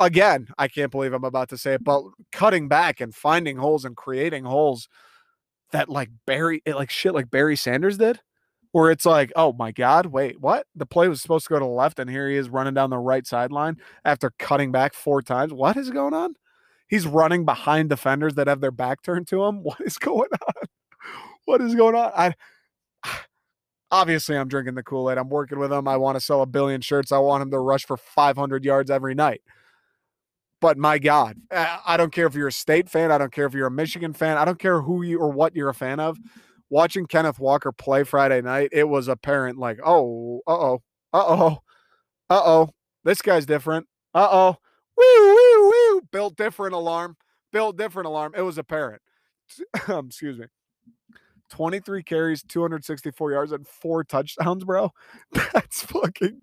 again, 0.00 0.48
I 0.58 0.68
can't 0.68 0.90
believe 0.90 1.12
I'm 1.12 1.24
about 1.24 1.48
to 1.50 1.58
say 1.58 1.74
it, 1.74 1.84
but 1.84 2.02
cutting 2.32 2.68
back 2.68 3.00
and 3.00 3.14
finding 3.14 3.56
holes 3.56 3.84
and 3.84 3.96
creating 3.96 4.44
holes 4.44 4.88
that 5.72 5.88
like 5.88 6.10
Barry, 6.26 6.62
like 6.66 6.90
shit, 6.90 7.14
like 7.14 7.30
Barry 7.30 7.56
Sanders 7.56 7.98
did, 7.98 8.20
where 8.72 8.90
it's 8.90 9.06
like, 9.06 9.32
oh 9.36 9.52
my 9.52 9.72
God, 9.72 10.06
wait, 10.06 10.40
what? 10.40 10.66
The 10.74 10.86
play 10.86 11.08
was 11.08 11.22
supposed 11.22 11.46
to 11.46 11.50
go 11.50 11.58
to 11.58 11.64
the 11.64 11.70
left, 11.70 11.98
and 11.98 12.10
here 12.10 12.28
he 12.28 12.36
is 12.36 12.48
running 12.50 12.74
down 12.74 12.90
the 12.90 12.98
right 12.98 13.26
sideline 13.26 13.78
after 14.04 14.32
cutting 14.38 14.72
back 14.72 14.94
four 14.94 15.22
times. 15.22 15.52
What 15.52 15.76
is 15.76 15.90
going 15.90 16.14
on? 16.14 16.34
He's 16.92 17.06
running 17.06 17.46
behind 17.46 17.88
defenders 17.88 18.34
that 18.34 18.48
have 18.48 18.60
their 18.60 18.70
back 18.70 19.00
turned 19.02 19.26
to 19.28 19.42
him. 19.44 19.62
What 19.62 19.80
is 19.80 19.96
going 19.96 20.28
on? 20.30 20.66
What 21.46 21.62
is 21.62 21.74
going 21.74 21.94
on? 21.94 22.12
I 22.14 22.34
obviously 23.90 24.36
I'm 24.36 24.46
drinking 24.46 24.74
the 24.74 24.82
Kool 24.82 25.10
Aid. 25.10 25.16
I'm 25.16 25.30
working 25.30 25.58
with 25.58 25.72
him. 25.72 25.88
I 25.88 25.96
want 25.96 26.16
to 26.16 26.20
sell 26.20 26.42
a 26.42 26.46
billion 26.46 26.82
shirts. 26.82 27.10
I 27.10 27.16
want 27.16 27.44
him 27.44 27.50
to 27.50 27.58
rush 27.58 27.86
for 27.86 27.96
500 27.96 28.62
yards 28.62 28.90
every 28.90 29.14
night. 29.14 29.40
But 30.60 30.76
my 30.76 30.98
God, 30.98 31.38
I 31.50 31.96
don't 31.96 32.12
care 32.12 32.26
if 32.26 32.34
you're 32.34 32.48
a 32.48 32.52
state 32.52 32.90
fan. 32.90 33.10
I 33.10 33.16
don't 33.16 33.32
care 33.32 33.46
if 33.46 33.54
you're 33.54 33.68
a 33.68 33.70
Michigan 33.70 34.12
fan. 34.12 34.36
I 34.36 34.44
don't 34.44 34.58
care 34.58 34.82
who 34.82 35.02
you 35.02 35.18
or 35.18 35.30
what 35.30 35.56
you're 35.56 35.70
a 35.70 35.74
fan 35.74 35.98
of. 35.98 36.18
Watching 36.68 37.06
Kenneth 37.06 37.38
Walker 37.38 37.72
play 37.72 38.04
Friday 38.04 38.42
night, 38.42 38.68
it 38.70 38.86
was 38.86 39.08
apparent 39.08 39.56
like, 39.56 39.78
oh, 39.82 40.42
uh 40.46 40.52
oh, 40.52 40.82
uh 41.14 41.24
oh, 41.26 41.58
uh 42.28 42.42
oh, 42.44 42.68
this 43.02 43.22
guy's 43.22 43.46
different. 43.46 43.86
Uh 44.14 44.28
oh, 44.30 44.56
woo, 44.96 45.34
woo, 45.34 45.70
woo, 45.70 46.00
built 46.10 46.36
different 46.36 46.74
alarm, 46.74 47.16
built 47.52 47.76
different 47.76 48.06
alarm. 48.06 48.34
It 48.36 48.42
was 48.42 48.58
apparent. 48.58 49.02
Um, 49.88 50.06
excuse 50.06 50.38
me. 50.38 50.46
23 51.50 52.02
carries, 52.02 52.42
264 52.42 53.32
yards, 53.32 53.52
and 53.52 53.66
four 53.66 54.04
touchdowns, 54.04 54.64
bro. 54.64 54.90
That's 55.52 55.82
fucking 55.82 56.40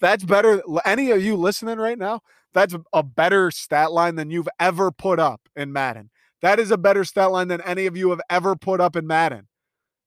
that's 0.00 0.24
better. 0.24 0.62
Any 0.84 1.10
of 1.10 1.22
you 1.22 1.36
listening 1.36 1.78
right 1.78 1.98
now, 1.98 2.20
that's 2.52 2.74
a 2.92 3.02
better 3.02 3.50
stat 3.50 3.90
line 3.90 4.14
than 4.14 4.30
you've 4.30 4.48
ever 4.60 4.92
put 4.92 5.18
up 5.18 5.40
in 5.56 5.72
Madden. 5.72 6.10
That 6.42 6.60
is 6.60 6.70
a 6.70 6.78
better 6.78 7.04
stat 7.04 7.32
line 7.32 7.48
than 7.48 7.60
any 7.62 7.86
of 7.86 7.96
you 7.96 8.10
have 8.10 8.20
ever 8.30 8.54
put 8.54 8.80
up 8.80 8.94
in 8.94 9.06
Madden. 9.06 9.48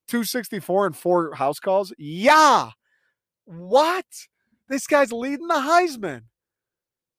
264 0.07 0.85
and 0.85 0.95
four 0.95 1.33
house 1.33 1.59
calls. 1.59 1.93
Yeah. 1.97 2.69
What? 3.45 4.05
This 4.69 4.87
guy's 4.87 5.11
leading 5.11 5.47
the 5.47 5.55
Heisman. 5.55 6.21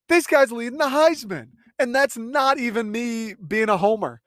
This 0.09 0.27
guy's 0.27 0.51
leading 0.51 0.79
the 0.79 0.85
Heisman. 0.85 1.49
And 1.77 1.95
that's 1.95 2.17
not 2.17 2.59
even 2.59 2.91
me 2.91 3.35
being 3.35 3.69
a 3.69 3.77
homer. 3.77 4.19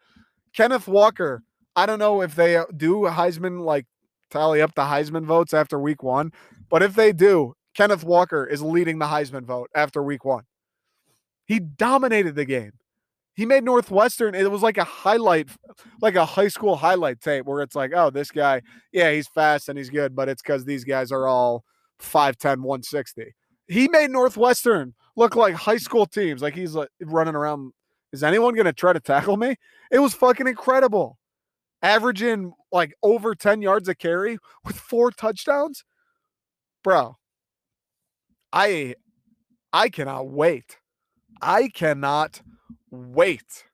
Kenneth 0.55 0.89
Walker 0.89 1.43
I 1.75 1.87
don't 1.87 1.99
know 1.99 2.21
if 2.23 2.35
they 2.35 2.57
uh, 2.57 2.65
do 2.77 3.03
Heisman 3.03 3.65
like 3.65 3.87
tally 4.31 4.61
up 4.61 4.75
the 4.75 4.83
Heisman 4.83 5.25
votes 5.25 5.55
after 5.55 5.79
week 5.79 6.03
one, 6.03 6.33
but 6.69 6.83
if 6.83 6.95
they 6.95 7.13
do, 7.13 7.55
Kenneth 7.75 8.05
Walker 8.05 8.45
is 8.45 8.63
leading 8.63 8.99
the 8.99 9.07
Heisman 9.07 9.45
vote 9.45 9.71
after 9.75 10.03
week 10.03 10.25
one. 10.25 10.45
He 11.47 11.59
dominated 11.59 12.35
the 12.35 12.45
game. 12.45 12.73
He 13.35 13.47
made 13.47 13.65
Northwestern. 13.65 14.35
It 14.35 14.51
was 14.51 14.63
like 14.63 14.77
a 14.77 14.85
highlight, 14.85 15.49
like 16.03 16.17
a 16.17 16.27
high 16.27 16.49
school 16.49 16.77
highlight 16.77 17.21
tape 17.21 17.47
where 17.47 17.63
it's 17.63 17.75
like, 17.75 17.93
oh, 17.95 18.11
this 18.11 18.31
guy, 18.31 18.61
yeah, 18.93 19.11
he's 19.11 19.27
fast 19.29 19.71
and 19.71 19.79
he's 19.79 19.89
good, 19.89 20.15
but 20.15 20.29
it's 20.29 20.43
because 20.43 20.67
these 20.67 20.85
guys 20.85 21.11
are 21.11 21.27
all 21.27 21.65
5'10, 22.01 22.59
160. 22.59 23.35
He 23.69 23.89
made 23.89 24.11
Northwestern 24.11 24.93
look 25.17 25.37
like 25.37 25.55
high 25.55 25.77
school 25.77 26.07
teams, 26.07 26.43
like 26.43 26.55
he's 26.55 26.75
like 26.75 26.89
running 27.01 27.35
around. 27.35 27.73
Is 28.13 28.23
anyone 28.23 28.55
going 28.55 28.67
to 28.67 28.73
try 28.73 28.93
to 28.93 29.01
tackle 29.01 29.37
me? 29.37 29.57
It 29.91 29.99
was 29.99 30.15
fucking 30.15 30.47
incredible. 30.47 31.19
Averaging 31.83 32.53
like 32.71 32.95
over 33.03 33.35
10 33.35 33.63
yards 33.63 33.89
a 33.89 33.95
carry 33.95 34.39
with 34.65 34.77
four 34.77 35.11
touchdowns. 35.11 35.85
Bro, 36.85 37.17
I 38.53 38.95
I 39.73 39.89
cannot 39.89 40.29
wait. 40.29 40.79
I 41.41 41.69
cannot 41.69 42.43
wait 42.91 43.65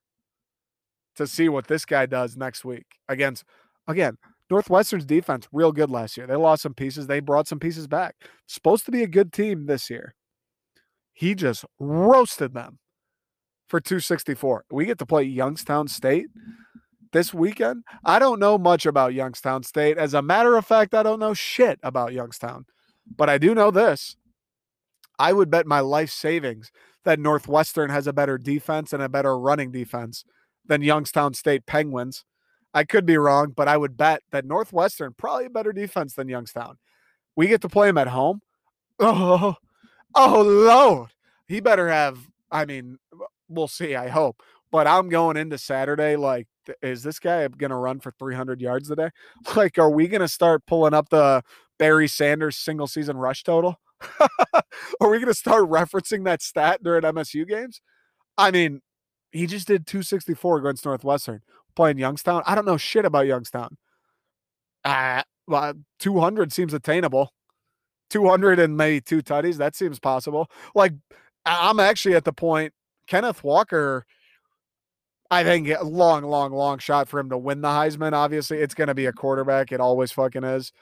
to 1.16 1.26
see 1.26 1.48
what 1.48 1.66
this 1.66 1.84
guy 1.84 2.06
does 2.06 2.36
next 2.36 2.64
week 2.64 2.86
against 3.08 3.44
again 3.88 4.16
Northwestern's 4.50 5.04
defense 5.04 5.46
real 5.52 5.72
good 5.72 5.90
last 5.90 6.16
year. 6.16 6.26
They 6.26 6.36
lost 6.36 6.62
some 6.62 6.74
pieces. 6.74 7.06
They 7.06 7.20
brought 7.20 7.48
some 7.48 7.58
pieces 7.58 7.86
back. 7.86 8.14
Supposed 8.46 8.86
to 8.86 8.90
be 8.90 9.02
a 9.02 9.06
good 9.08 9.32
team 9.32 9.66
this 9.66 9.90
year. 9.90 10.14
He 11.18 11.34
just 11.34 11.64
roasted 11.80 12.54
them 12.54 12.78
for 13.66 13.80
264. 13.80 14.66
We 14.70 14.86
get 14.86 15.00
to 15.00 15.04
play 15.04 15.24
Youngstown 15.24 15.88
State 15.88 16.26
this 17.10 17.34
weekend. 17.34 17.82
I 18.04 18.20
don't 18.20 18.38
know 18.38 18.56
much 18.56 18.86
about 18.86 19.14
Youngstown 19.14 19.64
State. 19.64 19.98
As 19.98 20.14
a 20.14 20.22
matter 20.22 20.56
of 20.56 20.64
fact, 20.64 20.94
I 20.94 21.02
don't 21.02 21.18
know 21.18 21.34
shit 21.34 21.80
about 21.82 22.12
Youngstown. 22.12 22.66
But 23.16 23.28
I 23.28 23.36
do 23.36 23.52
know 23.52 23.72
this. 23.72 24.14
I 25.18 25.32
would 25.32 25.50
bet 25.50 25.66
my 25.66 25.80
life 25.80 26.10
savings 26.10 26.70
that 27.02 27.18
Northwestern 27.18 27.90
has 27.90 28.06
a 28.06 28.12
better 28.12 28.38
defense 28.38 28.92
and 28.92 29.02
a 29.02 29.08
better 29.08 29.36
running 29.36 29.72
defense 29.72 30.24
than 30.66 30.82
Youngstown 30.82 31.34
State 31.34 31.66
Penguins. 31.66 32.24
I 32.72 32.84
could 32.84 33.06
be 33.06 33.18
wrong, 33.18 33.50
but 33.56 33.66
I 33.66 33.76
would 33.76 33.96
bet 33.96 34.22
that 34.30 34.44
Northwestern 34.44 35.14
probably 35.18 35.46
a 35.46 35.50
better 35.50 35.72
defense 35.72 36.14
than 36.14 36.28
Youngstown. 36.28 36.78
We 37.34 37.48
get 37.48 37.60
to 37.62 37.68
play 37.68 37.88
them 37.88 37.98
at 37.98 38.06
home. 38.06 38.40
Oh, 39.00 39.54
oh 40.14 40.42
Lord. 40.42 41.10
He 41.46 41.60
better 41.60 41.88
have, 41.88 42.18
I 42.50 42.64
mean, 42.66 42.98
we'll 43.48 43.68
see, 43.68 43.94
I 43.94 44.08
hope. 44.08 44.42
But 44.70 44.86
I'm 44.86 45.08
going 45.08 45.38
into 45.38 45.56
Saturday 45.56 46.16
like, 46.16 46.46
is 46.82 47.02
this 47.02 47.18
guy 47.18 47.48
going 47.48 47.70
to 47.70 47.76
run 47.76 48.00
for 48.00 48.10
300 48.18 48.60
yards 48.60 48.88
today? 48.88 49.10
Like, 49.56 49.78
are 49.78 49.90
we 49.90 50.08
going 50.08 50.20
to 50.20 50.28
start 50.28 50.66
pulling 50.66 50.92
up 50.92 51.08
the 51.08 51.42
Barry 51.78 52.08
Sanders 52.08 52.56
single 52.56 52.86
season 52.86 53.16
rush 53.16 53.42
total? 53.44 53.80
Are 55.00 55.10
we 55.10 55.18
going 55.18 55.26
to 55.26 55.34
start 55.34 55.64
referencing 55.64 56.24
that 56.24 56.42
stat 56.42 56.82
during 56.82 57.02
MSU 57.02 57.48
games? 57.48 57.80
I 58.36 58.50
mean, 58.50 58.80
he 59.32 59.46
just 59.46 59.66
did 59.66 59.86
264 59.86 60.58
against 60.58 60.84
Northwestern 60.84 61.42
playing 61.74 61.98
Youngstown. 61.98 62.42
I 62.46 62.54
don't 62.54 62.64
know 62.64 62.76
shit 62.76 63.04
about 63.04 63.26
Youngstown. 63.26 63.76
Uh, 64.84 65.22
200 65.98 66.52
seems 66.52 66.74
attainable. 66.74 67.32
200 68.10 68.58
and 68.58 68.76
maybe 68.76 69.00
two 69.00 69.22
tutties. 69.22 69.56
That 69.56 69.76
seems 69.76 69.98
possible. 69.98 70.50
Like, 70.74 70.92
I'm 71.44 71.80
actually 71.80 72.14
at 72.14 72.24
the 72.24 72.32
point, 72.32 72.72
Kenneth 73.06 73.42
Walker, 73.42 74.04
I 75.30 75.44
think 75.44 75.68
a 75.68 75.84
long, 75.84 76.22
long, 76.22 76.52
long 76.52 76.78
shot 76.78 77.08
for 77.08 77.20
him 77.20 77.30
to 77.30 77.38
win 77.38 77.60
the 77.60 77.68
Heisman. 77.68 78.12
Obviously, 78.12 78.58
it's 78.58 78.74
going 78.74 78.88
to 78.88 78.94
be 78.94 79.06
a 79.06 79.12
quarterback. 79.12 79.72
It 79.72 79.80
always 79.80 80.12
fucking 80.12 80.44
is. 80.44 80.72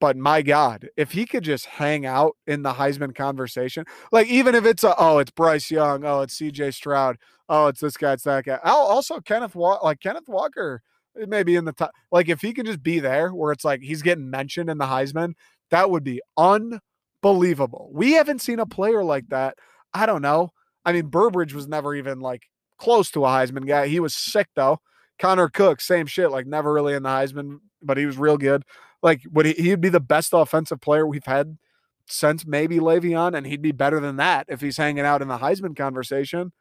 But 0.00 0.16
my 0.16 0.42
God, 0.42 0.88
if 0.96 1.12
he 1.12 1.26
could 1.26 1.44
just 1.44 1.64
hang 1.66 2.06
out 2.06 2.36
in 2.48 2.62
the 2.62 2.72
Heisman 2.72 3.14
conversation, 3.14 3.84
like 4.10 4.26
even 4.26 4.56
if 4.56 4.64
it's 4.64 4.82
a, 4.82 4.96
oh, 4.98 5.18
it's 5.18 5.30
Bryce 5.30 5.70
Young, 5.70 6.04
oh, 6.04 6.22
it's 6.22 6.40
CJ 6.40 6.74
Stroud, 6.74 7.18
oh, 7.48 7.68
it's 7.68 7.80
this 7.80 7.96
guy, 7.96 8.14
it's 8.14 8.24
that 8.24 8.44
guy. 8.44 8.58
Also, 8.64 9.20
Kenneth 9.20 9.54
Walker, 9.54 9.84
like 9.84 10.00
Kenneth 10.00 10.28
Walker, 10.28 10.82
maybe 11.14 11.54
in 11.54 11.64
the 11.64 11.72
top. 11.72 11.92
Like 12.10 12.28
if 12.28 12.40
he 12.40 12.52
could 12.52 12.66
just 12.66 12.82
be 12.82 12.98
there, 12.98 13.30
where 13.30 13.52
it's 13.52 13.64
like 13.64 13.80
he's 13.80 14.02
getting 14.02 14.28
mentioned 14.28 14.70
in 14.70 14.78
the 14.78 14.86
Heisman, 14.86 15.34
that 15.72 15.90
would 15.90 16.04
be 16.04 16.20
unbelievable. 16.36 17.90
We 17.92 18.12
haven't 18.12 18.40
seen 18.40 18.60
a 18.60 18.66
player 18.66 19.02
like 19.02 19.28
that. 19.30 19.56
I 19.92 20.06
don't 20.06 20.22
know. 20.22 20.52
I 20.84 20.92
mean, 20.92 21.06
Burbridge 21.06 21.54
was 21.54 21.66
never 21.66 21.94
even 21.94 22.20
like 22.20 22.44
close 22.78 23.10
to 23.12 23.24
a 23.24 23.28
Heisman 23.28 23.66
guy. 23.66 23.88
He 23.88 23.98
was 23.98 24.14
sick 24.14 24.48
though. 24.54 24.78
Connor 25.18 25.48
Cook, 25.48 25.80
same 25.80 26.06
shit, 26.06 26.30
like 26.30 26.46
never 26.46 26.72
really 26.72 26.94
in 26.94 27.02
the 27.02 27.08
Heisman, 27.08 27.58
but 27.82 27.96
he 27.96 28.06
was 28.06 28.18
real 28.18 28.36
good. 28.36 28.64
Like, 29.02 29.22
would 29.32 29.46
he, 29.46 29.52
he'd 29.54 29.80
be 29.80 29.88
the 29.88 30.00
best 30.00 30.30
offensive 30.32 30.80
player 30.80 31.06
we've 31.06 31.24
had 31.24 31.58
since 32.06 32.46
maybe 32.46 32.78
Le'Veon, 32.78 33.36
and 33.36 33.46
he'd 33.46 33.62
be 33.62 33.72
better 33.72 34.00
than 34.00 34.16
that 34.16 34.46
if 34.48 34.60
he's 34.60 34.76
hanging 34.76 35.04
out 35.04 35.22
in 35.22 35.28
the 35.28 35.38
Heisman 35.38 35.76
conversation. 35.76 36.52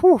Whew. 0.00 0.20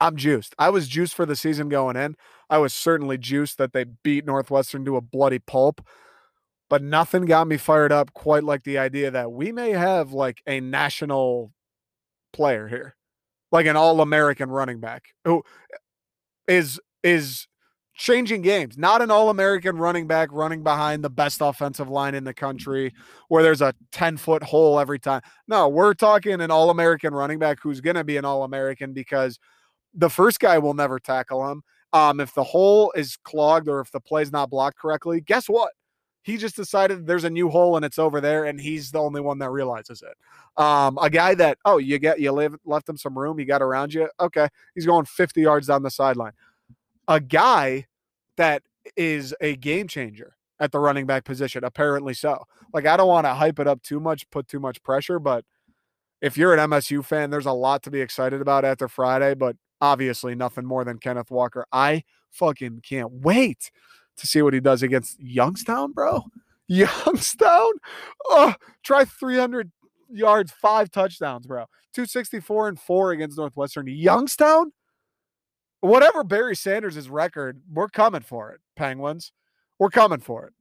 I'm 0.00 0.16
juiced. 0.16 0.54
I 0.58 0.70
was 0.70 0.88
juiced 0.88 1.14
for 1.14 1.26
the 1.26 1.36
season 1.36 1.68
going 1.68 1.96
in. 1.96 2.16
I 2.48 2.58
was 2.58 2.72
certainly 2.72 3.18
juiced 3.18 3.58
that 3.58 3.72
they 3.72 3.84
beat 3.84 4.24
Northwestern 4.24 4.84
to 4.86 4.96
a 4.96 5.02
bloody 5.02 5.38
pulp, 5.38 5.86
but 6.70 6.82
nothing 6.82 7.26
got 7.26 7.48
me 7.48 7.58
fired 7.58 7.92
up 7.92 8.14
quite 8.14 8.44
like 8.44 8.62
the 8.62 8.78
idea 8.78 9.10
that 9.10 9.32
we 9.32 9.52
may 9.52 9.70
have 9.70 10.12
like 10.12 10.40
a 10.46 10.60
national 10.60 11.52
player 12.32 12.68
here, 12.68 12.96
like 13.52 13.66
an 13.66 13.76
all 13.76 14.00
American 14.00 14.48
running 14.48 14.80
back 14.80 15.02
who 15.24 15.42
is 16.46 16.80
is 17.02 17.48
changing 17.94 18.40
games. 18.40 18.78
Not 18.78 19.02
an 19.02 19.10
all 19.10 19.28
American 19.30 19.76
running 19.76 20.06
back 20.06 20.28
running 20.32 20.62
behind 20.62 21.04
the 21.04 21.10
best 21.10 21.40
offensive 21.42 21.90
line 21.90 22.14
in 22.14 22.24
the 22.24 22.32
country 22.32 22.94
where 23.28 23.42
there's 23.42 23.60
a 23.60 23.74
10 23.92 24.16
foot 24.16 24.42
hole 24.42 24.78
every 24.78 24.98
time. 24.98 25.20
No, 25.48 25.68
we're 25.68 25.92
talking 25.92 26.40
an 26.40 26.50
all 26.52 26.70
American 26.70 27.12
running 27.12 27.40
back 27.40 27.58
who's 27.60 27.80
going 27.80 27.96
to 27.96 28.04
be 28.04 28.16
an 28.16 28.24
all 28.24 28.44
American 28.44 28.92
because 28.92 29.38
the 29.92 30.08
first 30.08 30.38
guy 30.38 30.58
will 30.58 30.72
never 30.72 31.00
tackle 31.00 31.50
him. 31.50 31.62
Um, 31.92 32.20
if 32.20 32.32
the 32.34 32.44
hole 32.44 32.92
is 32.94 33.18
clogged 33.24 33.68
or 33.68 33.80
if 33.80 33.90
the 33.90 34.00
play's 34.00 34.30
not 34.30 34.48
blocked 34.48 34.78
correctly, 34.78 35.20
guess 35.20 35.48
what? 35.48 35.72
He 36.22 36.36
just 36.36 36.56
decided 36.56 37.06
there's 37.06 37.24
a 37.24 37.30
new 37.30 37.48
hole 37.48 37.76
and 37.76 37.84
it's 37.84 37.98
over 37.98 38.20
there, 38.20 38.44
and 38.44 38.60
he's 38.60 38.90
the 38.90 39.00
only 39.00 39.20
one 39.20 39.38
that 39.38 39.50
realizes 39.50 40.02
it. 40.02 40.16
Um, 40.62 40.98
a 41.00 41.08
guy 41.08 41.34
that 41.34 41.58
oh, 41.64 41.78
you 41.78 41.98
get 41.98 42.20
you 42.20 42.32
live, 42.32 42.56
left 42.64 42.88
him 42.88 42.96
some 42.96 43.18
room, 43.18 43.38
he 43.38 43.44
got 43.44 43.62
around 43.62 43.94
you. 43.94 44.08
Okay, 44.20 44.48
he's 44.74 44.86
going 44.86 45.06
50 45.06 45.40
yards 45.40 45.66
down 45.68 45.82
the 45.82 45.90
sideline. 45.90 46.32
A 47.08 47.20
guy 47.20 47.86
that 48.36 48.62
is 48.96 49.34
a 49.40 49.56
game 49.56 49.88
changer 49.88 50.36
at 50.58 50.72
the 50.72 50.78
running 50.78 51.06
back 51.06 51.24
position. 51.24 51.64
Apparently 51.64 52.14
so. 52.14 52.44
Like 52.72 52.86
I 52.86 52.96
don't 52.96 53.08
want 53.08 53.26
to 53.26 53.34
hype 53.34 53.58
it 53.58 53.66
up 53.66 53.82
too 53.82 53.98
much, 53.98 54.28
put 54.30 54.46
too 54.46 54.60
much 54.60 54.82
pressure, 54.82 55.18
but 55.18 55.44
if 56.20 56.36
you're 56.36 56.52
an 56.54 56.70
MSU 56.70 57.04
fan, 57.04 57.30
there's 57.30 57.46
a 57.46 57.52
lot 57.52 57.82
to 57.84 57.90
be 57.90 58.00
excited 58.00 58.42
about 58.42 58.64
after 58.64 58.88
Friday, 58.88 59.34
but 59.34 59.56
obviously 59.80 60.34
nothing 60.34 60.66
more 60.66 60.84
than 60.84 60.98
Kenneth 60.98 61.30
Walker. 61.30 61.66
I 61.72 62.04
fucking 62.30 62.82
can't 62.82 63.10
wait 63.10 63.70
to 64.20 64.26
see 64.26 64.42
what 64.42 64.54
he 64.54 64.60
does 64.60 64.82
against 64.82 65.20
Youngstown, 65.20 65.92
bro. 65.92 66.24
Youngstown? 66.68 67.72
Oh, 68.28 68.54
try 68.82 69.04
300 69.04 69.70
yards, 70.08 70.52
five 70.52 70.90
touchdowns, 70.90 71.46
bro. 71.46 71.66
264 71.94 72.68
and 72.68 72.80
four 72.80 73.12
against 73.12 73.36
Northwestern. 73.36 73.86
Youngstown? 73.88 74.72
whatever 75.80 76.24
Barry 76.24 76.56
Sanders' 76.56 77.08
record, 77.08 77.60
we're 77.72 77.88
coming 77.88 78.20
for 78.20 78.52
it, 78.52 78.60
Penguins. 78.76 79.32
We're 79.78 79.90
coming 79.90 80.20
for 80.20 80.46
it. 80.46 80.52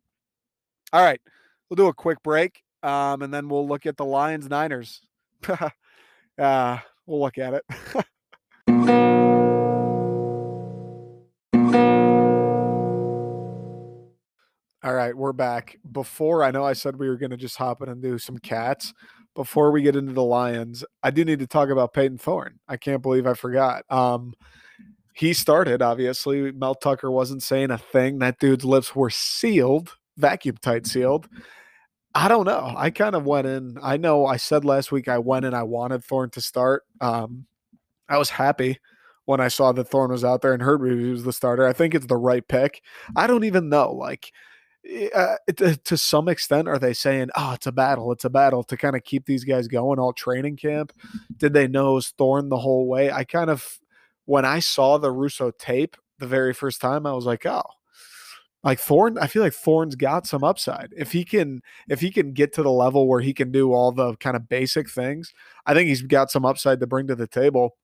All 0.94 1.04
right. 1.04 1.22
We'll 1.70 1.76
do 1.76 1.88
a 1.88 1.94
quick 1.94 2.24
break. 2.24 2.64
Um, 2.82 3.22
and 3.22 3.34
then 3.34 3.50
we'll 3.50 3.68
look 3.68 3.86
at 3.86 3.98
the 3.98 4.06
Lions 4.06 4.50
Niners. 4.50 5.02
uh, 6.40 6.78
we'll 7.06 7.20
look 7.20 7.38
at 7.38 7.54
it. 7.54 7.66
All 14.90 14.96
right, 14.96 15.16
we're 15.16 15.34
back. 15.34 15.78
Before 15.92 16.44
I 16.44 16.50
know 16.50 16.64
I 16.64 16.74
said 16.74 16.96
we 16.96 17.10
were 17.10 17.16
going 17.16 17.30
to 17.30 17.38
just 17.38 17.58
hop 17.58 17.84
in 17.84 17.90
and 17.90 18.02
do 18.02 18.18
some 18.18 18.40
cats. 18.40 18.92
Before 19.36 19.70
we 19.70 19.84
get 19.84 19.96
into 19.96 20.14
the 20.14 20.24
Lions, 20.24 20.84
I 21.04 21.12
do 21.12 21.24
need 21.24 21.38
to 21.38 21.46
talk 21.46 21.70
about 21.70 21.94
Payton 21.94 22.18
Thorne. 22.18 22.58
I 22.68 22.76
can't 22.76 23.04
believe 23.04 23.28
I 23.28 23.36
forgot. 23.36 23.84
Um, 23.92 24.34
he 25.14 25.34
started, 25.34 25.84
obviously. 25.84 26.52
Mel 26.54 26.74
Tucker 26.74 27.12
wasn't 27.12 27.44
saying 27.44 27.70
a 27.70 27.78
thing. 27.78 28.18
That 28.18 28.40
dude's 28.40 28.66
lips 28.66 28.96
were 28.96 29.12
sealed, 29.12 29.94
vacuum 30.18 30.58
tight 30.60 30.88
sealed. 30.88 31.28
I 32.16 32.28
don't 32.28 32.46
know. 32.46 32.74
I 32.76 32.90
kind 32.90 33.14
of 33.14 33.28
went 33.28 33.46
in. 33.46 33.78
I 33.84 33.98
know 33.98 34.26
I 34.26 34.38
said 34.38 34.66
last 34.66 34.92
week 34.92 35.08
I 35.08 35.20
went 35.20 35.46
and 35.46 35.56
I 35.56 35.62
wanted 35.62 36.04
Thorne 36.04 36.32
to 36.32 36.42
start. 36.42 36.82
Um, 37.00 37.46
I 38.10 38.18
was 38.18 38.32
happy 38.32 38.80
when 39.26 39.40
I 39.40 39.50
saw 39.50 39.72
that 39.72 39.88
Thorne 39.88 40.10
was 40.10 40.24
out 40.24 40.42
there 40.42 40.54
and 40.54 40.64
heard 40.64 40.82
he 40.82 41.12
was 41.12 41.26
the 41.26 41.32
starter. 41.32 41.68
I 41.68 41.74
think 41.74 41.94
it's 41.94 42.08
the 42.08 42.18
right 42.18 42.48
pick. 42.48 42.82
I 43.16 43.28
don't 43.28 43.44
even 43.44 43.70
know. 43.70 43.92
Like, 43.92 44.32
uh, 45.14 45.36
to, 45.58 45.76
to, 45.78 45.98
some 45.98 46.28
extent, 46.28 46.68
are 46.68 46.80
they 46.80 46.94
saying, 46.94 47.30
"Oh, 47.36 47.54
it's 47.54 47.68
a 47.68 47.72
battle, 47.72 48.12
it's 48.12 48.26
a 48.26 48.30
battle" 48.30 48.64
to 48.64 48.78
kind 48.78 48.96
of 48.96 49.04
keep 49.04 49.26
these 49.26 49.44
guys 49.44 49.68
going 49.68 50.00
all 50.00 50.14
training 50.14 50.58
camp? 50.58 50.94
Did 51.38 51.54
they 51.54 51.68
nose 51.68 52.14
Thorne 52.18 52.50
the 52.50 52.58
whole 52.58 52.88
way? 52.88 53.12
I 53.12 53.24
kind 53.24 53.50
of 53.50 53.80
when 54.26 54.46
I 54.46 54.60
saw 54.60 54.98
the 54.98 55.12
Russo 55.12 55.52
tape 55.52 55.98
the 56.20 56.28
very 56.28 56.54
first 56.54 56.80
time, 56.82 57.06
I 57.06 57.14
was 57.14 57.26
like, 57.26 57.46
oh, 57.46 57.64
like 58.64 58.80
Thorne, 58.80 59.18
I 59.18 59.28
feel 59.28 59.42
like 59.42 59.54
Thorne's 59.54 59.96
got 59.96 60.28
some 60.28 60.44
upside. 60.44 60.94
If 60.96 61.12
he 61.12 61.24
can, 61.24 61.62
if 61.88 62.02
he 62.02 62.12
can 62.12 62.34
get 62.34 62.54
to 62.54 62.64
the 62.64 62.72
level 62.72 63.08
where 63.08 63.22
he 63.22 63.34
can 63.34 63.52
do 63.52 63.74
all 63.74 63.92
the 63.92 64.16
kind 64.18 64.36
of 64.36 64.50
basic 64.50 64.90
things, 64.90 65.34
I 65.66 65.74
think 65.74 65.88
he's 65.88 66.02
got 66.02 66.30
some 66.30 66.46
upside 66.46 66.80
to 66.82 66.88
bring 66.88 67.08
to 67.08 67.16
the 67.16 67.28
table. 67.28 67.78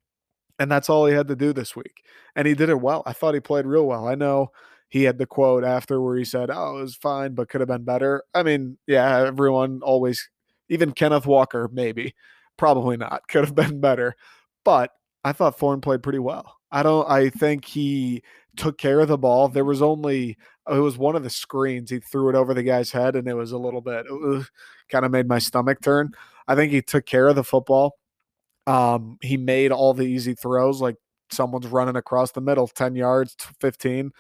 And 0.60 0.72
that's 0.72 0.90
all 0.90 1.06
he 1.06 1.14
had 1.14 1.28
to 1.30 1.36
do 1.36 1.52
this 1.52 1.76
week. 1.76 2.04
And 2.36 2.48
he 2.48 2.54
did 2.54 2.70
it 2.70 2.80
well. 2.80 3.04
I 3.06 3.14
thought 3.14 3.34
he 3.34 3.40
played 3.40 3.66
real 3.66 3.86
well. 3.88 4.08
I 4.08 4.16
know 4.16 4.52
he 4.96 5.04
had 5.04 5.18
the 5.18 5.26
quote 5.26 5.66
after 5.66 6.00
where 6.00 6.16
he 6.16 6.24
said, 6.24 6.50
Oh, 6.50 6.78
it 6.78 6.84
was 6.84 6.96
fine, 6.96 7.34
but 7.36 7.50
could 7.50 7.60
have 7.60 7.68
been 7.68 7.84
better. 7.84 8.24
I 8.34 8.44
mean, 8.44 8.78
yeah, 8.88 9.26
everyone 9.28 9.82
always, 9.84 10.30
even 10.70 10.94
Kenneth 10.94 11.26
Walker, 11.26 11.70
maybe, 11.74 12.16
probably 12.56 12.96
not, 12.96 13.24
could 13.28 13.44
have 13.44 13.54
been 13.54 13.82
better. 13.82 14.16
But 14.64 14.92
I 15.26 15.34
thought 15.34 15.60
Thorne 15.60 15.82
played 15.82 16.02
pretty 16.02 16.20
well. 16.20 16.56
I 16.72 16.82
don't, 16.82 17.12
I 17.12 17.30
think 17.30 17.66
he 17.66 18.24
took 18.56 18.78
care 18.78 19.02
of 19.02 19.10
the 19.10 19.18
ball. 19.18 19.50
There 19.50 19.66
was 19.66 19.82
only, 19.82 20.38
it 20.72 20.80
was 20.80 20.98
one 20.98 21.18
of 21.18 21.24
the 21.24 21.30
screens. 21.30 21.90
He 21.90 22.00
threw 22.00 22.30
it 22.30 22.36
over 22.36 22.54
the 22.54 22.64
guy's 22.64 22.94
head 22.94 23.18
and 23.18 23.28
it 23.28 23.34
was 23.34 23.52
a 23.52 23.58
little 23.58 23.82
bit, 23.82 24.06
kind 24.90 25.04
of 25.04 25.12
made 25.12 25.28
my 25.28 25.40
stomach 25.40 25.82
turn. 25.82 26.12
I 26.48 26.56
think 26.56 26.72
he 26.72 26.82
took 26.82 27.06
care 27.06 27.28
of 27.28 27.36
the 27.36 27.44
football. 27.44 27.98
Um, 28.66 29.18
he 29.22 29.36
made 29.36 29.74
all 29.74 29.94
the 29.94 30.04
easy 30.04 30.36
throws, 30.36 30.80
like 30.80 30.96
someone's 31.32 31.68
running 31.68 31.98
across 31.98 32.32
the 32.32 32.40
middle, 32.40 32.70
10 32.70 32.96
yards, 32.96 33.36
15 33.60 34.14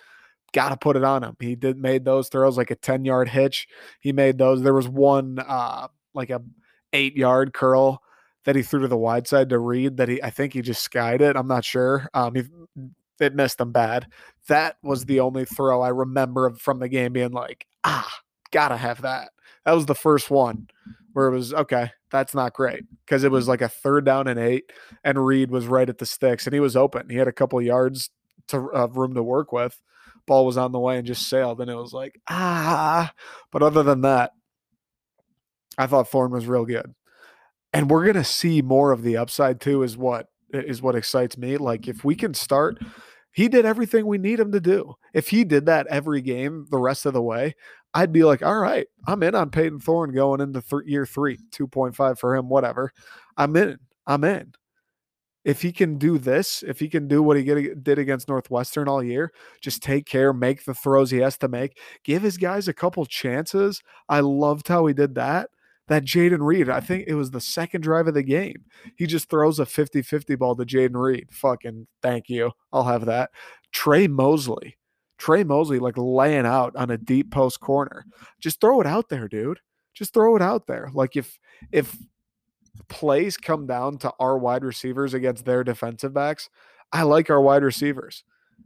got 0.56 0.70
to 0.70 0.78
put 0.78 0.96
it 0.96 1.04
on 1.04 1.22
him. 1.22 1.36
He 1.38 1.54
did 1.56 1.78
made 1.78 2.06
those 2.06 2.30
throws 2.30 2.58
like 2.58 2.72
a 2.72 2.76
10 2.76 3.04
yard 3.04 3.28
hitch. 3.28 3.68
He 4.00 4.14
made 4.14 4.38
those. 4.38 4.62
There 4.62 4.74
was 4.74 4.88
one 4.88 5.38
uh 5.46 5.90
like 6.14 6.30
a 6.30 6.42
eight 6.94 7.16
yard 7.18 7.54
curl 7.54 8.02
that 8.46 8.56
he 8.56 8.64
threw 8.64 8.80
to 8.80 8.88
the 8.88 8.98
wide 8.98 9.28
side 9.28 9.50
to 9.50 9.60
Reed 9.60 9.98
that 9.98 10.08
he 10.08 10.24
I 10.24 10.30
think 10.30 10.54
he 10.54 10.62
just 10.62 10.82
skied 10.82 11.22
it. 11.22 11.36
I'm 11.36 11.48
not 11.48 11.66
sure. 11.66 12.10
Um 12.14 12.36
he 12.36 12.44
it 13.20 13.36
missed 13.36 13.60
him 13.60 13.74
bad. 13.74 14.08
That 14.48 14.78
was 14.82 15.06
the 15.06 15.20
only 15.20 15.44
throw 15.44 15.82
I 15.82 15.90
remember 15.90 16.50
from 16.52 16.80
the 16.80 16.90
game 16.90 17.12
being 17.14 17.32
like, 17.32 17.68
ah, 17.84 18.10
gotta 18.52 18.78
have 18.78 19.02
that. 19.02 19.32
That 19.66 19.74
was 19.74 19.88
the 19.88 19.96
first 19.96 20.32
one 20.32 20.70
where 21.12 21.28
it 21.28 21.32
was 21.32 21.54
okay, 21.54 21.92
that's 22.12 22.34
not 22.34 22.54
great 22.54 22.86
because 23.06 23.26
it 23.26 23.32
was 23.32 23.50
like 23.50 23.62
a 23.62 23.68
third 23.68 24.06
down 24.06 24.30
and 24.30 24.40
eight, 24.40 24.72
and 25.04 25.26
Reed 25.26 25.52
was 25.52 25.68
right 25.68 25.90
at 25.90 25.98
the 25.98 26.06
sticks 26.06 26.48
and 26.48 26.54
he 26.54 26.62
was 26.62 26.78
open. 26.78 27.10
He 27.10 27.18
had 27.18 27.28
a 27.28 27.34
couple 27.34 27.62
yards 27.62 28.10
to 28.48 28.70
uh, 28.74 28.88
room 28.88 29.16
to 29.16 29.24
work 29.24 29.52
with. 29.52 29.82
Ball 30.28 30.46
was 30.46 30.58
on 30.58 30.72
the 30.72 30.80
way 30.80 30.98
and 30.98 31.08
just 31.08 31.30
sailed, 31.30 31.62
and 31.62 31.70
it 31.70 31.76
was 31.76 31.94
like 31.94 32.20
ah. 32.30 33.14
But 33.52 33.64
other 33.64 33.84
than 33.84 34.02
that, 34.02 34.32
I 35.78 35.88
thought 35.88 36.10
Thorne 36.10 36.32
was 36.32 36.48
real 36.48 36.66
good, 36.66 36.94
and 37.74 37.90
we're 37.90 38.06
gonna 38.06 38.24
see 38.24 38.62
more 38.62 38.92
of 38.92 39.04
the 39.04 39.18
upside 39.18 39.62
too. 39.62 39.84
Is 39.84 39.98
what 39.98 40.28
is 40.52 40.82
what 40.82 40.96
excites 40.96 41.38
me. 41.38 41.58
Like 41.58 41.88
if 41.88 42.04
we 42.04 42.16
can 42.16 42.34
start 42.34 42.80
he 43.36 43.50
did 43.50 43.66
everything 43.66 44.08
we 44.08 44.18
need 44.18 44.40
him 44.40 44.54
to 44.54 44.62
do. 44.62 44.96
If 45.14 45.28
he 45.28 45.44
did 45.44 45.66
that 45.66 45.88
every 45.88 46.22
game 46.22 46.68
the 46.72 46.78
rest 46.78 47.06
of 47.06 47.12
the 47.12 47.22
way, 47.22 47.54
I'd 47.94 48.14
be 48.14 48.24
like, 48.24 48.42
all 48.42 48.58
right, 48.58 48.88
I'm 49.08 49.22
in 49.24 49.36
on 49.36 49.50
Payton 49.50 49.82
Thorne 49.82 50.14
going 50.14 50.40
into 50.40 50.62
th- 50.62 50.84
year 50.86 51.06
three, 51.06 51.40
2.5 51.52 52.18
for 52.18 52.34
him, 52.34 52.48
whatever. 52.48 52.94
I'm 53.36 53.54
in. 53.58 53.78
I'm 54.08 54.24
in. 54.24 54.54
If 55.46 55.62
he 55.62 55.72
can 55.72 55.98
do 55.98 56.18
this, 56.18 56.64
if 56.68 56.80
he 56.80 56.90
can 56.90 57.08
do 57.08 57.24
what 57.24 57.38
he 57.38 57.44
get, 57.44 57.84
did 57.84 58.00
against 58.00 58.28
Northwestern 58.28 58.90
all 58.90 59.04
year, 59.04 59.32
just 59.62 59.82
take 59.82 60.06
care, 60.06 60.34
make 60.34 60.66
the 60.66 60.74
throws 60.74 61.12
he 61.12 61.20
has 61.20 61.38
to 61.38 61.48
make, 61.48 61.80
give 62.04 62.24
his 62.24 62.38
guys 62.38 62.68
a 62.68 62.74
couple 62.74 63.06
chances. 63.06 63.82
I 64.10 64.20
loved 64.20 64.68
how 64.68 64.88
he 64.88 64.94
did 64.94 65.16
that 65.16 65.50
that 65.88 66.04
Jayden 66.04 66.42
Reed, 66.42 66.70
I 66.70 66.80
think 66.80 67.06
it 67.08 67.14
was 67.14 67.32
the 67.32 67.42
second 67.42 67.82
drive 67.82 68.08
of 68.08 68.14
the 68.14 68.24
game. 68.24 68.66
He 68.96 69.06
just 69.06 69.30
throws 69.30 69.60
a 69.60 69.66
50 69.66 70.02
50 70.02 70.36
ball 70.36 70.56
to 70.56 70.66
Jayden 70.66 70.96
Reed. 70.96 71.28
Fucking 71.32 71.88
thank 72.02 72.30
you. 72.30 72.52
I'll 72.74 72.84
have 72.84 73.06
that. 73.06 73.32
Tre 73.72 74.08
Mosley. 74.08 74.78
Tre 75.18 75.44
Mosley, 75.44 75.80
like 75.80 75.98
laying 75.98 76.46
out 76.46 76.76
on 76.76 76.92
a 76.92 76.98
deep 76.98 77.32
post 77.32 77.60
corner. 77.60 78.06
Just 78.40 78.60
throw 78.60 78.82
it 78.82 78.88
out 78.88 79.10
there, 79.10 79.28
dude. 79.28 79.60
Just 79.94 80.14
throw 80.14 80.36
it 80.36 80.42
out 80.42 80.68
there. 80.68 80.90
Like 80.94 81.16
if 81.16 81.40
if 81.72 81.96
plays 82.88 83.38
come 83.38 83.66
down 83.68 83.98
to 84.00 84.12
our 84.20 84.38
wide 84.38 84.64
receivers 84.64 85.14
against 85.14 85.46
their 85.46 85.64
defensive 85.64 86.14
backs, 86.14 86.50
I 86.92 87.04
like 87.04 87.30
our 87.30 87.42
wide 87.42 87.64
receivers. 87.64 88.24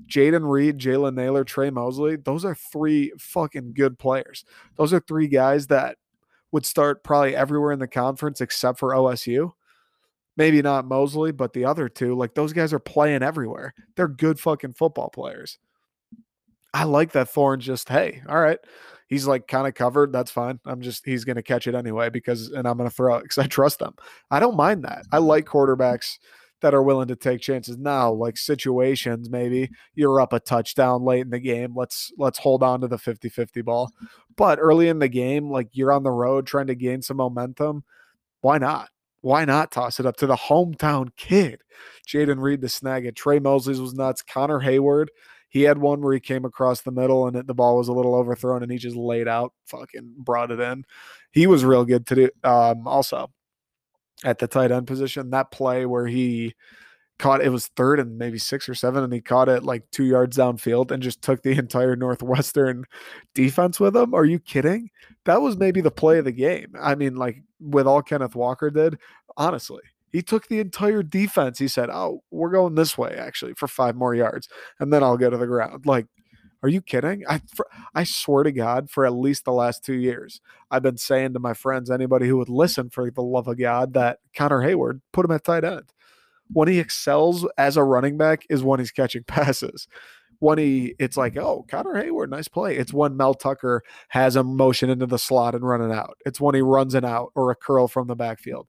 Jayden 0.07 0.49
Reed, 0.49 0.77
Jalen 0.77 1.15
Nailor, 1.15 1.43
Tre 1.43 1.69
Mosley, 1.69 2.15
those 2.15 2.45
are 2.45 2.55
three 2.55 3.11
fucking 3.17 3.73
good 3.73 3.99
players. 3.99 4.45
Those 4.77 4.93
are 4.93 4.99
three 4.99 5.27
guys 5.27 5.67
that 5.67 5.97
would 6.51 6.65
start 6.65 7.03
probably 7.03 7.35
everywhere 7.35 7.71
in 7.71 7.79
the 7.79 7.87
conference 7.87 8.41
except 8.41 8.79
for 8.79 8.91
OSU. 8.91 9.51
Maybe 10.37 10.61
not 10.61 10.87
Mosley, 10.87 11.31
but 11.31 11.53
the 11.53 11.65
other 11.65 11.89
two, 11.89 12.15
like 12.15 12.33
those 12.33 12.53
guys 12.53 12.71
are 12.71 12.79
playing 12.79 13.23
everywhere. 13.23 13.73
They're 13.95 14.07
good 14.07 14.39
fucking 14.39 14.73
football 14.73 15.09
players. 15.09 15.59
I 16.73 16.85
like 16.85 17.11
that 17.11 17.29
Thorne 17.29 17.59
just, 17.59 17.89
hey, 17.89 18.21
all 18.29 18.39
right. 18.39 18.59
He's 19.09 19.27
like 19.27 19.47
kind 19.47 19.67
of 19.67 19.73
covered. 19.73 20.13
That's 20.13 20.31
fine. 20.31 20.59
I'm 20.65 20.81
just, 20.81 21.03
he's 21.03 21.25
going 21.25 21.35
to 21.35 21.43
catch 21.43 21.67
it 21.67 21.75
anyway 21.75 22.09
because, 22.09 22.49
and 22.51 22.67
I'm 22.67 22.77
going 22.77 22.89
to 22.89 22.95
throw 22.95 23.15
it 23.15 23.23
because 23.23 23.39
I 23.39 23.47
trust 23.47 23.79
them. 23.79 23.95
I 24.31 24.39
don't 24.39 24.55
mind 24.55 24.85
that. 24.85 25.05
I 25.11 25.17
like 25.17 25.45
quarterbacks 25.45 26.19
that 26.61 26.73
are 26.73 26.83
willing 26.83 27.07
to 27.07 27.15
take 27.15 27.41
chances 27.41 27.77
now 27.77 28.11
like 28.11 28.37
situations 28.37 29.29
maybe 29.29 29.69
you're 29.95 30.19
up 30.19 30.33
a 30.33 30.39
touchdown 30.39 31.03
late 31.03 31.21
in 31.21 31.29
the 31.29 31.39
game 31.39 31.73
let's 31.75 32.11
let's 32.17 32.39
hold 32.39 32.63
on 32.63 32.81
to 32.81 32.87
the 32.87 32.97
50-50 32.97 33.63
ball 33.63 33.91
but 34.35 34.59
early 34.59 34.89
in 34.89 34.99
the 34.99 35.07
game 35.07 35.49
like 35.49 35.69
you're 35.71 35.91
on 35.91 36.03
the 36.03 36.11
road 36.11 36.45
trying 36.45 36.67
to 36.67 36.75
gain 36.75 37.01
some 37.01 37.17
momentum 37.17 37.83
why 38.41 38.57
not 38.57 38.89
why 39.21 39.45
not 39.45 39.71
toss 39.71 39.99
it 39.99 40.05
up 40.05 40.17
to 40.17 40.27
the 40.27 40.35
hometown 40.35 41.09
kid 41.17 41.61
Jayden 42.07 42.41
Reed 42.41 42.61
to 42.61 42.69
snag 42.69 43.05
it 43.05 43.15
Tre 43.15 43.39
Mosley's 43.39 43.81
was 43.81 43.93
nuts 43.93 44.21
Connor 44.21 44.59
Heyward 44.59 45.07
he 45.49 45.63
had 45.63 45.77
one 45.77 46.01
where 46.01 46.13
he 46.13 46.19
came 46.19 46.45
across 46.45 46.81
the 46.81 46.91
middle 46.91 47.27
and 47.27 47.35
it, 47.35 47.47
the 47.47 47.53
ball 47.53 47.77
was 47.77 47.87
a 47.87 47.93
little 47.93 48.15
overthrown 48.15 48.63
and 48.63 48.71
he 48.71 48.77
just 48.77 48.95
laid 48.95 49.27
out 49.27 49.53
fucking 49.65 50.13
brought 50.17 50.51
it 50.51 50.59
in 50.59 50.85
he 51.31 51.47
was 51.47 51.65
real 51.65 51.85
good 51.85 52.05
to 52.07 52.15
do 52.15 52.29
um 52.43 52.87
also 52.87 53.29
at 54.23 54.39
the 54.39 54.47
tight 54.47 54.71
end 54.71 54.87
position. 54.87 55.29
That 55.29 55.51
play 55.51 55.85
where 55.85 56.07
he 56.07 56.55
caught 57.17 57.41
it 57.41 57.49
was 57.49 57.67
third 57.67 57.99
and 57.99 58.17
maybe 58.17 58.37
six 58.37 58.69
or 58.69 58.75
seven, 58.75 59.03
and 59.03 59.11
he 59.13 59.21
caught 59.21 59.49
it 59.49 59.63
like 59.63 59.89
two 59.91 60.05
yards 60.05 60.37
downfield 60.37 60.91
and 60.91 61.03
just 61.03 61.21
took 61.21 61.41
the 61.41 61.51
entire 61.57 61.95
Northwestern 61.95 62.85
defense 63.33 63.79
with 63.79 63.95
him. 63.95 64.13
Are 64.13 64.25
you 64.25 64.39
kidding? 64.39 64.89
That 65.25 65.41
was 65.41 65.57
maybe 65.57 65.81
the 65.81 65.91
play 65.91 66.19
of 66.19 66.25
the 66.25 66.31
game. 66.31 66.73
I 66.79 66.95
mean, 66.95 67.15
like 67.15 67.41
with 67.59 67.87
all 67.87 68.01
Kenneth 68.01 68.35
Walker 68.35 68.69
did, 68.69 68.97
honestly. 69.37 69.81
He 70.11 70.21
took 70.21 70.47
the 70.47 70.59
entire 70.59 71.03
defense. 71.03 71.59
He 71.59 71.67
said, 71.67 71.89
Oh, 71.89 72.23
we're 72.31 72.51
going 72.51 72.75
this 72.75 72.97
way 72.97 73.15
actually 73.17 73.53
for 73.53 73.67
five 73.67 73.95
more 73.95 74.15
yards, 74.15 74.47
and 74.79 74.91
then 74.91 75.03
I'll 75.03 75.17
go 75.17 75.29
to 75.29 75.37
the 75.37 75.47
ground. 75.47 75.85
Like, 75.85 76.07
are 76.61 76.69
you 76.69 76.81
kidding? 76.81 77.23
I 77.27 77.41
for, 77.53 77.67
I 77.95 78.03
swear 78.03 78.43
to 78.43 78.51
God, 78.51 78.89
for 78.89 79.05
at 79.05 79.13
least 79.13 79.45
the 79.45 79.53
last 79.53 79.83
two 79.83 79.93
years, 79.93 80.41
I've 80.69 80.83
been 80.83 80.97
saying 80.97 81.33
to 81.33 81.39
my 81.39 81.53
friends, 81.53 81.89
anybody 81.89 82.27
who 82.27 82.37
would 82.37 82.49
listen, 82.49 82.89
for 82.89 83.09
the 83.09 83.21
love 83.21 83.47
of 83.47 83.57
God, 83.57 83.93
that 83.93 84.19
Connor 84.35 84.61
Heyward 84.61 85.01
put 85.13 85.25
him 85.25 85.31
at 85.31 85.43
tight 85.43 85.63
end. 85.63 85.93
When 86.51 86.67
he 86.67 86.79
excels 86.79 87.47
as 87.57 87.77
a 87.77 87.83
running 87.83 88.17
back 88.17 88.45
is 88.49 88.63
when 88.63 88.79
he's 88.79 88.91
catching 88.91 89.23
passes. 89.27 89.87
When 90.39 90.57
he, 90.57 90.95
it's 90.99 91.17
like, 91.17 91.37
oh, 91.37 91.65
Connor 91.69 92.01
Heyward, 92.01 92.29
nice 92.29 92.47
play. 92.47 92.77
It's 92.77 92.93
when 92.93 93.17
Mel 93.17 93.33
Tucker 93.33 93.83
has 94.09 94.35
a 94.35 94.43
motion 94.43 94.89
into 94.89 95.05
the 95.05 95.19
slot 95.19 95.53
and 95.53 95.67
running 95.67 95.91
out. 95.91 96.17
It's 96.25 96.39
when 96.39 96.55
he 96.55 96.61
runs 96.61 96.95
an 96.95 97.03
out 97.03 97.31
or 97.35 97.51
a 97.51 97.55
curl 97.55 97.87
from 97.89 98.07
the 98.07 98.15
backfield. 98.15 98.67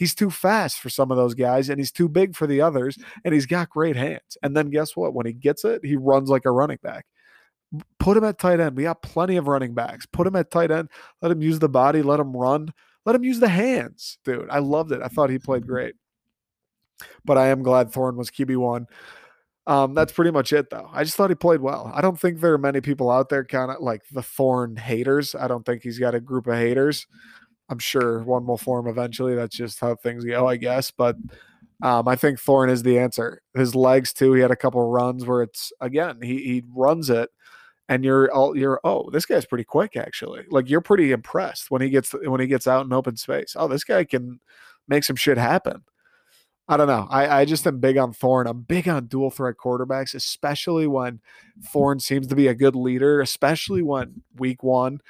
He's 0.00 0.14
too 0.14 0.30
fast 0.30 0.78
for 0.78 0.88
some 0.88 1.10
of 1.10 1.18
those 1.18 1.34
guys 1.34 1.68
and 1.68 1.78
he's 1.78 1.92
too 1.92 2.08
big 2.08 2.34
for 2.34 2.46
the 2.46 2.62
others 2.62 2.96
and 3.22 3.34
he's 3.34 3.44
got 3.44 3.68
great 3.68 3.96
hands. 3.96 4.38
And 4.42 4.56
then 4.56 4.70
guess 4.70 4.96
what? 4.96 5.12
When 5.12 5.26
he 5.26 5.34
gets 5.34 5.62
it, 5.62 5.84
he 5.84 5.94
runs 5.94 6.30
like 6.30 6.46
a 6.46 6.50
running 6.50 6.78
back. 6.82 7.04
Put 7.98 8.16
him 8.16 8.24
at 8.24 8.38
tight 8.38 8.60
end. 8.60 8.78
We 8.78 8.84
got 8.84 9.02
plenty 9.02 9.36
of 9.36 9.46
running 9.46 9.74
backs. 9.74 10.06
Put 10.06 10.26
him 10.26 10.36
at 10.36 10.50
tight 10.50 10.70
end. 10.70 10.88
Let 11.20 11.30
him 11.30 11.42
use 11.42 11.58
the 11.58 11.68
body, 11.68 12.00
let 12.00 12.18
him 12.18 12.34
run. 12.34 12.72
Let 13.04 13.14
him 13.14 13.24
use 13.24 13.40
the 13.40 13.48
hands, 13.50 14.16
dude. 14.24 14.48
I 14.48 14.60
loved 14.60 14.90
it. 14.90 15.02
I 15.02 15.08
thought 15.08 15.28
he 15.28 15.38
played 15.38 15.66
great. 15.66 15.96
But 17.22 17.36
I 17.36 17.48
am 17.48 17.62
glad 17.62 17.92
Thorne 17.92 18.16
was 18.16 18.30
QB1. 18.30 18.86
Um, 19.66 19.92
that's 19.92 20.12
pretty 20.14 20.30
much 20.30 20.54
it, 20.54 20.70
though. 20.70 20.88
I 20.94 21.04
just 21.04 21.14
thought 21.14 21.28
he 21.28 21.36
played 21.36 21.60
well. 21.60 21.92
I 21.94 22.00
don't 22.00 22.18
think 22.18 22.40
there 22.40 22.54
are 22.54 22.58
many 22.58 22.80
people 22.80 23.10
out 23.10 23.28
there 23.28 23.44
kind 23.44 23.70
of 23.70 23.82
like 23.82 24.00
the 24.10 24.22
Thorne 24.22 24.76
haters. 24.76 25.34
I 25.34 25.46
don't 25.46 25.66
think 25.66 25.82
he's 25.82 25.98
got 25.98 26.14
a 26.14 26.20
group 26.20 26.46
of 26.46 26.56
haters. 26.56 27.06
I'm 27.70 27.78
sure 27.78 28.22
one 28.24 28.46
will 28.46 28.58
form 28.58 28.88
eventually. 28.88 29.34
That's 29.36 29.56
just 29.56 29.78
how 29.78 29.94
things 29.94 30.24
go, 30.24 30.46
I 30.48 30.56
guess. 30.56 30.90
But 30.90 31.16
um, 31.82 32.08
I 32.08 32.16
think 32.16 32.40
Thorne 32.40 32.68
is 32.68 32.82
the 32.82 32.98
answer. 32.98 33.40
His 33.54 33.74
legs 33.74 34.12
too. 34.12 34.32
He 34.32 34.42
had 34.42 34.50
a 34.50 34.56
couple 34.56 34.86
runs 34.90 35.24
where 35.24 35.42
it's 35.42 35.72
again 35.80 36.18
he 36.20 36.38
he 36.38 36.64
runs 36.74 37.08
it, 37.08 37.30
and 37.88 38.04
you're 38.04 38.30
all 38.32 38.56
you're 38.56 38.80
oh 38.82 39.08
this 39.10 39.24
guy's 39.24 39.46
pretty 39.46 39.64
quick 39.64 39.96
actually. 39.96 40.44
Like 40.50 40.68
you're 40.68 40.80
pretty 40.80 41.12
impressed 41.12 41.70
when 41.70 41.80
he 41.80 41.88
gets 41.88 42.12
when 42.12 42.40
he 42.40 42.48
gets 42.48 42.66
out 42.66 42.84
in 42.84 42.92
open 42.92 43.16
space. 43.16 43.54
Oh, 43.56 43.68
this 43.68 43.84
guy 43.84 44.04
can 44.04 44.40
make 44.88 45.04
some 45.04 45.16
shit 45.16 45.38
happen. 45.38 45.84
I 46.68 46.76
don't 46.76 46.86
know. 46.86 47.08
I, 47.10 47.40
I 47.40 47.44
just 47.46 47.66
am 47.66 47.80
big 47.80 47.96
on 47.96 48.12
Thorne. 48.12 48.46
I'm 48.46 48.60
big 48.60 48.88
on 48.88 49.06
dual 49.06 49.30
threat 49.30 49.56
quarterbacks, 49.56 50.14
especially 50.14 50.86
when 50.86 51.20
Thorne 51.72 51.98
seems 51.98 52.28
to 52.28 52.36
be 52.36 52.46
a 52.46 52.54
good 52.54 52.76
leader, 52.76 53.20
especially 53.20 53.82
when 53.82 54.22
week 54.36 54.62
one 54.62 55.00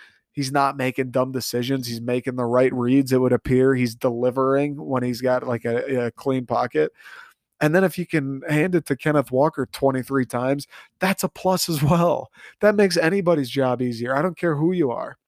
He's 0.40 0.50
not 0.50 0.78
making 0.78 1.10
dumb 1.10 1.32
decisions. 1.32 1.86
He's 1.86 2.00
making 2.00 2.36
the 2.36 2.46
right 2.46 2.72
reads, 2.72 3.12
it 3.12 3.20
would 3.20 3.34
appear. 3.34 3.74
He's 3.74 3.94
delivering 3.94 4.74
when 4.82 5.02
he's 5.02 5.20
got 5.20 5.46
like 5.46 5.66
a, 5.66 6.06
a 6.06 6.10
clean 6.12 6.46
pocket. 6.46 6.92
And 7.60 7.74
then 7.74 7.84
if 7.84 7.98
you 7.98 8.06
can 8.06 8.40
hand 8.48 8.74
it 8.74 8.86
to 8.86 8.96
Kenneth 8.96 9.30
Walker 9.30 9.68
23 9.70 10.24
times, 10.24 10.66
that's 10.98 11.24
a 11.24 11.28
plus 11.28 11.68
as 11.68 11.82
well. 11.82 12.30
That 12.62 12.74
makes 12.74 12.96
anybody's 12.96 13.50
job 13.50 13.82
easier. 13.82 14.16
I 14.16 14.22
don't 14.22 14.38
care 14.38 14.56
who 14.56 14.72
you 14.72 14.90
are. 14.90 15.18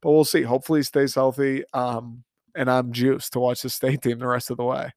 But 0.00 0.12
we'll 0.12 0.24
see. 0.24 0.42
Hopefully 0.42 0.78
he 0.78 0.84
stays 0.84 1.16
healthy. 1.16 1.64
Um, 1.74 2.22
and 2.54 2.70
I'm 2.70 2.92
juiced 2.92 3.32
to 3.32 3.40
watch 3.40 3.62
the 3.62 3.68
state 3.68 4.00
team 4.02 4.20
the 4.20 4.28
rest 4.28 4.52
of 4.52 4.58
the 4.58 4.64
way. 4.64 4.92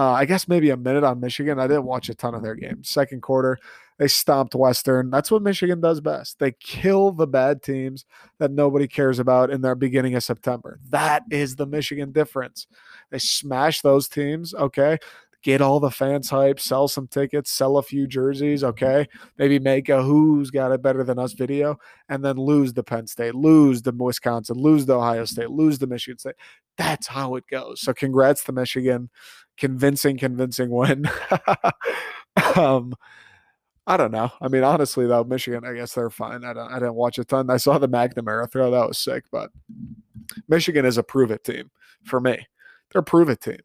Uh, 0.00 0.12
I 0.12 0.24
guess 0.24 0.48
maybe 0.48 0.70
a 0.70 0.78
minute 0.78 1.04
on 1.04 1.20
Michigan. 1.20 1.60
I 1.60 1.66
didn't 1.66 1.84
watch 1.84 2.08
a 2.08 2.14
ton 2.14 2.34
of 2.34 2.42
their 2.42 2.54
games. 2.54 2.88
Second 2.88 3.20
quarter, 3.20 3.58
they 3.98 4.08
stomped 4.08 4.54
Western. 4.54 5.10
That's 5.10 5.30
what 5.30 5.42
Michigan 5.42 5.78
does 5.82 6.00
best. 6.00 6.38
They 6.38 6.52
kill 6.52 7.12
the 7.12 7.26
bad 7.26 7.62
teams 7.62 8.06
that 8.38 8.50
nobody 8.50 8.88
cares 8.88 9.18
about 9.18 9.50
in 9.50 9.60
their 9.60 9.74
beginning 9.74 10.14
of 10.14 10.24
September. 10.24 10.80
That 10.88 11.24
is 11.30 11.56
the 11.56 11.66
Michigan 11.66 12.12
difference. 12.12 12.66
They 13.10 13.18
smash 13.18 13.82
those 13.82 14.08
teams. 14.08 14.54
Okay 14.54 14.96
get 15.42 15.60
all 15.60 15.80
the 15.80 15.90
fans 15.90 16.28
hype, 16.30 16.60
sell 16.60 16.88
some 16.88 17.06
tickets, 17.06 17.50
sell 17.50 17.78
a 17.78 17.82
few 17.82 18.06
jerseys, 18.06 18.62
okay? 18.62 19.06
Maybe 19.38 19.58
make 19.58 19.88
a 19.88 20.02
who's 20.02 20.50
got 20.50 20.72
it 20.72 20.82
better 20.82 21.02
than 21.02 21.18
us 21.18 21.32
video, 21.32 21.78
and 22.08 22.24
then 22.24 22.36
lose 22.36 22.72
the 22.72 22.82
Penn 22.82 23.06
State, 23.06 23.34
lose 23.34 23.82
the 23.82 23.92
Wisconsin, 23.92 24.58
lose 24.58 24.86
the 24.86 24.96
Ohio 24.96 25.24
State, 25.24 25.50
lose 25.50 25.78
the 25.78 25.86
Michigan 25.86 26.18
State. 26.18 26.36
That's 26.76 27.06
how 27.06 27.36
it 27.36 27.44
goes. 27.50 27.80
So 27.80 27.92
congrats 27.92 28.44
to 28.44 28.52
Michigan. 28.52 29.10
Convincing, 29.56 30.16
convincing 30.18 30.70
win. 30.70 31.08
um, 32.56 32.94
I 33.86 33.96
don't 33.96 34.12
know. 34.12 34.30
I 34.40 34.48
mean, 34.48 34.62
honestly, 34.62 35.06
though, 35.06 35.24
Michigan, 35.24 35.64
I 35.64 35.74
guess 35.74 35.94
they're 35.94 36.10
fine. 36.10 36.44
I 36.44 36.52
don't. 36.52 36.70
I 36.70 36.78
didn't 36.78 36.94
watch 36.94 37.18
a 37.18 37.24
ton. 37.24 37.50
I 37.50 37.56
saw 37.56 37.76
the 37.76 37.88
McNamara 37.88 38.50
throw. 38.50 38.70
That 38.70 38.88
was 38.88 38.98
sick. 38.98 39.24
But 39.32 39.50
Michigan 40.48 40.86
is 40.86 40.96
a 40.96 41.02
prove 41.02 41.30
it 41.30 41.44
team 41.44 41.70
for 42.04 42.20
me. 42.20 42.46
They're 42.92 43.00
a 43.00 43.04
prove 43.04 43.28
it 43.28 43.40
team 43.40 43.58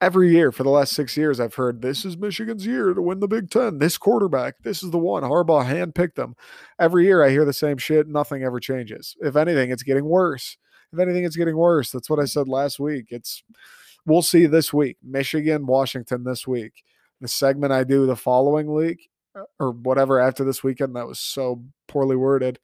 every 0.00 0.30
year 0.30 0.52
for 0.52 0.62
the 0.62 0.70
last 0.70 0.92
six 0.92 1.16
years, 1.16 1.40
I've 1.40 1.54
heard 1.54 1.80
this 1.80 2.04
is 2.04 2.16
Michigan's 2.16 2.66
year 2.66 2.92
to 2.92 3.02
win 3.02 3.20
the 3.20 3.28
Big 3.28 3.50
Ten. 3.50 3.78
This 3.78 3.98
quarterback, 3.98 4.56
this 4.62 4.82
is 4.82 4.90
the 4.90 4.98
one. 4.98 5.22
Harbaugh 5.22 5.64
handpicked 5.64 6.14
them. 6.14 6.34
Every 6.78 7.04
year 7.04 7.22
I 7.22 7.30
hear 7.30 7.44
the 7.44 7.52
same 7.52 7.78
shit. 7.78 8.08
Nothing 8.08 8.42
ever 8.42 8.60
changes. 8.60 9.16
If 9.20 9.36
anything, 9.36 9.70
it's 9.70 9.82
getting 9.82 10.04
worse. 10.04 10.56
If 10.92 10.98
anything, 10.98 11.24
it's 11.24 11.36
getting 11.36 11.56
worse. 11.56 11.90
That's 11.90 12.10
what 12.10 12.20
I 12.20 12.24
said 12.24 12.48
last 12.48 12.78
week. 12.78 13.06
It's 13.08 13.42
we'll 14.06 14.22
see 14.22 14.46
this 14.46 14.72
week. 14.72 14.98
Michigan, 15.02 15.66
Washington 15.66 16.24
this 16.24 16.46
week. 16.46 16.84
The 17.20 17.28
segment 17.28 17.72
I 17.72 17.84
do 17.84 18.06
the 18.06 18.16
following 18.16 18.72
week 18.72 19.08
uh, 19.34 19.44
or 19.58 19.70
whatever 19.72 20.20
after 20.20 20.44
this 20.44 20.62
weekend, 20.62 20.94
that 20.96 21.06
was 21.06 21.18
so 21.18 21.64
poorly 21.88 22.16
worded. 22.16 22.58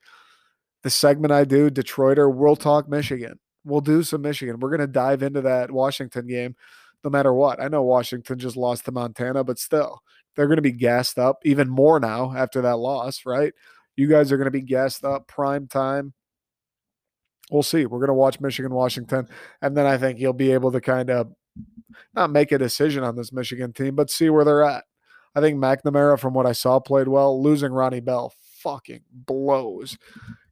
The 0.83 0.89
segment 0.89 1.31
I 1.31 1.45
do, 1.45 1.69
Detroiter, 1.69 2.33
we'll 2.33 2.55
talk 2.55 2.89
Michigan. 2.89 3.39
We'll 3.63 3.81
do 3.81 4.01
some 4.03 4.21
Michigan. 4.21 4.59
We're 4.59 4.69
going 4.69 4.81
to 4.81 4.87
dive 4.87 5.21
into 5.21 5.41
that 5.41 5.71
Washington 5.71 6.27
game 6.27 6.55
no 7.03 7.09
matter 7.09 7.33
what. 7.33 7.61
I 7.61 7.67
know 7.67 7.83
Washington 7.83 8.39
just 8.39 8.57
lost 8.57 8.85
to 8.85 8.91
Montana, 8.91 9.43
but 9.43 9.59
still, 9.59 10.01
they're 10.35 10.47
going 10.47 10.57
to 10.57 10.61
be 10.61 10.71
gassed 10.71 11.17
up 11.17 11.39
even 11.43 11.69
more 11.69 11.99
now 11.99 12.33
after 12.35 12.61
that 12.61 12.77
loss, 12.77 13.25
right? 13.25 13.53
You 13.95 14.07
guys 14.07 14.31
are 14.31 14.37
going 14.37 14.45
to 14.45 14.51
be 14.51 14.61
gassed 14.61 15.03
up 15.03 15.27
prime 15.27 15.67
time. 15.67 16.13
We'll 17.49 17.63
see. 17.63 17.85
We're 17.85 17.99
going 17.99 18.07
to 18.07 18.13
watch 18.13 18.39
Michigan, 18.39 18.73
Washington, 18.73 19.27
and 19.61 19.75
then 19.75 19.85
I 19.85 19.97
think 19.97 20.19
you'll 20.19 20.33
be 20.33 20.51
able 20.51 20.71
to 20.71 20.79
kind 20.79 21.09
of 21.09 21.33
not 22.13 22.29
make 22.29 22.51
a 22.51 22.57
decision 22.57 23.03
on 23.03 23.15
this 23.15 23.33
Michigan 23.33 23.73
team, 23.73 23.95
but 23.95 24.09
see 24.09 24.29
where 24.29 24.45
they're 24.45 24.63
at. 24.63 24.85
I 25.35 25.41
think 25.41 25.57
McNamara, 25.57 26.19
from 26.19 26.33
what 26.33 26.45
I 26.45 26.51
saw, 26.51 26.79
played 26.79 27.07
well. 27.07 27.41
Losing 27.41 27.71
Ronnie 27.71 27.99
Bell 27.99 28.33
fucking 28.59 29.01
blows 29.11 29.97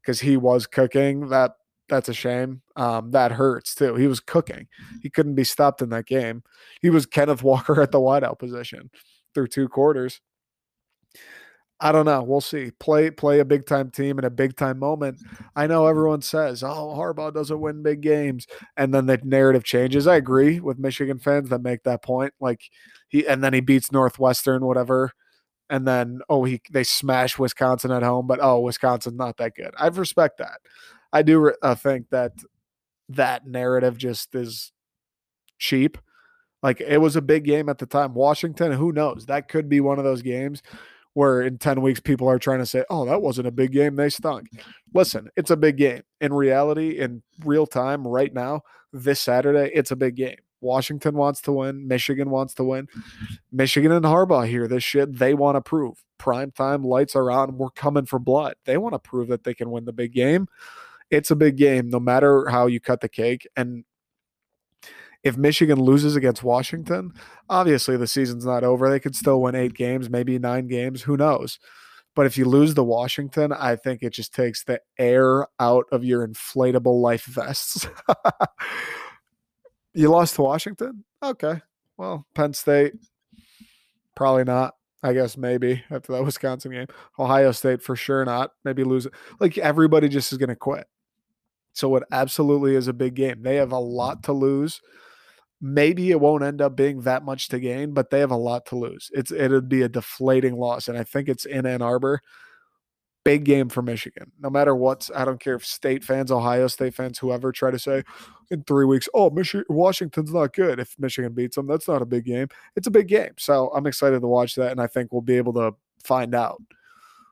because 0.01 0.21
he 0.21 0.37
was 0.37 0.67
cooking. 0.67 1.29
That 1.29 1.51
that's 1.89 2.09
a 2.09 2.13
shame. 2.13 2.61
Um, 2.75 3.11
that 3.11 3.31
hurts 3.31 3.75
too. 3.75 3.95
He 3.95 4.07
was 4.07 4.19
cooking. 4.19 4.67
He 5.01 5.09
couldn't 5.09 5.35
be 5.35 5.43
stopped 5.43 5.81
in 5.81 5.89
that 5.89 6.05
game. 6.05 6.43
He 6.81 6.89
was 6.89 7.05
Kenneth 7.05 7.43
Walker 7.43 7.81
at 7.81 7.91
the 7.91 7.99
wideout 7.99 8.39
position 8.39 8.89
through 9.33 9.47
two 9.47 9.67
quarters. 9.67 10.21
I 11.81 11.93
don't 11.93 12.05
know. 12.05 12.21
We'll 12.23 12.41
see. 12.41 12.71
Play 12.79 13.09
play 13.09 13.39
a 13.39 13.45
big 13.45 13.65
time 13.65 13.89
team 13.89 14.19
in 14.19 14.25
a 14.25 14.29
big 14.29 14.57
time 14.57 14.79
moment. 14.79 15.21
I 15.55 15.65
know 15.65 15.87
everyone 15.87 16.21
says, 16.21 16.61
"Oh, 16.61 16.93
Harbaugh 16.97 17.33
doesn't 17.33 17.59
win 17.59 17.83
big 17.83 18.01
games," 18.01 18.47
and 18.75 18.93
then 18.93 19.05
the 19.05 19.17
narrative 19.23 19.63
changes. 19.63 20.05
I 20.05 20.17
agree 20.17 20.59
with 20.59 20.77
Michigan 20.77 21.19
fans 21.19 21.49
that 21.49 21.61
make 21.61 21.83
that 21.83 22.03
point. 22.03 22.33
Like 22.41 22.61
he 23.07 23.25
and 23.25 23.41
then 23.41 23.53
he 23.53 23.61
beats 23.61 23.93
Northwestern, 23.93 24.65
whatever, 24.65 25.13
and 25.69 25.87
then 25.87 26.21
oh 26.29 26.43
he 26.43 26.61
they 26.71 26.83
smash 26.83 27.37
Wisconsin 27.37 27.91
at 27.91 28.03
home, 28.03 28.27
but 28.27 28.39
oh 28.41 28.59
Wisconsin's 28.59 29.17
not 29.17 29.37
that 29.37 29.55
good. 29.55 29.73
I 29.77 29.87
respect 29.87 30.37
that. 30.39 30.59
I 31.11 31.21
do 31.21 31.53
uh, 31.61 31.75
think 31.75 32.09
that 32.09 32.33
that 33.09 33.47
narrative 33.47 33.97
just 33.97 34.35
is 34.35 34.71
cheap. 35.57 35.97
Like 36.61 36.81
it 36.81 36.99
was 36.99 37.15
a 37.15 37.21
big 37.21 37.45
game 37.45 37.69
at 37.69 37.77
the 37.77 37.85
time. 37.85 38.13
Washington, 38.13 38.71
who 38.71 38.91
knows? 38.91 39.25
That 39.25 39.47
could 39.47 39.69
be 39.69 39.79
one 39.79 39.97
of 39.97 40.05
those 40.05 40.21
games 40.21 40.61
where 41.13 41.41
in 41.41 41.57
10 41.57 41.81
weeks 41.81 41.99
people 41.99 42.29
are 42.29 42.39
trying 42.39 42.59
to 42.59 42.65
say, 42.65 42.83
oh, 42.89 43.05
that 43.05 43.21
wasn't 43.21 43.47
a 43.47 43.51
big 43.51 43.71
game. 43.71 43.95
They 43.95 44.09
stunk. 44.09 44.47
Listen, 44.93 45.29
it's 45.35 45.51
a 45.51 45.57
big 45.57 45.77
game. 45.77 46.03
In 46.21 46.33
reality, 46.33 46.99
in 46.99 47.23
real 47.43 47.65
time, 47.65 48.07
right 48.07 48.33
now, 48.33 48.61
this 48.93 49.19
Saturday, 49.19 49.71
it's 49.73 49.91
a 49.91 49.95
big 49.95 50.15
game. 50.15 50.37
Washington 50.61 51.15
wants 51.15 51.41
to 51.41 51.51
win. 51.51 51.87
Michigan 51.87 52.29
wants 52.29 52.53
to 52.55 52.63
win. 52.63 52.87
Mm-hmm. 52.87 53.33
Michigan 53.51 53.91
and 53.91 54.05
Harbaugh 54.05 54.47
here. 54.47 54.67
This 54.67 54.83
shit 54.83 55.17
they 55.17 55.33
want 55.33 55.55
to 55.55 55.61
prove. 55.61 56.03
Prime 56.17 56.51
time 56.51 56.83
lights 56.83 57.15
are 57.15 57.31
on. 57.31 57.57
We're 57.57 57.69
coming 57.69 58.05
for 58.05 58.19
blood. 58.19 58.55
They 58.65 58.77
want 58.77 58.93
to 58.93 58.99
prove 58.99 59.29
that 59.29 59.43
they 59.43 59.53
can 59.53 59.71
win 59.71 59.85
the 59.85 59.93
big 59.93 60.13
game 60.13 60.47
it's 61.09 61.31
a 61.31 61.35
big 61.35 61.57
game 61.57 61.89
no 61.89 61.99
matter 61.99 62.47
how 62.49 62.67
you 62.67 62.79
cut 62.79 63.01
the 63.01 63.09
cake. 63.09 63.47
And 63.55 63.83
if 65.23 65.37
Michigan 65.37 65.79
loses 65.79 66.15
against 66.15 66.43
Washington, 66.43 67.13
obviously 67.49 67.97
the 67.97 68.07
season's 68.07 68.45
not 68.45 68.63
over. 68.63 68.89
They 68.89 68.99
could 68.99 69.15
still 69.15 69.41
win 69.41 69.55
eight 69.55 69.73
games, 69.73 70.09
maybe 70.09 70.39
nine 70.39 70.67
games. 70.67 71.01
Who 71.01 71.17
knows? 71.17 71.59
But 72.15 72.25
if 72.25 72.37
you 72.37 72.45
lose 72.45 72.73
the 72.73 72.83
Washington, 72.83 73.53
I 73.53 73.75
think 73.75 74.01
it 74.01 74.13
just 74.13 74.33
takes 74.33 74.63
the 74.63 74.81
air 74.97 75.47
out 75.59 75.85
of 75.91 76.03
your 76.03 76.27
inflatable 76.27 77.01
life 77.01 77.25
vests. 77.25 77.87
you 79.93 80.09
lost 80.09 80.35
to 80.35 80.43
Washington? 80.43 81.03
Okay. 81.21 81.61
Well, 81.97 82.25
Penn 82.33 82.53
State, 82.53 82.93
probably 84.15 84.43
not. 84.43 84.75
I 85.01 85.13
guess 85.13 85.37
maybe 85.37 85.83
after 85.89 86.13
that 86.13 86.23
Wisconsin 86.25 86.71
game. 86.71 86.87
Ohio 87.17 87.51
State 87.51 87.81
for 87.81 87.95
sure 87.95 88.25
not. 88.25 88.51
Maybe 88.63 88.83
lose 88.83 89.05
it. 89.05 89.13
Like 89.39 89.57
everybody 89.57 90.09
just 90.09 90.31
is 90.31 90.37
going 90.37 90.49
to 90.49 90.55
quit. 90.55 90.87
So 91.73 91.95
it 91.95 92.03
absolutely 92.11 92.75
is 92.75 92.87
a 92.87 92.93
big 92.93 93.13
game. 93.13 93.41
They 93.41 93.55
have 93.55 93.71
a 93.71 93.79
lot 93.79 94.23
to 94.23 94.33
lose. 94.33 94.81
Maybe 95.61 96.09
it 96.11 96.19
won't 96.19 96.43
end 96.43 96.61
up 96.61 96.75
being 96.75 97.01
that 97.01 97.23
much 97.23 97.49
to 97.49 97.59
gain, 97.59 97.93
but 97.93 98.09
they 98.09 98.19
have 98.19 98.31
a 98.31 98.37
lot 98.37 98.65
to 98.67 98.75
lose. 98.77 99.11
It's 99.13 99.31
it'd 99.31 99.69
be 99.69 99.81
a 99.81 99.89
deflating 99.89 100.55
loss, 100.55 100.87
and 100.87 100.97
I 100.97 101.03
think 101.03 101.27
it's 101.27 101.45
in 101.45 101.65
Ann 101.65 101.81
Arbor. 101.81 102.21
Big 103.25 103.43
game 103.43 103.69
for 103.69 103.81
Michigan. 103.81 104.31
No 104.39 104.49
matter 104.49 104.73
what, 104.73 105.09
I 105.13 105.25
don't 105.25 105.39
care 105.39 105.55
if 105.55 105.65
state 105.65 106.03
fans, 106.03 106.31
Ohio 106.31 106.67
State 106.67 106.93
fans, 106.93 107.19
whoever 107.19 107.51
try 107.51 107.69
to 107.69 107.77
say 107.77 108.03
in 108.49 108.63
three 108.63 108.85
weeks, 108.85 109.09
oh, 109.13 109.29
Michigan, 109.29 109.65
Washington's 109.69 110.33
not 110.33 110.53
good. 110.53 110.79
If 110.79 110.95
Michigan 110.97 111.33
beats 111.33 111.55
them, 111.55 111.67
that's 111.67 111.87
not 111.87 112.01
a 112.01 112.05
big 112.05 112.25
game. 112.25 112.47
It's 112.75 112.87
a 112.87 112.91
big 112.91 113.07
game. 113.07 113.33
So 113.37 113.71
I'm 113.75 113.85
excited 113.87 114.21
to 114.21 114.27
watch 114.27 114.55
that, 114.55 114.71
and 114.71 114.81
I 114.81 114.87
think 114.87 115.11
we'll 115.11 115.21
be 115.21 115.37
able 115.37 115.53
to 115.53 115.73
find 116.03 116.33
out 116.33 116.61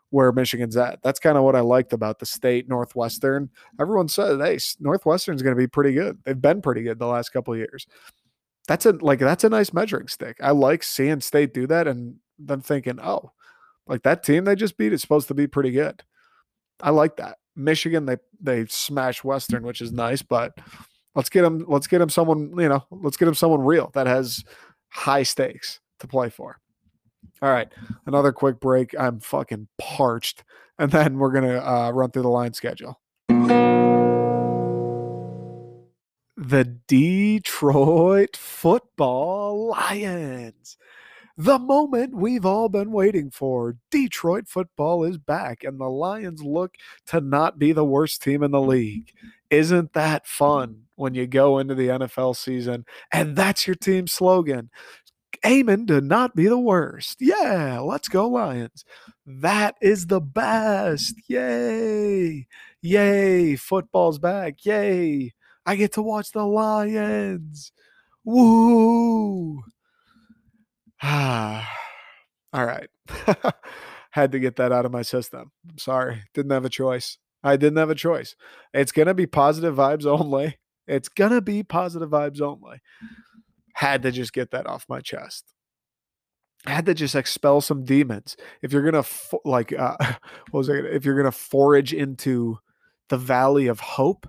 where 0.10 0.32
Michigan's 0.32 0.78
at. 0.78 1.00
That's 1.04 1.20
kind 1.20 1.38
of 1.38 1.44
what 1.44 1.56
I 1.56 1.60
liked 1.62 1.94
about 1.94 2.20
the 2.20 2.26
state 2.26 2.70
Northwestern. 2.70 3.50
Everyone 3.80 4.08
said, 4.08 4.40
"Hey, 4.40 4.58
Northwestern's 4.80 5.42
going 5.42 5.56
to 5.56 5.60
be 5.60 5.68
pretty 5.68 5.94
good. 5.94 6.18
They've 6.24 6.40
been 6.40 6.62
pretty 6.62 6.84
good 6.84 7.00
the 7.00 7.08
last 7.08 7.30
couple 7.30 7.54
of 7.54 7.60
years." 7.60 7.88
That's 8.68 8.86
a 8.86 8.92
like 8.92 9.20
that's 9.20 9.44
a 9.44 9.50
nice 9.50 9.74
measuring 9.74 10.08
stick. 10.08 10.38
I 10.42 10.52
like 10.52 10.84
seeing 10.84 11.22
state 11.22 11.54
do 11.54 11.68
that 11.68 11.88
and 11.88 12.16
then 12.40 12.62
thinking, 12.62 13.00
"Oh, 13.02 13.32
like 13.88 14.04
that 14.04 14.24
team 14.24 14.46
they 14.46 14.56
just 14.56 14.78
beat 14.78 14.94
is 14.94 15.02
supposed 15.02 15.28
to 15.30 15.34
be 15.34 15.48
pretty 15.48 15.72
good." 15.72 16.04
I 16.82 16.92
like 16.92 17.18
that. 17.18 17.38
Michigan 17.56 18.06
they 18.06 18.18
they 18.40 18.66
smash 18.68 19.24
Western, 19.24 19.64
which 19.64 19.82
is 19.82 19.92
nice, 19.92 20.22
but 20.22 20.54
let's 21.16 21.30
get 21.30 21.42
them 21.42 21.66
let's 21.68 21.88
get 21.88 22.00
them 22.00 22.10
someone, 22.10 22.54
you 22.58 22.70
know, 22.70 22.86
let's 22.92 23.18
get 23.18 23.26
them 23.26 23.34
someone 23.34 23.62
real 23.62 23.90
that 23.94 24.08
has 24.08 24.46
high 24.90 25.24
stakes 25.24 25.80
to 26.00 26.08
play 26.08 26.30
for. 26.30 26.60
All 27.42 27.52
right, 27.52 27.68
another 28.06 28.32
quick 28.32 28.60
break. 28.60 28.96
I'm 28.98 29.20
fucking 29.20 29.68
parched, 29.78 30.44
and 30.80 30.92
then 30.92 31.18
we're 31.18 31.32
gonna 31.32 31.58
uh, 31.60 31.92
run 31.92 32.12
through 32.12 32.22
the 32.24 32.30
line 32.30 32.54
schedule. 32.54 33.00
The 36.38 36.64
Detroit 36.88 38.38
Football 38.38 39.70
Lions. 39.70 40.78
The 41.38 41.60
moment 41.60 42.16
we've 42.16 42.46
all 42.46 42.68
been 42.68 42.92
waiting 42.92 43.30
for. 43.30 43.78
Detroit 43.92 44.48
football 44.48 45.04
is 45.04 45.20
back, 45.20 45.64
and 45.64 45.80
the 45.80 45.90
Lions 45.90 46.42
look 46.42 46.76
to 47.08 47.22
not 47.22 47.60
be 47.60 47.72
the 47.72 47.86
worst 47.86 48.24
team 48.24 48.42
in 48.42 48.52
the 48.52 48.62
league. 48.62 49.12
Isn't 49.52 49.94
that 49.94 50.26
fun 50.26 50.86
when 50.96 51.14
you 51.14 51.28
go 51.28 51.60
into 51.60 51.76
the 51.76 51.90
NFL 51.90 52.36
season 52.36 52.86
and 53.14 53.36
that's 53.36 53.68
your 53.68 53.76
team 53.76 54.08
slogan? 54.08 54.70
aiming 55.44 55.88
to 55.88 56.02
not 56.02 56.36
be 56.36 56.48
the 56.48 56.58
worst. 56.58 57.18
Yeah, 57.20 57.80
let's 57.80 58.08
go 58.08 58.28
Lions. 58.28 58.84
That 59.26 59.76
is 59.82 60.08
the 60.08 60.22
best. 60.22 61.16
Yay. 61.28 62.48
Yay. 62.82 63.56
Football's 63.56 64.20
back. 64.20 64.66
Yay. 64.66 65.34
I 65.66 65.76
get 65.76 65.94
to 65.94 66.02
watch 66.02 66.32
the 66.32 66.44
Lions. 66.44 67.72
Woo. 68.24 69.64
Ah. 71.02 71.70
All 72.54 72.66
right. 72.66 72.89
Had 74.12 74.32
to 74.32 74.39
get 74.39 74.56
that 74.56 74.72
out 74.72 74.86
of 74.86 74.91
my 74.91 75.02
system. 75.02 75.52
Sorry. 75.78 76.24
Didn't 76.34 76.52
have 76.52 76.66
a 76.66 76.70
choice. 76.70 77.18
I 77.43 77.56
didn't 77.58 77.78
have 77.78 77.89
a 77.89 77.95
choice. 77.95 78.36
It's 78.74 78.91
going 78.91 79.08
to 79.08 79.14
be 79.14 79.28
positive 79.28 79.76
vibes 79.76 80.06
only. 80.06 80.58
It's 80.88 81.10
going 81.10 81.32
to 81.32 81.41
be 81.41 81.62
positive 81.64 82.10
vibes 82.10 82.41
only 82.41 82.80
Had 83.76 84.02
to 84.04 84.12
just 84.12 84.34
get 84.34 84.52
that 84.52 84.66
off 84.68 84.86
my 84.89 85.02
chest. 85.02 85.54
had 86.66 86.86
to 86.88 86.93
just 86.93 87.16
expel 87.16 87.62
some 87.62 87.86
demons. 87.86 88.36
If 88.62 88.74
you're 88.74 88.84
gonna 88.84 89.04
fo- 89.04 89.41
like, 89.45 89.72
uh, 89.74 89.95
what 90.52 90.60
was 90.60 90.70
I? 90.70 90.78
Gonna, 90.78 90.89
if 90.89 91.06
you're 91.06 91.16
gonna 91.18 91.32
forage 91.32 91.93
into 91.93 92.60
the 93.10 93.18
valley 93.18 93.68
of 93.68 93.80
hope, 93.80 94.28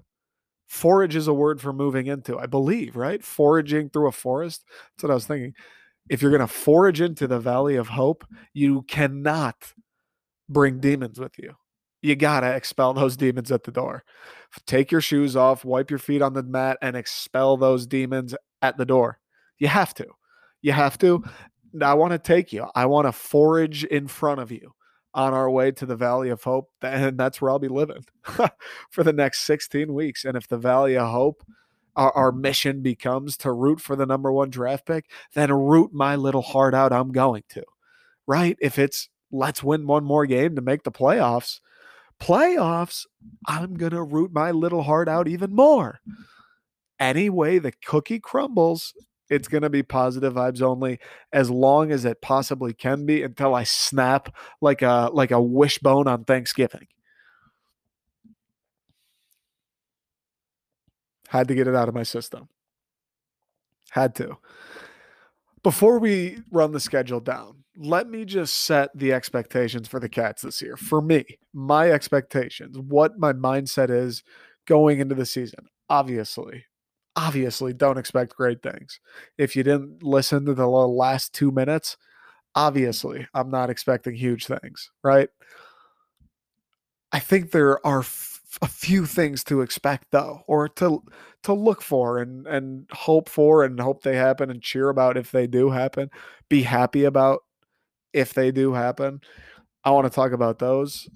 forage 0.68 1.16
is 1.16 1.28
a 1.28 1.34
word 1.34 1.60
for 1.60 1.72
moving 1.72 2.06
into, 2.06 2.38
I 2.38 2.46
believe, 2.46 2.96
right? 2.96 3.24
Foraging 3.24 3.90
through 3.90 4.08
a 4.08 4.12
forest. 4.12 4.64
That's 4.96 5.04
what 5.04 5.10
I 5.10 5.14
was 5.14 5.26
thinking. 5.26 5.54
If 6.08 6.22
you're 6.22 6.30
gonna 6.30 6.46
forage 6.46 7.00
into 7.00 7.26
the 7.26 7.40
valley 7.40 7.76
of 7.76 7.88
hope, 7.88 8.24
you 8.52 8.82
cannot 8.82 9.74
bring 10.48 10.80
demons 10.80 11.18
with 11.18 11.38
you. 11.38 11.54
You 12.02 12.16
gotta 12.16 12.54
expel 12.54 12.94
those 12.94 13.16
demons 13.16 13.50
at 13.50 13.64
the 13.64 13.72
door. 13.72 14.04
Take 14.66 14.90
your 14.90 15.00
shoes 15.00 15.36
off, 15.36 15.64
wipe 15.64 15.90
your 15.90 15.98
feet 15.98 16.22
on 16.22 16.32
the 16.32 16.42
mat, 16.42 16.78
and 16.80 16.96
expel 16.96 17.56
those 17.56 17.86
demons 17.86 18.34
at 18.62 18.76
the 18.76 18.86
door. 18.86 19.18
You 19.58 19.68
have 19.68 19.94
to. 19.94 20.06
You 20.62 20.72
have 20.72 20.98
to. 20.98 21.24
I 21.82 21.94
want 21.94 22.12
to 22.12 22.18
take 22.18 22.52
you. 22.52 22.66
I 22.74 22.86
want 22.86 23.06
to 23.06 23.12
forage 23.12 23.84
in 23.84 24.08
front 24.08 24.40
of 24.40 24.50
you 24.50 24.72
on 25.14 25.34
our 25.34 25.50
way 25.50 25.70
to 25.72 25.86
the 25.86 25.96
Valley 25.96 26.30
of 26.30 26.42
Hope. 26.42 26.70
And 26.82 27.18
that's 27.18 27.40
where 27.40 27.50
I'll 27.50 27.58
be 27.58 27.68
living 27.68 28.04
for 28.90 29.02
the 29.04 29.12
next 29.12 29.40
16 29.40 29.92
weeks. 29.92 30.24
And 30.24 30.36
if 30.36 30.48
the 30.48 30.58
Valley 30.58 30.96
of 30.96 31.08
Hope, 31.10 31.42
our, 31.98 32.12
our, 32.12 32.32
mission 32.32 32.80
becomes 32.80 33.36
to 33.38 33.52
root 33.52 33.80
for 33.80 33.96
the 33.96 34.06
number 34.06 34.32
one 34.32 34.50
draft 34.50 34.86
pick, 34.86 35.10
then 35.34 35.52
root 35.52 35.92
my 35.92 36.16
little 36.16 36.42
heart 36.42 36.72
out. 36.72 36.92
I'm 36.92 37.10
going 37.10 37.42
to, 37.50 37.64
right? 38.26 38.56
If 38.60 38.78
it's 38.78 39.08
let's 39.30 39.62
win 39.62 39.86
one 39.86 40.04
more 40.04 40.24
game 40.24 40.54
to 40.54 40.62
make 40.62 40.84
the 40.84 40.92
playoffs, 40.92 41.60
playoffs, 42.20 43.04
I'm 43.46 43.74
going 43.74 43.92
to 43.92 44.02
root 44.02 44.32
my 44.32 44.52
little 44.52 44.84
heart 44.84 45.08
out 45.08 45.28
even 45.28 45.54
more. 45.54 46.00
Any 47.00 47.28
way 47.28 47.58
the 47.58 47.72
cookie 47.84 48.20
crumbles, 48.20 48.94
it's 49.28 49.48
going 49.48 49.62
to 49.62 49.70
be 49.70 49.82
positive 49.82 50.34
vibes 50.34 50.62
only 50.62 51.00
as 51.32 51.50
long 51.50 51.90
as 51.90 52.04
it 52.04 52.22
possibly 52.22 52.72
can 52.72 53.06
be 53.06 53.22
until 53.22 53.54
I 53.54 53.64
snap 53.64 54.34
like 54.60 54.82
a 54.82 55.10
like 55.12 55.32
a 55.32 55.42
wishbone 55.42 56.08
on 56.08 56.24
Thanksgiving. 56.24 56.86
Had 61.28 61.48
to 61.48 61.54
get 61.54 61.68
it 61.68 61.74
out 61.74 61.88
of 61.88 61.94
my 61.94 62.02
system. 62.02 62.48
Had 63.90 64.14
to. 64.16 64.36
Before 65.62 65.98
we 65.98 66.38
run 66.50 66.72
the 66.72 66.80
schedule 66.80 67.20
down, 67.20 67.64
let 67.76 68.08
me 68.08 68.24
just 68.24 68.62
set 68.62 68.90
the 68.94 69.12
expectations 69.12 69.88
for 69.88 70.00
the 70.00 70.08
Cats 70.08 70.42
this 70.42 70.62
year. 70.62 70.76
For 70.76 71.00
me, 71.00 71.24
my 71.52 71.90
expectations, 71.90 72.78
what 72.78 73.18
my 73.18 73.32
mindset 73.32 73.90
is 73.90 74.22
going 74.66 75.00
into 75.00 75.14
the 75.14 75.26
season. 75.26 75.66
Obviously, 75.88 76.64
obviously 77.16 77.72
don't 77.72 77.98
expect 77.98 78.36
great 78.36 78.62
things. 78.62 79.00
If 79.36 79.56
you 79.56 79.62
didn't 79.62 80.02
listen 80.02 80.44
to 80.46 80.54
the 80.54 80.66
last 80.66 81.34
two 81.34 81.50
minutes, 81.50 81.96
obviously 82.54 83.26
I'm 83.34 83.50
not 83.50 83.70
expecting 83.70 84.14
huge 84.14 84.46
things, 84.46 84.90
right? 85.02 85.28
I 87.12 87.18
think 87.18 87.50
there 87.50 87.84
are 87.86 88.04
a 88.62 88.66
few 88.66 89.06
things 89.06 89.44
to 89.44 89.60
expect 89.60 90.10
though, 90.10 90.42
or 90.46 90.68
to 90.68 91.02
to 91.44 91.52
look 91.52 91.82
for 91.82 92.18
and 92.18 92.46
and 92.46 92.86
hope 92.92 93.28
for 93.28 93.64
and 93.64 93.80
hope 93.80 94.02
they 94.02 94.16
happen 94.16 94.50
and 94.50 94.62
cheer 94.62 94.88
about 94.88 95.16
if 95.16 95.30
they 95.30 95.46
do 95.46 95.70
happen, 95.70 96.10
be 96.48 96.62
happy 96.62 97.04
about 97.04 97.40
if 98.12 98.34
they 98.34 98.50
do 98.50 98.72
happen. 98.72 99.20
I 99.84 99.90
want 99.90 100.06
to 100.06 100.14
talk 100.14 100.32
about 100.32 100.58
those. 100.58 101.08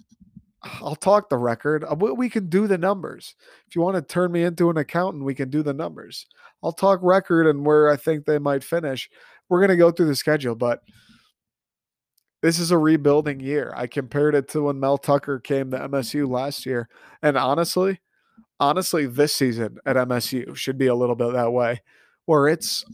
I'll 0.62 0.94
talk 0.94 1.28
the 1.28 1.38
record. 1.38 1.84
Uh, 1.84 1.96
we 1.96 2.28
can 2.28 2.48
do 2.48 2.66
the 2.68 2.78
numbers. 2.78 3.34
If 3.66 3.74
you 3.74 3.82
want 3.82 3.96
to 3.96 4.02
turn 4.02 4.30
me 4.30 4.44
into 4.44 4.70
an 4.70 4.76
accountant, 4.76 5.24
we 5.24 5.34
can 5.34 5.50
do 5.50 5.62
the 5.62 5.74
numbers. 5.74 6.26
I'll 6.62 6.72
talk 6.72 7.00
record 7.02 7.48
and 7.48 7.66
where 7.66 7.90
I 7.90 7.96
think 7.96 8.24
they 8.24 8.38
might 8.38 8.62
finish. 8.62 9.10
We're 9.48 9.58
going 9.58 9.70
to 9.70 9.76
go 9.76 9.90
through 9.90 10.06
the 10.06 10.14
schedule, 10.14 10.54
but 10.54 10.80
this 12.43 12.59
is 12.59 12.70
a 12.70 12.78
rebuilding 12.78 13.40
year. 13.40 13.72
I 13.76 13.86
compared 13.86 14.34
it 14.34 14.49
to 14.49 14.64
when 14.64 14.80
Mel 14.80 14.99
Tucker 14.99 15.38
came 15.38 15.70
to 15.70 15.78
MSU 15.78 16.28
last 16.28 16.66
year. 16.66 16.88
And 17.22 17.36
honestly, 17.36 18.01
honestly, 18.59 19.07
this 19.07 19.34
season 19.34 19.78
at 19.86 19.97
MSU 19.97 20.55
should 20.57 20.76
be 20.76 20.88
a 20.88 20.95
little 20.95 21.14
bit 21.14 21.32
that 21.32 21.53
way, 21.53 21.82
where 22.26 22.49
it's 22.49 22.84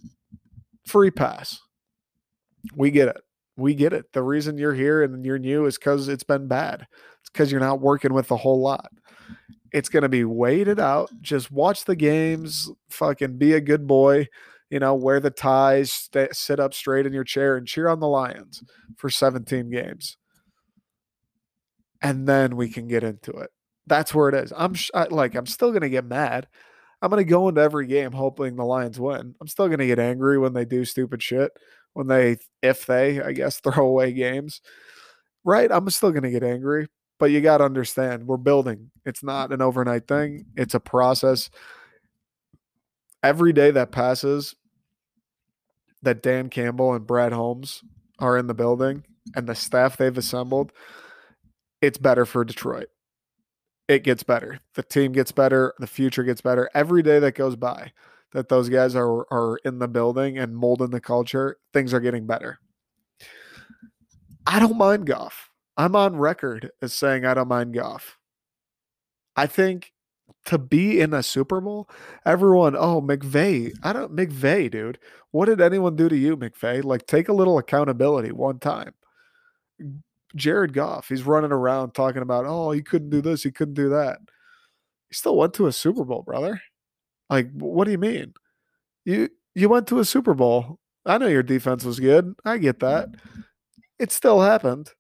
free 0.87 1.11
pass. 1.11 1.61
We 2.77 2.91
get 2.91 3.09
it. 3.09 3.21
We 3.57 3.75
get 3.75 3.93
it. 3.93 4.13
The 4.13 4.23
reason 4.23 4.59
you're 4.59 4.75
here 4.75 5.03
and 5.03 5.25
you're 5.25 5.39
new 5.39 5.67
is 5.67 5.79
because 5.79 6.09
it's 6.09 6.25
been 6.25 6.47
bad. 6.47 6.87
It's 7.21 7.31
because 7.31 7.51
you're 7.51 7.61
not 7.61 7.81
working 7.81 8.13
with 8.13 8.31
a 8.31 8.37
whole 8.37 8.61
lot. 8.61 8.91
It's 9.73 9.89
going 9.89 10.03
to 10.03 10.09
be 10.09 10.25
waited 10.25 10.79
out. 10.79 11.11
Just 11.21 11.51
watch 11.51 11.85
the 11.85 11.97
games, 11.97 12.71
fucking 12.91 13.39
be 13.39 13.55
a 13.55 13.61
good 13.61 13.87
boy, 13.87 14.29
you 14.71 14.79
know, 14.79 14.95
wear 14.95 15.21
the 15.21 15.31
ties, 15.31 15.93
stay, 15.93 16.29
sit 16.33 16.61
up 16.61 16.75
straight 16.75 17.07
in 17.07 17.13
your 17.13 17.25
chair 17.25 17.57
and 17.57 17.67
cheer 17.67 17.89
on 17.89 18.01
the 18.01 18.09
Lions 18.09 18.63
for 18.97 19.09
17 19.09 19.71
games. 19.71 20.17
And 22.03 22.29
then 22.29 22.57
we 22.57 22.69
can 22.69 22.87
get 22.87 23.03
into 23.03 23.33
it. 23.33 23.51
That's 23.87 24.15
where 24.15 24.29
it 24.29 24.35
is. 24.35 24.53
I'm 24.57 24.75
sh- 24.75 24.91
I, 24.95 25.05
like, 25.05 25.35
I'm 25.35 25.47
still 25.47 25.71
going 25.71 25.83
to 25.83 25.89
get 25.89 26.05
mad. 26.05 26.47
I'm 27.01 27.11
going 27.11 27.25
to 27.25 27.31
go 27.31 27.49
into 27.49 27.61
every 27.61 27.87
game 27.87 28.13
hoping 28.13 28.57
the 28.57 28.65
Lions 28.65 29.01
win. 29.01 29.35
I'm 29.41 29.47
still 29.49 29.69
going 29.69 29.79
to 29.79 29.87
get 29.87 29.99
angry 29.99 30.39
when 30.39 30.53
they 30.53 30.65
do 30.65 30.85
stupid 30.85 31.23
shit, 31.23 31.53
when 31.95 32.07
they, 32.09 32.37
if 32.63 32.87
they, 32.87 33.23
I 33.23 33.33
guess, 33.33 33.61
throw 33.65 33.87
away 33.87 34.13
games. 34.13 34.61
Right? 35.45 35.71
I'm 35.73 35.89
still 35.91 36.11
going 36.11 36.25
to 36.25 36.31
get 36.31 36.43
angry, 36.43 36.89
but 37.19 37.31
you 37.31 37.41
got 37.41 37.59
to 37.59 37.65
understand 37.65 38.27
we're 38.27 38.37
building. 38.37 38.91
It's 39.07 39.23
not 39.23 39.53
an 39.53 39.63
overnight 39.63 40.07
thing, 40.07 40.47
it's 40.57 40.75
a 40.75 40.81
process. 40.81 41.49
Every 43.23 43.53
day 43.53 43.73
that 43.73 43.91
passes, 43.91 44.55
that 46.03 46.23
Dan 46.23 46.49
Campbell 46.49 46.95
and 46.95 47.07
Brad 47.07 47.33
Holmes 47.33 47.83
are 48.19 48.39
in 48.39 48.47
the 48.47 48.55
building 48.55 49.05
and 49.35 49.47
the 49.47 49.55
staff 49.55 49.97
they've 49.97 50.17
assembled, 50.17 50.73
it's 51.81 51.99
better 51.99 52.25
for 52.25 52.45
Detroit. 52.45 52.89
It 53.89 54.05
gets 54.05 54.23
better. 54.23 54.61
The 54.75 54.83
team 54.83 55.13
gets 55.13 55.33
better. 55.33 55.75
The 55.79 55.87
future 55.87 56.23
gets 56.23 56.41
better. 56.41 56.69
Every 56.75 57.03
day 57.03 57.19
that 57.21 57.35
goes 57.35 57.57
by 57.57 57.93
that 58.33 58.49
those 58.49 58.69
guys 58.69 58.95
are 58.95 59.27
are 59.33 59.59
in 59.65 59.79
the 59.79 59.89
building 59.89 60.39
and 60.39 60.57
molding 60.57 60.91
the 60.91 61.01
culture, 61.01 61.57
things 61.73 61.95
are 61.95 62.01
getting 62.01 62.27
better. 62.27 62.59
I 64.47 64.59
don't 64.61 64.77
mind 64.77 65.07
Goff. 65.07 65.51
I'm 65.77 65.97
on 65.97 66.17
record 66.17 66.71
as 66.83 66.93
saying 66.93 67.25
I 67.25 67.35
don't 67.35 67.49
mind 67.49 67.75
Goff. 67.75 68.19
I 69.37 69.47
think 69.47 69.93
to 70.47 70.59
be 70.59 71.01
in 71.01 71.15
a 71.15 71.23
Super 71.23 71.61
Bowl, 71.61 71.89
everyone, 72.25 72.77
oh, 72.77 73.01
McVay, 73.03 73.73
I 73.83 73.93
don't, 73.93 74.15
McVay, 74.15 74.71
dude. 74.71 74.99
What 75.31 75.47
did 75.47 75.61
anyone 75.61 75.97
do 75.97 76.09
to 76.09 76.17
you, 76.17 76.37
McVay? 76.37 76.83
Like, 76.85 77.07
take 77.07 77.29
a 77.29 77.35
little 77.35 77.59
accountability 77.59 78.33
one 78.33 78.59
time. 78.59 78.95
Jared 80.35 80.73
Goff, 80.73 81.09
he's 81.09 81.23
running 81.23 81.53
around 81.53 81.93
talking 81.93 82.23
about, 82.23 82.45
oh, 82.47 82.71
he 82.71 82.83
couldn't 82.83 83.11
do 83.11 83.21
this, 83.21 83.43
he 83.43 83.51
couldn't 83.51 83.75
do 83.75 83.91
that. 83.91 84.19
He 85.09 85.15
still 85.15 85.37
went 85.37 85.55
to 85.55 85.67
a 85.67 85.73
Super 85.73 86.05
Bowl, 86.05 86.23
brother. 86.23 86.61
Like, 87.31 87.51
what 87.53 87.85
do 87.85 87.91
you 87.91 87.99
mean? 87.99 88.35
You 89.05 89.29
you 89.55 89.69
went 89.69 89.87
to 89.89 89.99
a 89.99 90.05
Super 90.05 90.35
Bowl. 90.35 90.79
I 91.05 91.19
know 91.19 91.27
your 91.27 91.43
defense 91.43 91.85
was 91.85 91.99
good. 91.99 92.35
I 92.45 92.59
get 92.59 92.81
that. 92.81 93.09
It 93.99 94.13
still 94.13 94.41
happened. 94.41 94.91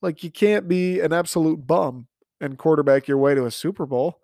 Like 0.00 0.22
you 0.22 0.30
can't 0.30 0.68
be 0.68 1.00
an 1.00 1.12
absolute 1.12 1.66
bum 1.66 2.06
and 2.40 2.56
quarterback 2.56 3.08
your 3.08 3.18
way 3.18 3.34
to 3.34 3.46
a 3.46 3.50
Super 3.50 3.86
Bowl. 3.86 4.20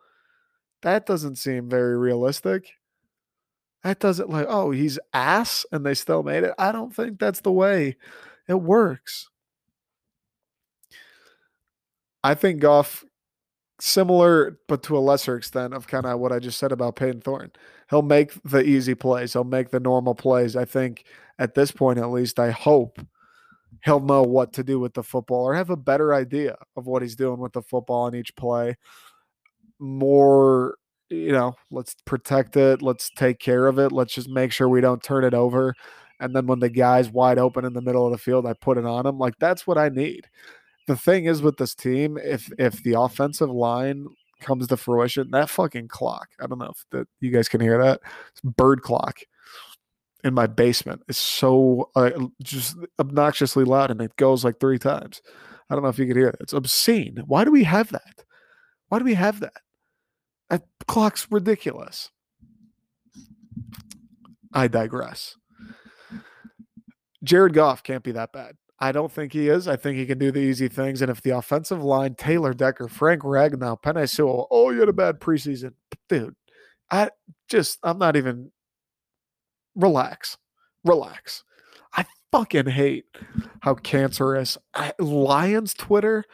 That 0.82 1.06
doesn't 1.06 1.36
seem 1.36 1.68
very 1.68 1.96
realistic. 1.96 2.72
That 3.84 3.98
doesn't 3.98 4.30
like, 4.30 4.46
oh, 4.48 4.70
he's 4.70 4.98
ass 5.12 5.66
and 5.72 5.84
they 5.84 5.94
still 5.94 6.22
made 6.22 6.44
it. 6.44 6.54
I 6.58 6.70
don't 6.72 6.94
think 6.94 7.18
that's 7.18 7.40
the 7.40 7.52
way 7.52 7.96
it 8.48 8.60
works. 8.60 9.28
I 12.22 12.34
think 12.34 12.60
Goff, 12.60 13.04
similar 13.80 14.58
but 14.68 14.84
to 14.84 14.96
a 14.96 15.00
lesser 15.00 15.36
extent 15.36 15.74
of 15.74 15.88
kind 15.88 16.06
of 16.06 16.20
what 16.20 16.30
I 16.30 16.38
just 16.38 16.58
said 16.58 16.70
about 16.70 16.94
Payton 16.94 17.22
Thorne. 17.22 17.50
He'll 17.90 18.02
make 18.02 18.32
the 18.44 18.62
easy 18.62 18.94
plays. 18.94 19.32
He'll 19.32 19.42
make 19.42 19.70
the 19.70 19.80
normal 19.80 20.14
plays. 20.14 20.54
I 20.54 20.64
think 20.64 21.04
at 21.38 21.54
this 21.54 21.72
point, 21.72 21.98
at 21.98 22.10
least, 22.10 22.38
I 22.38 22.50
hope 22.50 23.00
he'll 23.84 24.00
know 24.00 24.22
what 24.22 24.52
to 24.52 24.62
do 24.62 24.78
with 24.78 24.94
the 24.94 25.02
football 25.02 25.44
or 25.44 25.54
have 25.54 25.70
a 25.70 25.76
better 25.76 26.14
idea 26.14 26.56
of 26.76 26.86
what 26.86 27.02
he's 27.02 27.16
doing 27.16 27.40
with 27.40 27.52
the 27.52 27.62
football 27.62 28.02
on 28.04 28.14
each 28.14 28.34
play. 28.36 28.76
More, 29.82 30.76
you 31.10 31.32
know, 31.32 31.56
let's 31.70 31.96
protect 32.06 32.56
it, 32.56 32.82
let's 32.82 33.10
take 33.10 33.38
care 33.38 33.66
of 33.66 33.78
it, 33.78 33.92
let's 33.92 34.14
just 34.14 34.28
make 34.28 34.52
sure 34.52 34.68
we 34.68 34.80
don't 34.80 35.02
turn 35.02 35.24
it 35.24 35.34
over. 35.34 35.74
And 36.20 36.36
then 36.36 36.46
when 36.46 36.60
the 36.60 36.70
guy's 36.70 37.10
wide 37.10 37.38
open 37.38 37.64
in 37.64 37.72
the 37.72 37.82
middle 37.82 38.06
of 38.06 38.12
the 38.12 38.18
field, 38.18 38.46
I 38.46 38.52
put 38.54 38.78
it 38.78 38.86
on 38.86 39.06
him. 39.06 39.18
Like 39.18 39.34
that's 39.40 39.66
what 39.66 39.78
I 39.78 39.88
need. 39.88 40.28
The 40.86 40.96
thing 40.96 41.24
is 41.24 41.42
with 41.42 41.56
this 41.56 41.74
team, 41.74 42.16
if 42.16 42.50
if 42.58 42.82
the 42.82 42.94
offensive 42.94 43.50
line 43.50 44.06
comes 44.40 44.68
to 44.68 44.76
fruition, 44.76 45.30
that 45.32 45.50
fucking 45.50 45.88
clock. 45.88 46.28
I 46.40 46.46
don't 46.46 46.58
know 46.58 46.70
if 46.70 46.84
that 46.92 47.08
you 47.20 47.30
guys 47.30 47.48
can 47.48 47.60
hear 47.60 47.82
that. 47.82 48.00
It's 48.30 48.40
bird 48.40 48.82
clock 48.82 49.20
in 50.24 50.34
my 50.34 50.46
basement 50.46 51.02
is 51.08 51.18
so 51.18 51.90
uh, 51.96 52.10
just 52.42 52.76
obnoxiously 52.98 53.64
loud 53.64 53.90
and 53.90 54.00
it 54.00 54.14
goes 54.16 54.44
like 54.44 54.60
three 54.60 54.78
times. 54.78 55.20
I 55.68 55.74
don't 55.74 55.82
know 55.82 55.90
if 55.90 55.98
you 55.98 56.06
could 56.06 56.16
hear 56.16 56.28
it. 56.28 56.36
It's 56.40 56.52
obscene. 56.52 57.22
Why 57.26 57.44
do 57.44 57.50
we 57.50 57.64
have 57.64 57.90
that? 57.90 58.24
Why 58.88 58.98
do 58.98 59.04
we 59.04 59.14
have 59.14 59.40
that? 59.40 59.60
That 60.52 60.64
clock's 60.86 61.26
ridiculous. 61.30 62.10
I 64.52 64.68
digress. 64.68 65.36
Jared 67.24 67.54
Goff 67.54 67.82
can't 67.82 68.02
be 68.04 68.12
that 68.12 68.34
bad. 68.34 68.56
I 68.78 68.92
don't 68.92 69.10
think 69.10 69.32
he 69.32 69.48
is. 69.48 69.66
I 69.66 69.76
think 69.76 69.96
he 69.96 70.04
can 70.04 70.18
do 70.18 70.30
the 70.30 70.40
easy 70.40 70.68
things. 70.68 71.00
And 71.00 71.10
if 71.10 71.22
the 71.22 71.30
offensive 71.30 71.82
line, 71.82 72.16
Taylor 72.16 72.52
Decker, 72.52 72.88
Frank 72.88 73.22
Ragnow, 73.22 73.80
Penei 73.80 74.06
Sewell, 74.06 74.46
oh, 74.50 74.68
you 74.68 74.80
had 74.80 74.90
a 74.90 74.92
bad 74.92 75.20
preseason. 75.20 75.72
Dude, 76.10 76.36
I 76.90 77.08
just, 77.48 77.78
I'm 77.82 77.96
not 77.96 78.16
even, 78.16 78.52
relax, 79.74 80.36
relax. 80.84 81.44
Fucking 82.32 82.66
hate 82.66 83.04
how 83.60 83.74
cancerous 83.74 84.58
Lions 84.98 85.74
Twitter 85.74 86.24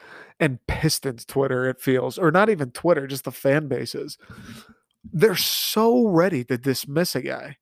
and 0.41 0.65
Pistons 0.69 1.25
Twitter, 1.25 1.69
it 1.69 1.81
feels, 1.81 2.19
or 2.19 2.31
not 2.31 2.49
even 2.49 2.71
Twitter, 2.71 3.07
just 3.07 3.25
the 3.25 3.33
fan 3.33 3.67
bases. 3.67 4.17
They're 5.13 5.37
so 5.37 6.07
ready 6.07 6.45
to 6.45 6.57
dismiss 6.57 7.17
a 7.17 7.23
guy. 7.23 7.57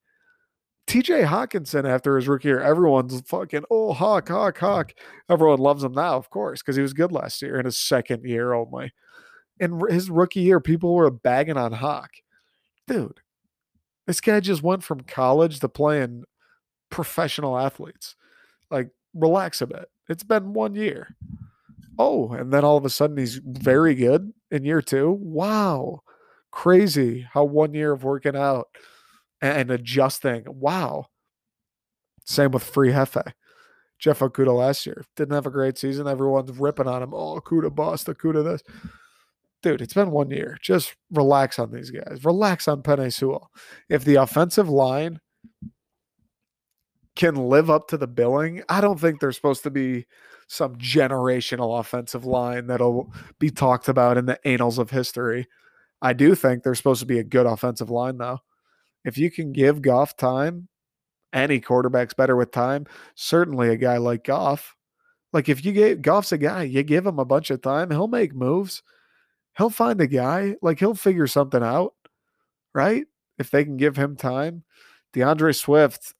TJ 0.87 1.27
Hockenson 1.27 1.85
after 1.89 2.15
his 2.15 2.27
rookie 2.27 2.47
year, 2.47 2.61
everyone's 2.61 3.19
fucking, 3.21 3.63
oh, 3.69 3.91
Hawk, 3.91 4.29
Hawk, 4.29 4.57
Hawk. 4.59 4.93
Everyone 5.29 5.59
loves 5.59 5.83
him 5.83 5.91
now, 5.91 6.15
of 6.15 6.29
course, 6.29 6.61
because 6.61 6.77
he 6.77 6.81
was 6.81 6.93
good 6.93 7.11
last 7.11 7.41
year 7.41 7.59
in 7.59 7.65
his 7.65 7.77
second 7.77 8.23
year 8.23 8.53
only. 8.53 8.93
In 9.59 9.81
his 9.89 10.09
rookie 10.09 10.41
year, 10.41 10.61
people 10.61 10.93
were 10.93 11.11
bagging 11.11 11.57
on 11.57 11.73
Hawk. 11.73 12.11
Dude, 12.87 13.19
this 14.05 14.21
guy 14.21 14.39
just 14.39 14.63
went 14.63 14.83
from 14.83 15.01
college 15.01 15.59
to 15.59 15.67
playing 15.67 16.23
professional 16.89 17.57
athletes. 17.57 18.15
Like, 18.69 18.89
relax 19.13 19.61
a 19.61 19.67
bit. 19.67 19.89
It's 20.09 20.23
been 20.23 20.53
one 20.53 20.75
year. 20.75 21.15
Oh, 21.99 22.31
and 22.31 22.53
then 22.53 22.63
all 22.63 22.77
of 22.77 22.85
a 22.85 22.89
sudden 22.89 23.17
he's 23.17 23.41
very 23.43 23.95
good 23.95 24.31
in 24.51 24.63
year 24.63 24.81
two. 24.81 25.17
Wow. 25.19 26.01
Crazy 26.51 27.27
how 27.33 27.43
one 27.43 27.73
year 27.73 27.91
of 27.91 28.03
working 28.03 28.35
out 28.35 28.67
and 29.41 29.71
adjusting. 29.71 30.43
Wow. 30.47 31.07
Same 32.25 32.51
with 32.51 32.63
Free 32.63 32.91
Hefe. 32.91 33.33
Jeff 33.99 34.19
Okudah 34.19 34.55
last 34.55 34.85
year 34.85 35.03
didn't 35.15 35.33
have 35.33 35.47
a 35.47 35.51
great 35.51 35.77
season. 35.77 36.07
Everyone's 36.07 36.51
ripping 36.51 36.87
on 36.87 37.01
him. 37.01 37.13
Oh, 37.13 37.39
Okudah 37.39 37.73
bust, 37.73 38.07
Okudah 38.07 38.43
this. 38.43 38.61
Dude, 39.63 39.81
it's 39.81 39.95
been 39.95 40.11
one 40.11 40.29
year. 40.29 40.57
Just 40.61 40.95
relax 41.11 41.57
on 41.57 41.71
these 41.71 41.89
guys. 41.89 42.23
Relax 42.23 42.67
on 42.67 42.83
Penei 42.83 43.11
Sewell. 43.11 43.49
If 43.89 44.05
the 44.05 44.15
offensive 44.15 44.69
line 44.69 45.19
can 47.17 47.35
live 47.35 47.69
up 47.69 47.87
to 47.89 47.97
the 47.97 48.07
billing, 48.07 48.63
I 48.69 48.79
don't 48.79 48.99
think 48.99 49.19
there's 49.19 49.35
supposed 49.35 49.63
to 49.63 49.71
be 49.71 50.05
some 50.47 50.77
generational 50.77 51.79
offensive 51.79 52.25
line 52.25 52.67
that'll 52.67 53.11
be 53.39 53.49
talked 53.49 53.89
about 53.89 54.17
in 54.17 54.25
the 54.25 54.39
annals 54.47 54.77
of 54.77 54.89
history. 54.89 55.47
I 56.01 56.13
do 56.13 56.35
think 56.35 56.63
there's 56.63 56.77
supposed 56.77 57.01
to 57.01 57.05
be 57.05 57.19
a 57.19 57.23
good 57.23 57.45
offensive 57.45 57.89
line, 57.89 58.17
though 58.17 58.39
if 59.07 59.17
you 59.17 59.31
can 59.31 59.53
give 59.53 59.81
Goff 59.81 60.17
time, 60.17 60.67
any 61.31 61.61
quarterback's 61.61 62.13
better 62.13 62.35
with 62.35 62.51
time. 62.51 62.85
Certainly 63.15 63.69
a 63.69 63.77
guy 63.77 63.97
like 63.97 64.25
Goff. 64.25 64.75
Like 65.31 65.47
if 65.47 65.63
you 65.63 65.71
get 65.71 66.01
Goff's 66.01 66.33
a 66.33 66.37
guy, 66.37 66.63
you 66.63 66.83
give 66.83 67.05
him 67.05 67.17
a 67.17 67.25
bunch 67.25 67.49
of 67.49 67.61
time, 67.61 67.89
he'll 67.89 68.09
make 68.09 68.35
moves. 68.35 68.83
He'll 69.57 69.69
find 69.69 69.99
a 70.01 70.07
guy, 70.07 70.55
like 70.61 70.79
he'll 70.79 70.93
figure 70.93 71.25
something 71.25 71.63
out, 71.63 71.93
right? 72.73 73.05
If 73.39 73.49
they 73.49 73.63
can 73.63 73.77
give 73.77 73.95
him 73.95 74.17
time. 74.17 74.63
D'Andre 75.13 75.53
Swift, 75.53 76.13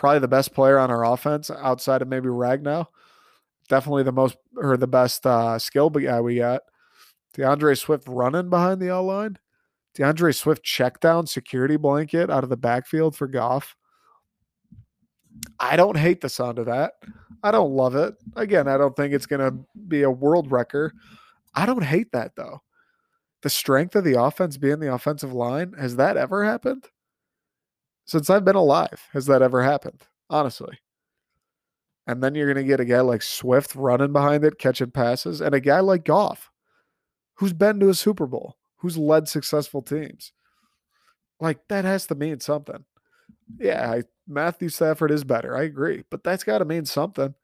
probably 0.00 0.18
the 0.18 0.28
best 0.28 0.54
player 0.54 0.78
on 0.78 0.90
our 0.90 1.04
offense 1.04 1.50
outside 1.50 2.00
of 2.00 2.08
maybe 2.08 2.28
Ragnow. 2.28 2.86
Definitely 3.68 4.04
the 4.04 4.12
most 4.12 4.38
or 4.56 4.78
the 4.78 4.86
best 4.86 5.26
uh, 5.26 5.58
skill 5.58 5.90
guy 5.90 6.22
we 6.22 6.36
got. 6.36 6.62
D'Andre 7.34 7.74
Swift 7.74 8.08
running 8.08 8.48
behind 8.48 8.80
the 8.80 8.88
L 8.88 9.04
line. 9.04 9.36
D'Andre 9.94 10.32
Swift 10.32 10.64
check 10.64 11.00
down 11.00 11.26
security 11.26 11.76
blanket 11.76 12.30
out 12.30 12.42
of 12.42 12.48
the 12.48 12.56
backfield 12.56 13.14
for 13.14 13.28
Goff. 13.28 13.76
I 15.58 15.76
don't 15.76 15.98
hate 15.98 16.22
the 16.22 16.30
sound 16.30 16.58
of 16.58 16.64
that. 16.66 16.94
I 17.42 17.50
don't 17.50 17.72
love 17.72 17.94
it. 17.94 18.14
Again, 18.36 18.68
I 18.68 18.78
don't 18.78 18.96
think 18.96 19.12
it's 19.12 19.26
going 19.26 19.40
to 19.40 19.58
be 19.86 20.02
a 20.02 20.10
world 20.10 20.50
record. 20.50 20.92
I 21.54 21.66
don't 21.66 21.84
hate 21.84 22.10
that 22.12 22.36
though. 22.36 22.62
The 23.42 23.50
strength 23.50 23.94
of 23.96 24.04
the 24.04 24.18
offense 24.20 24.56
being 24.56 24.80
the 24.80 24.94
offensive 24.94 25.34
line, 25.34 25.74
has 25.78 25.96
that 25.96 26.16
ever 26.16 26.42
happened? 26.42 26.86
Since 28.10 28.28
I've 28.28 28.44
been 28.44 28.56
alive, 28.56 29.00
has 29.12 29.26
that 29.26 29.40
ever 29.40 29.62
happened? 29.62 30.02
Honestly. 30.28 30.76
And 32.08 32.20
then 32.20 32.34
you're 32.34 32.52
going 32.52 32.64
to 32.64 32.68
get 32.68 32.80
a 32.80 32.84
guy 32.84 33.02
like 33.02 33.22
Swift 33.22 33.76
running 33.76 34.12
behind 34.12 34.44
it, 34.44 34.58
catching 34.58 34.90
passes, 34.90 35.40
and 35.40 35.54
a 35.54 35.60
guy 35.60 35.78
like 35.78 36.04
Goff, 36.04 36.50
who's 37.34 37.52
been 37.52 37.78
to 37.78 37.88
a 37.88 37.94
Super 37.94 38.26
Bowl 38.26 38.56
who's 38.78 38.98
led 38.98 39.28
successful 39.28 39.80
teams. 39.80 40.32
Like 41.38 41.60
that 41.68 41.84
has 41.84 42.08
to 42.08 42.16
mean 42.16 42.40
something. 42.40 42.84
Yeah, 43.60 43.88
I, 43.88 44.02
Matthew 44.26 44.70
Stafford 44.70 45.12
is 45.12 45.22
better. 45.22 45.56
I 45.56 45.62
agree, 45.62 46.02
but 46.10 46.24
that's 46.24 46.42
got 46.42 46.58
to 46.58 46.64
mean 46.64 46.86
something. 46.86 47.36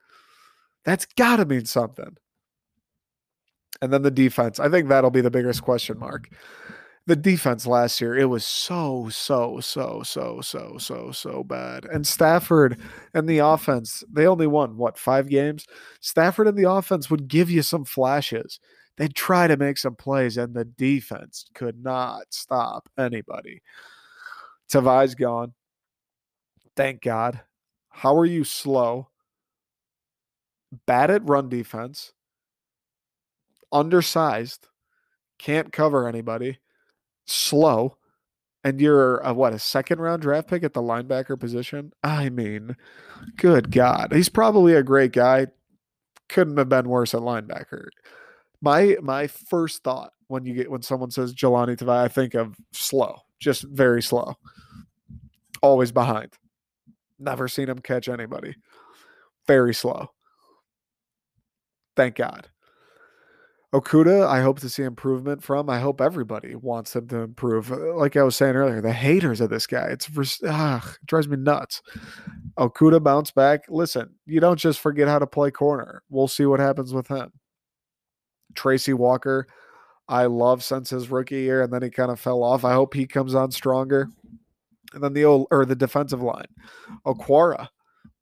That's 0.84 1.04
got 1.04 1.36
to 1.36 1.44
mean 1.44 1.66
something. 1.66 2.16
And 3.80 3.92
then 3.92 4.02
the 4.02 4.10
defense. 4.10 4.58
I 4.58 4.68
think 4.68 4.88
that'll 4.88 5.10
be 5.10 5.20
the 5.20 5.30
biggest 5.30 5.62
question 5.62 6.00
mark. 6.00 6.28
The 7.06 7.16
defense 7.16 7.66
last 7.66 8.00
year, 8.00 8.16
it 8.16 8.24
was 8.24 8.44
so, 8.44 9.08
so, 9.10 9.60
so, 9.60 10.02
so, 10.02 10.40
so, 10.40 10.76
so, 10.78 11.12
so 11.12 11.44
bad. 11.44 11.84
And 11.84 12.04
Stafford 12.04 12.80
and 13.14 13.28
the 13.28 13.38
offense, 13.38 14.02
they 14.12 14.26
only 14.26 14.48
won 14.48 14.76
what, 14.76 14.98
five 14.98 15.28
games? 15.28 15.66
Stafford 16.00 16.48
and 16.48 16.58
the 16.58 16.68
offense 16.68 17.08
would 17.08 17.28
give 17.28 17.48
you 17.48 17.62
some 17.62 17.84
flashes 17.84 18.58
they'd 18.96 19.14
try 19.14 19.46
to 19.46 19.56
make 19.56 19.78
some 19.78 19.94
plays, 19.94 20.36
and 20.36 20.54
the 20.54 20.64
defense 20.64 21.46
could 21.54 21.82
not 21.82 22.22
stop 22.30 22.88
anybody. 22.98 23.62
Tavai's 24.70 25.14
gone. 25.14 25.52
Thank 26.76 27.02
God. 27.02 27.40
How 27.90 28.16
are 28.16 28.26
you 28.26 28.44
slow? 28.44 29.08
Bad 30.86 31.10
at 31.10 31.28
run 31.28 31.48
defense, 31.48 32.12
undersized, 33.72 34.66
can't 35.38 35.72
cover 35.72 36.08
anybody, 36.08 36.58
slow, 37.26 37.96
and 38.64 38.80
you're 38.80 39.18
a, 39.18 39.34
what 39.34 39.52
a 39.52 39.58
second 39.58 40.00
round 40.00 40.22
draft 40.22 40.48
pick 40.48 40.64
at 40.64 40.72
the 40.72 40.82
linebacker 40.82 41.38
position. 41.38 41.92
I 42.02 42.30
mean, 42.30 42.76
good 43.36 43.70
God, 43.70 44.12
he's 44.12 44.28
probably 44.28 44.74
a 44.74 44.82
great 44.82 45.12
guy. 45.12 45.48
Couldn't 46.28 46.56
have 46.56 46.68
been 46.68 46.88
worse 46.88 47.14
at 47.14 47.20
linebacker. 47.20 47.88
My 48.60 48.96
my 49.02 49.26
first 49.26 49.84
thought 49.84 50.12
when 50.28 50.44
you 50.44 50.54
get 50.54 50.70
when 50.70 50.82
someone 50.82 51.10
says 51.10 51.34
Jahlani 51.34 51.76
Tavai, 51.76 52.04
I 52.04 52.08
think 52.08 52.34
of 52.34 52.56
slow, 52.72 53.20
just 53.38 53.62
very 53.62 54.02
slow. 54.02 54.34
Always 55.62 55.92
behind. 55.92 56.32
Never 57.18 57.48
seen 57.48 57.68
him 57.68 57.78
catch 57.78 58.08
anybody. 58.08 58.54
Very 59.46 59.72
slow. 59.72 60.10
Thank 61.96 62.16
God. 62.16 62.48
Okudah, 63.76 64.26
I 64.26 64.40
hope 64.40 64.60
to 64.60 64.70
see 64.70 64.84
improvement 64.84 65.42
from. 65.42 65.68
I 65.68 65.80
hope 65.80 66.00
everybody 66.00 66.54
wants 66.54 66.96
him 66.96 67.08
to 67.08 67.18
improve. 67.18 67.70
Uh, 67.70 67.94
like 67.94 68.16
I 68.16 68.22
was 68.22 68.34
saying 68.34 68.56
earlier, 68.56 68.80
the 68.80 68.90
haters 68.90 69.42
of 69.42 69.50
this 69.50 69.66
guy, 69.66 69.88
it's 69.88 70.08
ah, 70.48 70.94
it 70.94 71.06
drives 71.06 71.28
me 71.28 71.36
nuts. 71.36 71.82
Okudah 72.58 73.02
bounce 73.02 73.32
back. 73.32 73.64
Listen, 73.68 74.14
you 74.24 74.40
don't 74.40 74.58
just 74.58 74.80
forget 74.80 75.08
how 75.08 75.18
to 75.18 75.26
play 75.26 75.50
corner. 75.50 76.02
We'll 76.08 76.26
see 76.26 76.46
what 76.46 76.58
happens 76.58 76.94
with 76.94 77.08
him. 77.08 77.32
Tracy 78.54 78.94
Walker, 78.94 79.46
I 80.08 80.24
love 80.24 80.64
since 80.64 80.88
his 80.88 81.10
rookie 81.10 81.42
year, 81.42 81.62
and 81.62 81.70
then 81.70 81.82
he 81.82 81.90
kind 81.90 82.10
of 82.10 82.18
fell 82.18 82.42
off. 82.42 82.64
I 82.64 82.72
hope 82.72 82.94
he 82.94 83.06
comes 83.06 83.34
on 83.34 83.50
stronger. 83.50 84.08
And 84.94 85.04
then 85.04 85.12
the 85.12 85.26
old 85.26 85.48
or 85.50 85.66
the 85.66 85.76
defensive 85.76 86.22
line, 86.22 86.46
Okwara, 87.04 87.68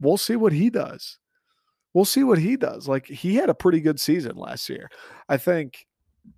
we'll 0.01 0.17
see 0.17 0.35
what 0.35 0.53
he 0.53 0.69
does. 0.69 1.19
We'll 1.95 2.05
see 2.05 2.25
what 2.25 2.39
he 2.39 2.57
does. 2.57 2.89
Like 2.89 3.07
he 3.07 3.37
had 3.37 3.49
a 3.49 3.55
pretty 3.55 3.81
good 3.81 3.99
season 3.99 4.37
last 4.37 4.69
year. 4.69 4.91
I 5.29 5.37
think 5.37 5.87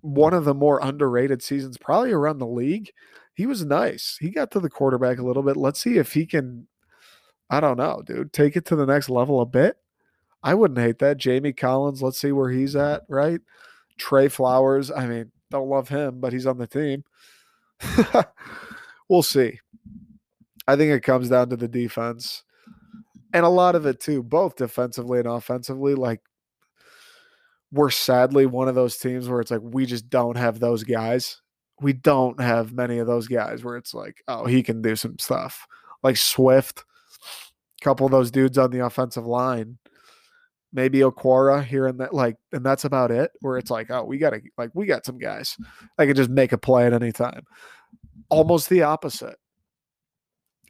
one 0.01 0.33
of 0.33 0.45
the 0.45 0.53
more 0.53 0.79
underrated 0.81 1.41
seasons, 1.41 1.77
probably 1.77 2.11
around 2.11 2.39
the 2.39 2.47
league. 2.47 2.91
He 3.33 3.45
was 3.45 3.65
nice. 3.65 4.17
He 4.19 4.29
got 4.29 4.51
to 4.51 4.59
the 4.59 4.69
quarterback 4.69 5.19
a 5.19 5.23
little 5.23 5.43
bit. 5.43 5.57
Let's 5.57 5.81
see 5.81 5.97
if 5.97 6.13
he 6.13 6.25
can. 6.25 6.67
I 7.49 7.59
don't 7.59 7.77
know, 7.77 8.01
dude. 8.05 8.33
Take 8.33 8.55
it 8.55 8.65
to 8.65 8.75
the 8.75 8.85
next 8.85 9.09
level 9.09 9.41
a 9.41 9.45
bit. 9.45 9.77
I 10.43 10.53
wouldn't 10.53 10.79
hate 10.79 10.99
that. 10.99 11.17
Jamie 11.17 11.53
Collins, 11.53 12.01
let's 12.01 12.19
see 12.19 12.31
where 12.31 12.49
he's 12.49 12.75
at, 12.75 13.03
right? 13.09 13.39
Trey 13.97 14.27
Flowers, 14.27 14.91
I 14.91 15.07
mean, 15.07 15.31
don't 15.49 15.69
love 15.69 15.89
him, 15.89 16.19
but 16.19 16.33
he's 16.33 16.45
on 16.45 16.57
the 16.57 16.67
team. 16.67 17.03
we'll 19.09 19.23
see. 19.23 19.59
I 20.67 20.75
think 20.75 20.91
it 20.91 21.03
comes 21.03 21.29
down 21.29 21.49
to 21.49 21.57
the 21.57 21.67
defense. 21.67 22.43
And 23.33 23.45
a 23.45 23.49
lot 23.49 23.75
of 23.75 23.85
it 23.85 23.99
too, 23.99 24.23
both 24.23 24.55
defensively 24.55 25.19
and 25.19 25.27
offensively. 25.27 25.95
Like 25.95 26.21
we're 27.71 27.89
sadly 27.89 28.45
one 28.45 28.67
of 28.67 28.75
those 28.75 28.97
teams 28.97 29.27
where 29.27 29.41
it's 29.41 29.51
like 29.51 29.61
we 29.61 29.85
just 29.85 30.09
don't 30.09 30.37
have 30.37 30.59
those 30.59 30.83
guys. 30.83 31.41
We 31.81 31.93
don't 31.93 32.39
have 32.39 32.73
many 32.73 32.97
of 32.97 33.07
those 33.07 33.27
guys 33.27 33.63
where 33.63 33.77
it's 33.77 33.93
like, 33.93 34.23
oh, 34.27 34.45
he 34.45 34.63
can 34.63 34.81
do 34.81 34.95
some 34.95 35.19
stuff. 35.19 35.67
Like 36.03 36.17
Swift, 36.17 36.83
a 37.81 37.83
couple 37.83 38.05
of 38.05 38.11
those 38.11 38.31
dudes 38.31 38.57
on 38.57 38.71
the 38.71 38.85
offensive 38.85 39.25
line 39.25 39.77
maybe 40.73 40.99
Okwara 40.99 41.63
here 41.63 41.87
and 41.87 41.99
that, 41.99 42.13
like, 42.13 42.37
and 42.51 42.65
that's 42.65 42.85
about 42.85 43.11
it. 43.11 43.31
Where 43.41 43.57
it's 43.57 43.71
like, 43.71 43.89
oh, 43.89 44.03
we 44.03 44.17
got 44.17 44.31
to, 44.31 44.41
like, 44.57 44.71
we 44.73 44.85
got 44.85 45.05
some 45.05 45.17
guys 45.17 45.57
that 45.97 46.05
can 46.05 46.15
just 46.15 46.29
make 46.29 46.51
a 46.51 46.57
play 46.57 46.85
at 46.85 46.93
any 46.93 47.11
time. 47.11 47.43
Almost 48.29 48.69
the 48.69 48.83
opposite 48.83 49.37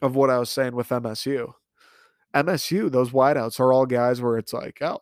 of 0.02 0.14
what 0.14 0.30
I 0.30 0.38
was 0.38 0.50
saying 0.50 0.74
with 0.74 0.88
MSU. 0.88 1.52
MSU, 2.34 2.90
those 2.90 3.10
wideouts 3.10 3.58
are 3.60 3.72
all 3.72 3.86
guys 3.86 4.20
where 4.20 4.38
it's 4.38 4.52
like, 4.52 4.78
oh, 4.82 5.00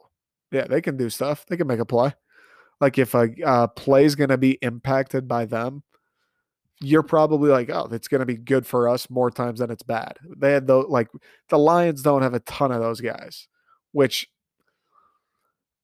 yeah, 0.52 0.66
they 0.66 0.80
can 0.80 0.96
do 0.96 1.10
stuff. 1.10 1.44
They 1.46 1.56
can 1.56 1.66
make 1.66 1.80
a 1.80 1.84
play. 1.84 2.14
Like 2.80 2.98
if 2.98 3.14
a 3.14 3.28
uh, 3.44 3.66
play 3.68 4.04
is 4.04 4.14
going 4.14 4.30
to 4.30 4.38
be 4.38 4.58
impacted 4.62 5.26
by 5.26 5.46
them, 5.46 5.82
you're 6.80 7.02
probably 7.02 7.50
like, 7.50 7.70
oh, 7.70 7.88
it's 7.90 8.08
going 8.08 8.20
to 8.20 8.26
be 8.26 8.36
good 8.36 8.66
for 8.66 8.88
us 8.88 9.08
more 9.08 9.30
times 9.30 9.60
than 9.60 9.70
it's 9.70 9.82
bad. 9.82 10.18
They 10.36 10.52
had 10.52 10.66
those, 10.66 10.86
like, 10.88 11.08
the 11.48 11.58
Lions 11.58 12.02
don't 12.02 12.22
have 12.22 12.34
a 12.34 12.40
ton 12.40 12.70
of 12.70 12.82
those 12.82 13.00
guys, 13.00 13.48
which, 13.92 14.28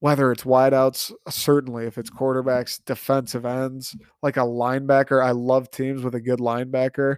whether 0.00 0.30
it's 0.32 0.44
wideouts, 0.44 1.12
certainly 1.30 1.86
if 1.86 1.96
it's 1.96 2.10
quarterbacks, 2.10 2.78
defensive 2.84 3.46
ends, 3.46 3.96
like 4.22 4.36
a 4.36 4.40
linebacker, 4.40 5.24
I 5.24 5.30
love 5.30 5.70
teams 5.70 6.02
with 6.02 6.14
a 6.14 6.20
good 6.20 6.40
linebacker. 6.40 7.16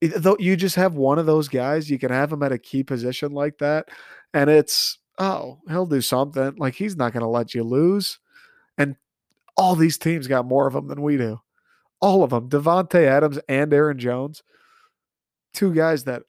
Though 0.00 0.36
you 0.38 0.56
just 0.56 0.76
have 0.76 0.94
one 0.94 1.18
of 1.18 1.26
those 1.26 1.48
guys, 1.48 1.90
you 1.90 1.98
can 1.98 2.10
have 2.10 2.32
him 2.32 2.42
at 2.42 2.52
a 2.52 2.58
key 2.58 2.84
position 2.84 3.32
like 3.32 3.58
that, 3.58 3.88
and 4.32 4.48
it's 4.48 4.98
oh, 5.18 5.58
he'll 5.68 5.86
do 5.86 6.00
something. 6.00 6.54
Like 6.56 6.74
he's 6.74 6.96
not 6.96 7.12
going 7.12 7.22
to 7.22 7.28
let 7.28 7.54
you 7.54 7.64
lose. 7.64 8.18
And 8.76 8.94
all 9.56 9.74
these 9.74 9.98
teams 9.98 10.28
got 10.28 10.46
more 10.46 10.68
of 10.68 10.74
them 10.74 10.86
than 10.86 11.02
we 11.02 11.16
do 11.16 11.40
all 12.00 12.22
of 12.22 12.30
them, 12.30 12.48
Davante 12.48 13.06
Adams 13.06 13.38
and 13.48 13.72
Aaron 13.72 13.98
Jones, 13.98 14.42
two 15.52 15.74
guys 15.74 16.04
that 16.04 16.22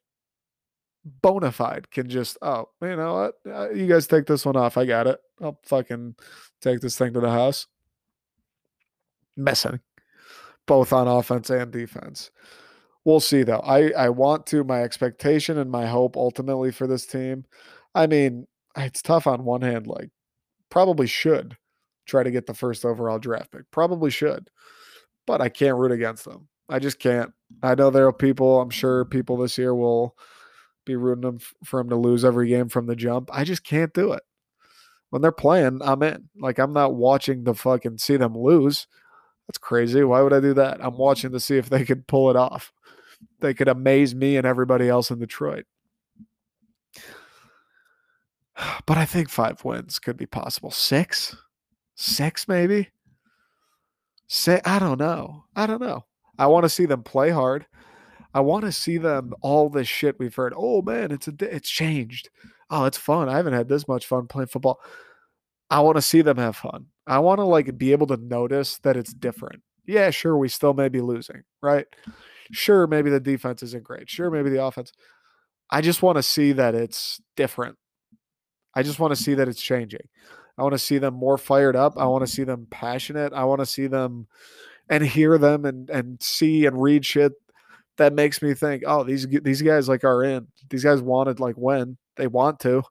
bona 1.22 1.52
fide 1.52 1.92
can 1.92 2.10
just, 2.10 2.38
oh, 2.42 2.70
you 2.82 2.96
know 2.96 3.14
what? 3.14 3.52
Uh, 3.52 3.70
you 3.72 3.88
guys 3.88 4.08
take 4.08 4.26
this 4.26 4.46
one 4.46 4.56
off. 4.56 4.78
I 4.78 4.86
got 4.86 5.08
it. 5.08 5.20
I'll 5.42 5.60
fucking 5.66 6.16
take 6.62 6.82
this 6.82 6.98
thing 6.98 7.14
to 7.14 7.20
the 7.20 7.30
house. 7.30 7.68
Missing 9.38 9.80
both 10.66 10.92
on 10.92 11.08
offense 11.08 11.50
and 11.50 11.72
defense. 11.72 12.32
We'll 13.06 13.20
see 13.20 13.44
though. 13.44 13.60
I, 13.60 13.92
I 13.92 14.10
want 14.10 14.46
to, 14.48 14.64
my 14.64 14.84
expectation 14.84 15.58
and 15.58 15.72
my 15.72 15.88
hope 15.88 16.18
ultimately 16.18 16.72
for 16.72 16.86
this 16.88 17.06
team. 17.06 17.46
I 17.96 18.08
mean, 18.08 18.46
it's 18.78 19.02
tough 19.02 19.26
on 19.26 19.46
one 19.46 19.62
hand, 19.62 19.88
like, 19.88 20.10
probably 20.70 21.08
should 21.08 21.58
try 22.06 22.24
to 22.24 22.32
get 22.32 22.46
the 22.46 22.54
first 22.54 22.86
overall 22.86 23.20
draft 23.20 23.52
pick. 23.52 23.70
Probably 23.72 24.12
should 24.12 24.50
but 25.30 25.42
I 25.42 25.50
can't 25.50 25.78
root 25.78 25.92
against 25.92 26.26
them. 26.26 26.48
I 26.70 26.80
just 26.80 26.98
can't. 26.98 27.32
I 27.62 27.76
know 27.76 27.92
there 27.92 28.08
are 28.08 28.12
people, 28.12 28.60
I'm 28.60 28.72
sure 28.72 29.06
people 29.06 29.38
this 29.38 29.60
year 29.60 29.76
will 29.76 30.16
be 30.88 30.96
rooting 30.96 31.22
them 31.22 31.38
for 31.64 31.80
them 31.80 31.90
to 31.90 31.96
lose 31.96 32.26
every 32.26 32.48
game 32.50 32.68
from 32.68 32.88
the 32.88 32.96
jump. 32.96 33.30
I 33.32 33.44
just 33.44 33.64
can't 33.64 33.94
do 33.94 34.14
it. 34.14 34.24
When 35.12 35.22
they're 35.22 35.32
playing, 35.32 35.82
I'm 35.84 36.02
in. 36.02 36.30
Like 36.36 36.58
I'm 36.58 36.74
not 36.74 36.96
watching 36.96 37.46
to 37.46 37.54
fucking 37.54 38.00
see 38.00 38.18
them 38.18 38.36
lose. 38.36 38.88
That's 39.48 39.60
crazy. 39.60 40.04
Why 40.04 40.24
would 40.24 40.34
I 40.34 40.40
do 40.40 40.56
that? 40.56 40.84
I'm 40.84 40.98
watching 40.98 41.32
to 41.34 41.40
see 41.40 41.58
if 41.58 41.70
they 41.70 41.86
could 41.86 42.08
pull 42.08 42.32
it 42.32 42.36
off. 42.36 42.74
They 43.40 43.54
could 43.54 43.68
amaze 43.68 44.14
me 44.14 44.38
and 44.38 44.46
everybody 44.46 44.90
else 44.90 45.12
in 45.12 45.20
Detroit. 45.20 45.66
But 48.86 48.98
I 48.98 49.06
think 49.06 49.30
five 49.30 49.64
wins 49.64 50.00
could 50.00 50.18
be 50.18 50.26
possible. 50.26 50.70
Six? 50.70 51.34
Six, 51.96 52.46
maybe? 52.46 52.90
say 54.30 54.62
I 54.64 54.80
don't 54.80 55.00
know. 55.00 55.44
I 55.56 55.68
don't 55.68 55.82
know. 55.82 56.06
I 56.38 56.48
want 56.48 56.64
to 56.64 56.70
see 56.70 56.86
them 56.86 57.04
play 57.04 57.30
hard. 57.32 57.66
I 58.34 58.40
want 58.42 58.64
to 58.64 58.72
see 58.72 58.98
them 58.98 59.34
all 59.42 59.70
this 59.70 59.88
shit 59.88 60.20
we've 60.20 60.36
heard. 60.36 60.54
Oh 60.56 60.82
man, 60.82 61.12
it's 61.12 61.28
a 61.28 61.34
it's 61.42 61.70
changed. 61.70 62.30
Oh, 62.70 62.86
it's 62.86 62.98
fun. 62.98 63.28
I 63.28 63.36
haven't 63.36 63.54
had 63.54 63.68
this 63.68 63.88
much 63.88 64.06
fun 64.06 64.28
playing 64.28 64.48
football. 64.48 64.80
I 65.70 65.82
want 65.82 65.98
to 65.98 66.02
see 66.02 66.22
them 66.22 66.38
have 66.38 66.56
fun. 66.56 66.86
I 67.08 67.20
want 67.20 67.40
to 67.40 67.44
like 67.44 67.78
be 67.78 67.92
able 67.92 68.08
to 68.08 68.18
notice 68.18 68.78
that 68.80 68.96
it's 68.96 69.14
different. 69.14 69.62
Yeah, 69.86 70.12
sure, 70.12 70.38
we 70.38 70.48
still 70.50 70.76
may 70.76 70.88
be 70.88 71.02
losing, 71.02 71.44
right? 71.62 71.88
Sure, 72.52 72.88
maybe 72.88 73.10
the 73.10 73.20
defense 73.20 73.64
isn't 73.64 73.84
great. 73.84 74.10
Sure, 74.10 74.32
maybe 74.32 74.50
the 74.50 74.64
offense. 74.64 74.92
I 75.70 75.82
just 75.82 76.02
want 76.02 76.18
to 76.18 76.24
see 76.24 76.52
that 76.54 76.76
it's 76.76 77.22
different. 77.36 77.78
I 78.76 78.84
just 78.84 79.00
want 79.00 79.16
to 79.16 79.22
see 79.22 79.36
that 79.36 79.48
it's 79.48 79.62
changing. 79.62 80.08
I 80.58 80.64
want 80.64 80.74
to 80.74 80.80
see 80.80 80.98
them 80.98 81.14
more 81.14 81.38
fired 81.38 81.76
up. 81.76 81.94
I 81.98 82.06
want 82.06 82.26
to 82.26 82.32
see 82.32 82.44
them 82.44 82.68
passionate. 82.70 83.34
I 83.34 83.46
want 83.46 83.60
to 83.60 83.66
see 83.66 83.88
them 83.88 84.28
and 84.90 85.04
hear 85.04 85.38
them 85.38 85.66
and 85.66 85.90
and 85.90 86.22
see 86.22 86.66
and 86.66 86.82
read 86.82 87.06
shit 87.06 87.34
that 88.00 88.14
makes 88.14 88.42
me 88.42 88.54
think, 88.54 88.84
oh, 88.88 89.04
these 89.04 89.28
these 89.44 89.62
guys 89.62 89.88
like 89.88 90.04
are 90.04 90.24
in. 90.24 90.48
These 90.70 90.84
guys 90.84 91.02
wanted 91.02 91.40
like 91.40 91.56
when 91.56 91.98
they 92.16 92.28
want 92.28 92.60
to. 92.62 92.82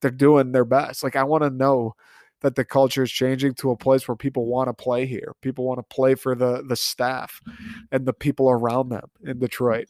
They're 0.00 0.10
doing 0.10 0.52
their 0.52 0.64
best. 0.64 1.02
Like 1.02 1.16
I 1.16 1.24
want 1.24 1.42
to 1.42 1.50
know 1.50 1.94
that 2.42 2.56
the 2.56 2.64
culture 2.64 3.02
is 3.02 3.10
changing 3.10 3.54
to 3.54 3.70
a 3.70 3.76
place 3.76 4.06
where 4.06 4.16
people 4.16 4.46
want 4.46 4.68
to 4.68 4.74
play 4.74 5.06
here. 5.06 5.34
People 5.40 5.64
want 5.64 5.78
to 5.78 5.94
play 5.94 6.14
for 6.14 6.34
the 6.34 6.62
the 6.66 6.76
staff 6.76 7.40
and 7.90 8.06
the 8.06 8.12
people 8.12 8.50
around 8.50 8.90
them 8.90 9.10
in 9.24 9.38
Detroit. 9.38 9.88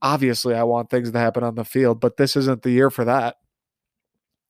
Obviously, 0.00 0.54
I 0.54 0.64
want 0.64 0.90
things 0.90 1.12
to 1.12 1.18
happen 1.18 1.44
on 1.44 1.54
the 1.54 1.64
field, 1.64 2.00
but 2.00 2.16
this 2.16 2.34
isn't 2.36 2.62
the 2.62 2.70
year 2.70 2.90
for 2.90 3.04
that. 3.04 3.36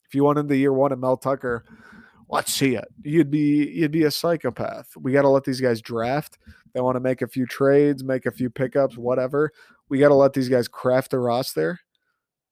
If 0.07 0.15
you 0.15 0.25
wanted 0.25 0.49
the 0.49 0.57
year 0.57 0.73
one 0.73 0.93
of 0.93 0.99
Mel 0.99 1.17
Tucker 1.17 1.65
let's 2.33 2.53
see 2.53 2.75
it. 2.75 2.89
You'd 3.05 3.31
be 3.31 3.69
you'd 3.69 3.93
be 3.93 4.03
a 4.03 4.11
psychopath. 4.11 4.89
We 4.97 5.13
got 5.13 5.23
to 5.23 5.29
let 5.29 5.45
these 5.45 5.61
guys 5.61 5.81
draft. 5.81 6.39
They 6.75 6.81
want 6.81 6.97
to 6.97 7.01
make 7.01 7.23
a 7.23 7.29
few 7.29 7.47
trades, 7.47 8.03
make 8.03 8.27
a 8.27 8.33
few 8.33 8.51
pickups, 8.51 8.97
whatever. 8.97 9.53
We 9.89 9.99
got 9.99 10.09
to 10.09 10.15
let 10.15 10.33
these 10.33 10.49
guys 10.49 10.67
craft 10.67 11.13
a 11.13 11.19
roster, 11.19 11.79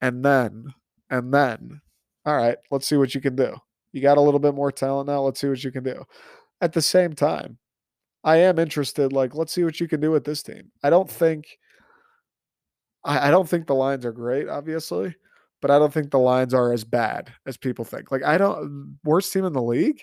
and 0.00 0.24
then 0.24 0.66
and 1.08 1.34
then, 1.34 1.80
all 2.24 2.36
right, 2.36 2.58
let's 2.70 2.86
see 2.86 2.96
what 2.96 3.14
you 3.14 3.20
can 3.20 3.34
do. 3.34 3.56
You 3.92 4.00
got 4.00 4.18
a 4.18 4.20
little 4.20 4.40
bit 4.40 4.54
more 4.54 4.72
talent 4.72 5.08
now. 5.08 5.22
Let's 5.22 5.40
see 5.40 5.48
what 5.48 5.64
you 5.64 5.72
can 5.72 5.84
do. 5.84 6.04
At 6.60 6.72
the 6.72 6.82
same 6.82 7.14
time, 7.14 7.58
I 8.22 8.36
am 8.36 8.58
interested. 8.58 9.12
Like, 9.12 9.34
let's 9.34 9.52
see 9.52 9.64
what 9.64 9.80
you 9.80 9.88
can 9.88 10.00
do 10.00 10.10
with 10.10 10.24
this 10.24 10.42
team. 10.42 10.70
I 10.82 10.90
don't 10.90 11.10
think. 11.10 11.58
I, 13.02 13.28
I 13.28 13.30
don't 13.30 13.48
think 13.48 13.66
the 13.66 13.74
lines 13.74 14.04
are 14.04 14.12
great, 14.12 14.48
obviously 14.48 15.14
but 15.60 15.70
I 15.70 15.78
don't 15.78 15.92
think 15.92 16.10
the 16.10 16.18
lines 16.18 16.54
are 16.54 16.72
as 16.72 16.84
bad 16.84 17.32
as 17.46 17.56
people 17.56 17.84
think. 17.84 18.10
Like 18.10 18.24
I 18.24 18.38
don't 18.38 18.98
worst 19.04 19.32
team 19.32 19.44
in 19.44 19.52
the 19.52 19.62
league 19.62 20.02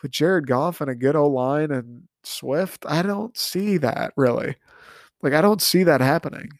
with 0.00 0.12
Jared 0.12 0.46
Goff 0.46 0.80
and 0.80 0.90
a 0.90 0.94
good 0.94 1.16
O 1.16 1.26
line 1.28 1.70
and 1.70 2.04
Swift. 2.24 2.84
I 2.86 3.02
don't 3.02 3.36
see 3.36 3.78
that 3.78 4.12
really. 4.16 4.56
Like 5.22 5.32
I 5.32 5.40
don't 5.40 5.62
see 5.62 5.82
that 5.84 6.00
happening. 6.00 6.50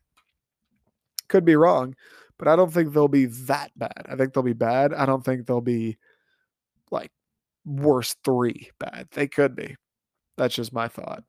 Could 1.29 1.45
be 1.45 1.57
wrong, 1.57 1.95
but 2.39 2.49
I 2.49 2.57
don't 2.57 2.73
think 2.73 2.93
they'll 2.93 3.09
be 3.09 3.27
that 3.27 3.71
bad. 3.77 4.07
I 4.09 4.17
think 4.17 4.33
they'll 4.33 4.43
be 4.43 4.53
bad. 4.53 4.93
I 4.93 5.07
don't 5.07 5.25
think 5.25 5.47
they'll 5.47 5.61
be 5.61 5.99
like 6.93 7.11
worst 7.65 8.19
three 8.25 8.71
bad. 8.79 9.09
They 9.13 9.27
could 9.27 9.57
be. 9.57 9.77
That's 10.37 10.55
just 10.55 10.73
my 10.73 10.89
thought. 10.89 11.25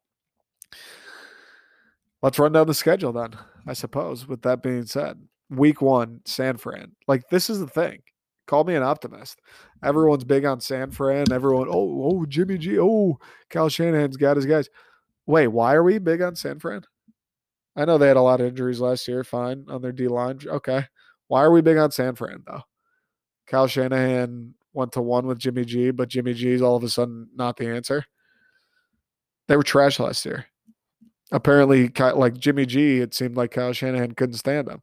Let's 2.22 2.40
run 2.40 2.54
down 2.54 2.68
the 2.68 2.74
schedule 2.74 3.12
then, 3.12 3.32
I 3.68 3.74
suppose, 3.74 4.28
with 4.28 4.44
that 4.44 4.64
being 4.64 4.86
said 4.86 5.20
week 5.50 5.82
one, 5.82 6.22
San 6.26 6.58
Fran. 6.58 6.94
Like 7.08 7.24
this 7.30 7.50
is 7.50 7.60
the 7.60 7.68
thing. 7.68 8.00
Call 8.46 8.64
me 8.64 8.76
an 8.76 8.84
optimist. 8.84 9.40
Everyone's 9.84 10.26
big 10.26 10.46
on 10.46 10.60
San 10.60 10.92
Fran. 10.92 11.32
Everyone, 11.32 11.68
oh, 11.70 12.04
oh, 12.04 12.26
Jimmy 12.26 12.58
G. 12.58 12.78
Oh, 12.80 13.18
Kyle 13.50 13.70
Shanahan's 13.70 14.18
got 14.18 14.36
his 14.36 14.46
guys. 14.46 14.70
Wait, 15.26 15.48
why 15.48 15.74
are 15.74 15.84
we 15.84 15.98
big 15.98 16.22
on 16.22 16.36
San 16.36 16.60
Fran? 16.60 16.82
I 17.76 17.86
know 17.86 17.98
they 17.98 18.08
had 18.08 18.18
a 18.18 18.22
lot 18.22 18.42
of 18.42 18.48
injuries 18.48 18.82
last 18.82 19.08
year. 19.08 19.24
Fine 19.24 19.66
on 19.70 19.82
their 19.82 19.94
D 19.94 20.08
line. 20.08 20.40
Okay. 20.46 20.86
Why 21.28 21.42
are 21.42 21.52
we 21.52 21.62
big 21.62 21.78
on 21.78 21.92
San 21.92 22.16
Fran 22.16 22.44
though? 22.46 22.62
Kyle 23.48 23.68
Shanahan 23.68 24.54
went 24.74 24.92
to 24.94 25.02
one 25.02 25.28
with 25.28 25.40
Jimmy 25.40 25.66
G, 25.66 25.92
but 25.92 26.10
Jimmy 26.10 26.34
G 26.34 26.52
is 26.52 26.62
all 26.62 26.76
of 26.76 26.84
a 26.84 26.90
sudden 26.90 27.30
not 27.36 27.58
the 27.58 27.68
answer. 27.70 28.06
They 29.48 29.58
were 29.58 29.64
trash 29.64 30.00
last 30.00 30.26
year. 30.26 30.46
Apparently, 31.32 31.90
like 32.16 32.38
Jimmy 32.38 32.66
G, 32.66 33.00
it 33.00 33.14
seemed 33.14 33.38
like 33.38 33.52
Kyle 33.52 33.74
Shanahan 33.74 34.14
couldn't 34.14 34.36
stand 34.36 34.68
him. 34.68 34.82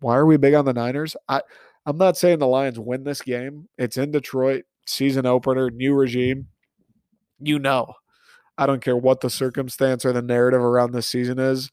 Why 0.00 0.16
are 0.16 0.26
we 0.26 0.36
big 0.36 0.54
on 0.54 0.64
the 0.64 0.72
Niners? 0.72 1.16
I 1.28 1.42
I'm 1.84 1.98
not 1.98 2.16
saying 2.16 2.38
the 2.38 2.46
Lions 2.46 2.78
win 2.78 3.04
this 3.04 3.22
game. 3.22 3.68
It's 3.78 3.96
in 3.96 4.10
Detroit, 4.10 4.64
season 4.86 5.26
opener, 5.26 5.70
new 5.70 5.94
regime. 5.94 6.48
You 7.40 7.58
know. 7.58 7.94
I 8.58 8.66
don't 8.66 8.82
care 8.82 8.96
what 8.96 9.20
the 9.20 9.28
circumstance 9.28 10.04
or 10.06 10.12
the 10.12 10.22
narrative 10.22 10.62
around 10.62 10.92
this 10.92 11.06
season 11.06 11.38
is. 11.38 11.70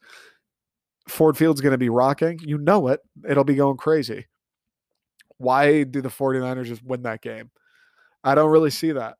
Ford 1.08 1.36
Field's 1.36 1.62
going 1.62 1.72
to 1.72 1.78
be 1.78 1.88
rocking. 1.88 2.38
You 2.42 2.58
know 2.58 2.88
it. 2.88 3.00
It'll 3.28 3.44
be 3.44 3.54
going 3.54 3.78
crazy. 3.78 4.26
Why 5.44 5.84
do 5.84 6.00
the 6.00 6.08
49ers 6.08 6.64
just 6.64 6.82
win 6.82 7.02
that 7.02 7.22
game? 7.22 7.50
I 8.22 8.34
don't 8.34 8.50
really 8.50 8.70
see 8.70 8.92
that. 8.92 9.16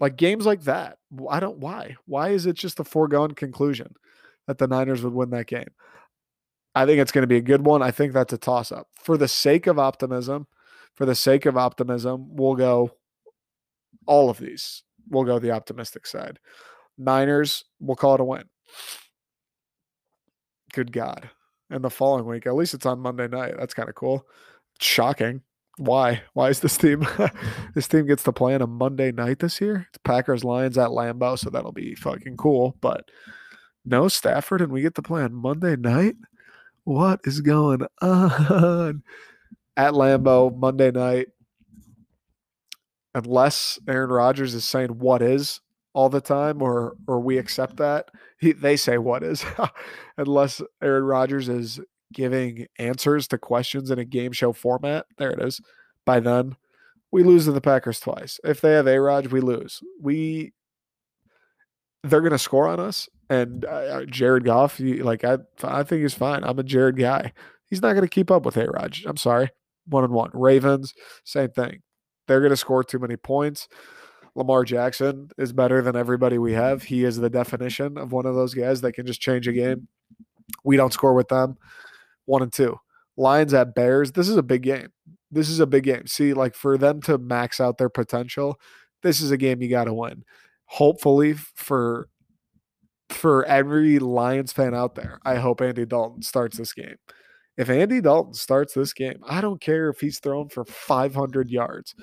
Like 0.00 0.16
games 0.16 0.46
like 0.46 0.62
that, 0.62 0.98
I 1.28 1.40
don't 1.40 1.58
why. 1.58 1.96
Why 2.06 2.28
is 2.28 2.46
it 2.46 2.54
just 2.54 2.78
a 2.78 2.84
foregone 2.84 3.32
conclusion 3.32 3.94
that 4.46 4.58
the 4.58 4.68
Niners 4.68 5.02
would 5.02 5.12
win 5.12 5.30
that 5.30 5.46
game? 5.46 5.70
I 6.74 6.86
think 6.86 7.00
it's 7.00 7.10
going 7.10 7.22
to 7.22 7.26
be 7.26 7.38
a 7.38 7.42
good 7.42 7.64
one. 7.64 7.82
I 7.82 7.90
think 7.90 8.12
that's 8.12 8.32
a 8.32 8.38
toss 8.38 8.70
up. 8.70 8.86
For 9.02 9.16
the 9.16 9.26
sake 9.26 9.66
of 9.66 9.78
optimism, 9.78 10.46
for 10.94 11.06
the 11.06 11.16
sake 11.16 11.46
of 11.46 11.56
optimism, 11.56 12.28
we'll 12.36 12.54
go 12.54 12.92
all 14.06 14.30
of 14.30 14.38
these. 14.38 14.84
We'll 15.08 15.24
go 15.24 15.38
the 15.38 15.50
optimistic 15.50 16.06
side. 16.06 16.38
Niners, 16.96 17.64
we'll 17.80 17.96
call 17.96 18.14
it 18.14 18.20
a 18.20 18.24
win. 18.24 18.44
Good 20.72 20.92
God. 20.92 21.30
And 21.70 21.82
the 21.82 21.90
following 21.90 22.26
week, 22.26 22.46
at 22.46 22.54
least 22.54 22.74
it's 22.74 22.86
on 22.86 23.00
Monday 23.00 23.28
night. 23.28 23.54
That's 23.58 23.74
kind 23.74 23.88
of 23.88 23.94
cool. 23.94 24.26
Shocking. 24.80 25.42
Why? 25.76 26.22
Why 26.34 26.48
is 26.48 26.60
this 26.60 26.76
team 26.76 27.06
this 27.74 27.88
team 27.88 28.06
gets 28.06 28.22
to 28.24 28.32
play 28.32 28.54
on 28.54 28.62
a 28.62 28.66
Monday 28.66 29.12
night 29.12 29.38
this 29.38 29.60
year? 29.60 29.86
It's 29.88 29.98
Packers 30.04 30.44
Lions 30.44 30.78
at 30.78 30.90
Lambeau, 30.90 31.38
so 31.38 31.50
that'll 31.50 31.72
be 31.72 31.94
fucking 31.94 32.36
cool. 32.36 32.76
But 32.80 33.08
no 33.84 34.08
Stafford, 34.08 34.60
and 34.60 34.72
we 34.72 34.82
get 34.82 34.94
to 34.96 35.02
play 35.02 35.22
on 35.22 35.34
Monday 35.34 35.76
night 35.76 36.16
what 36.88 37.20
is 37.24 37.42
going 37.42 37.82
on? 38.00 39.02
at 39.76 39.92
Lambeau 39.92 40.56
Monday 40.56 40.90
night. 40.90 41.28
Unless 43.14 43.78
Aaron 43.86 44.10
Rodgers 44.10 44.54
is 44.54 44.64
saying 44.64 44.98
what 44.98 45.20
is 45.20 45.60
all 45.92 46.08
the 46.08 46.20
time, 46.20 46.62
or 46.62 46.96
or 47.06 47.20
we 47.20 47.36
accept 47.36 47.76
that 47.76 48.10
he, 48.38 48.52
they 48.52 48.76
say 48.76 48.96
what 48.96 49.22
is, 49.22 49.44
unless 50.16 50.62
Aaron 50.82 51.04
Rodgers 51.04 51.48
is 51.48 51.80
giving 52.12 52.66
answers 52.78 53.28
to 53.28 53.38
questions 53.38 53.90
in 53.90 53.98
a 53.98 54.04
game 54.04 54.32
show 54.32 54.52
format. 54.52 55.06
There 55.18 55.30
it 55.30 55.42
is. 55.42 55.60
By 56.04 56.20
then, 56.20 56.56
we 57.10 57.22
lose 57.22 57.44
to 57.44 57.52
the 57.52 57.60
Packers 57.60 58.00
twice. 58.00 58.38
If 58.44 58.60
they 58.60 58.72
have 58.72 58.86
A 58.86 59.00
Rod, 59.00 59.26
we 59.28 59.40
lose. 59.40 59.80
We 60.00 60.52
they're 62.04 62.20
going 62.20 62.32
to 62.32 62.38
score 62.38 62.68
on 62.68 62.80
us. 62.80 63.08
And 63.30 63.64
uh, 63.64 64.06
Jared 64.06 64.44
Goff, 64.44 64.78
he, 64.78 65.02
like 65.02 65.24
I, 65.24 65.38
I 65.62 65.82
think 65.82 66.02
he's 66.02 66.14
fine. 66.14 66.44
I'm 66.44 66.58
a 66.58 66.62
Jared 66.62 66.96
guy. 66.96 67.32
He's 67.68 67.82
not 67.82 67.92
going 67.92 68.02
to 68.02 68.08
keep 68.08 68.30
up 68.30 68.46
with 68.46 68.56
A 68.56 68.66
Rod. 68.66 68.96
I'm 69.04 69.18
sorry. 69.18 69.50
One 69.86 70.04
and 70.04 70.12
one. 70.12 70.30
Ravens, 70.32 70.94
same 71.24 71.50
thing. 71.50 71.82
They're 72.26 72.40
going 72.40 72.50
to 72.50 72.56
score 72.56 72.84
too 72.84 72.98
many 72.98 73.16
points. 73.16 73.68
Lamar 74.34 74.64
Jackson 74.64 75.30
is 75.36 75.52
better 75.52 75.82
than 75.82 75.96
everybody 75.96 76.38
we 76.38 76.52
have. 76.52 76.82
He 76.82 77.04
is 77.04 77.16
the 77.16 77.30
definition 77.30 77.98
of 77.98 78.12
one 78.12 78.24
of 78.24 78.34
those 78.34 78.54
guys 78.54 78.80
that 78.82 78.92
can 78.92 79.04
just 79.04 79.20
change 79.20 79.48
a 79.48 79.52
game. 79.52 79.88
We 80.64 80.76
don't 80.76 80.92
score 80.92 81.14
with 81.14 81.28
them. 81.28 81.58
One 82.28 82.42
and 82.42 82.52
two. 82.52 82.76
Lions 83.16 83.54
at 83.54 83.74
Bears. 83.74 84.12
This 84.12 84.28
is 84.28 84.36
a 84.36 84.42
big 84.42 84.62
game. 84.62 84.88
This 85.30 85.48
is 85.48 85.60
a 85.60 85.66
big 85.66 85.84
game. 85.84 86.06
See, 86.06 86.34
like 86.34 86.54
for 86.54 86.76
them 86.76 87.00
to 87.02 87.16
max 87.16 87.58
out 87.58 87.78
their 87.78 87.88
potential, 87.88 88.60
this 89.02 89.20
is 89.22 89.30
a 89.30 89.38
game 89.38 89.62
you 89.62 89.70
got 89.70 89.84
to 89.84 89.94
win. 89.94 90.24
Hopefully 90.66 91.32
for 91.32 92.08
for 93.08 93.46
every 93.46 93.98
Lions 93.98 94.52
fan 94.52 94.74
out 94.74 94.94
there, 94.94 95.18
I 95.24 95.36
hope 95.36 95.62
Andy 95.62 95.86
Dalton 95.86 96.20
starts 96.20 96.58
this 96.58 96.74
game. 96.74 96.96
If 97.56 97.70
Andy 97.70 98.02
Dalton 98.02 98.34
starts 98.34 98.74
this 98.74 98.92
game, 98.92 99.20
I 99.26 99.40
don't 99.40 99.60
care 99.60 99.88
if 99.88 100.00
he's 100.00 100.20
thrown 100.20 100.50
for 100.50 100.66
500 100.66 101.50
yards 101.50 101.94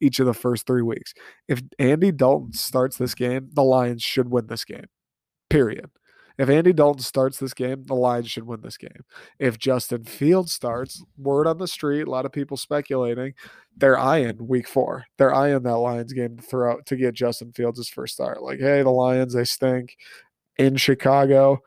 each 0.00 0.20
of 0.20 0.26
the 0.26 0.34
first 0.34 0.64
three 0.64 0.82
weeks. 0.82 1.12
If 1.48 1.60
Andy 1.80 2.12
Dalton 2.12 2.52
starts 2.52 2.96
this 2.96 3.14
game, 3.14 3.50
the 3.52 3.64
Lions 3.64 4.02
should 4.02 4.30
win 4.30 4.46
this 4.46 4.64
game. 4.64 4.86
Period. 5.50 5.90
If 6.38 6.48
Andy 6.48 6.72
Dalton 6.72 7.02
starts 7.02 7.38
this 7.38 7.54
game, 7.54 7.84
the 7.84 7.94
Lions 7.94 8.30
should 8.30 8.46
win 8.46 8.60
this 8.62 8.76
game. 8.76 9.04
If 9.38 9.58
Justin 9.58 10.04
Fields 10.04 10.52
starts, 10.52 11.02
word 11.18 11.46
on 11.46 11.58
the 11.58 11.68
street, 11.68 12.06
a 12.06 12.10
lot 12.10 12.26
of 12.26 12.32
people 12.32 12.56
speculating, 12.56 13.34
they're 13.76 13.98
eyeing 13.98 14.46
week 14.46 14.68
four. 14.68 15.04
They're 15.18 15.34
eyeing 15.34 15.62
that 15.62 15.76
Lions 15.76 16.12
game 16.12 16.36
to 16.36 16.42
throw 16.42 16.80
to 16.80 16.96
get 16.96 17.14
Justin 17.14 17.52
Fields 17.52 17.78
his 17.78 17.88
first 17.88 18.14
start. 18.14 18.42
Like, 18.42 18.60
hey, 18.60 18.82
the 18.82 18.90
Lions, 18.90 19.34
they 19.34 19.44
stink 19.44 19.96
in 20.58 20.76
Chicago. 20.76 21.60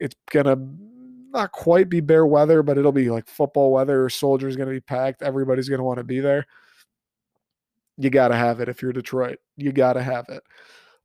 It's 0.00 0.16
gonna 0.30 0.56
not 1.32 1.52
quite 1.52 1.88
be 1.88 2.00
bear 2.00 2.24
weather, 2.24 2.62
but 2.62 2.78
it'll 2.78 2.92
be 2.92 3.10
like 3.10 3.28
football 3.28 3.72
weather. 3.72 4.08
Soldiers 4.08 4.56
gonna 4.56 4.70
be 4.70 4.80
packed. 4.80 5.22
Everybody's 5.22 5.68
gonna 5.68 5.84
want 5.84 5.98
to 5.98 6.04
be 6.04 6.20
there. 6.20 6.46
You 7.96 8.10
gotta 8.10 8.36
have 8.36 8.60
it 8.60 8.68
if 8.68 8.82
you're 8.82 8.92
Detroit. 8.92 9.38
You 9.56 9.72
gotta 9.72 10.02
have 10.02 10.26
it. 10.28 10.42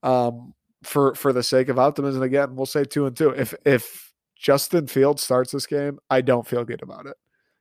Um, 0.01 0.53
for 0.83 1.13
for 1.15 1.33
the 1.33 1.43
sake 1.43 1.69
of 1.69 1.79
optimism, 1.79 2.21
again, 2.21 2.55
we'll 2.55 2.65
say 2.65 2.83
two 2.83 3.05
and 3.05 3.15
two. 3.15 3.29
If 3.31 3.53
if 3.65 4.13
Justin 4.35 4.87
Fields 4.87 5.21
starts 5.21 5.51
this 5.51 5.67
game, 5.67 5.99
I 6.09 6.21
don't 6.21 6.47
feel 6.47 6.63
good 6.63 6.81
about 6.81 7.05
it. 7.05 7.15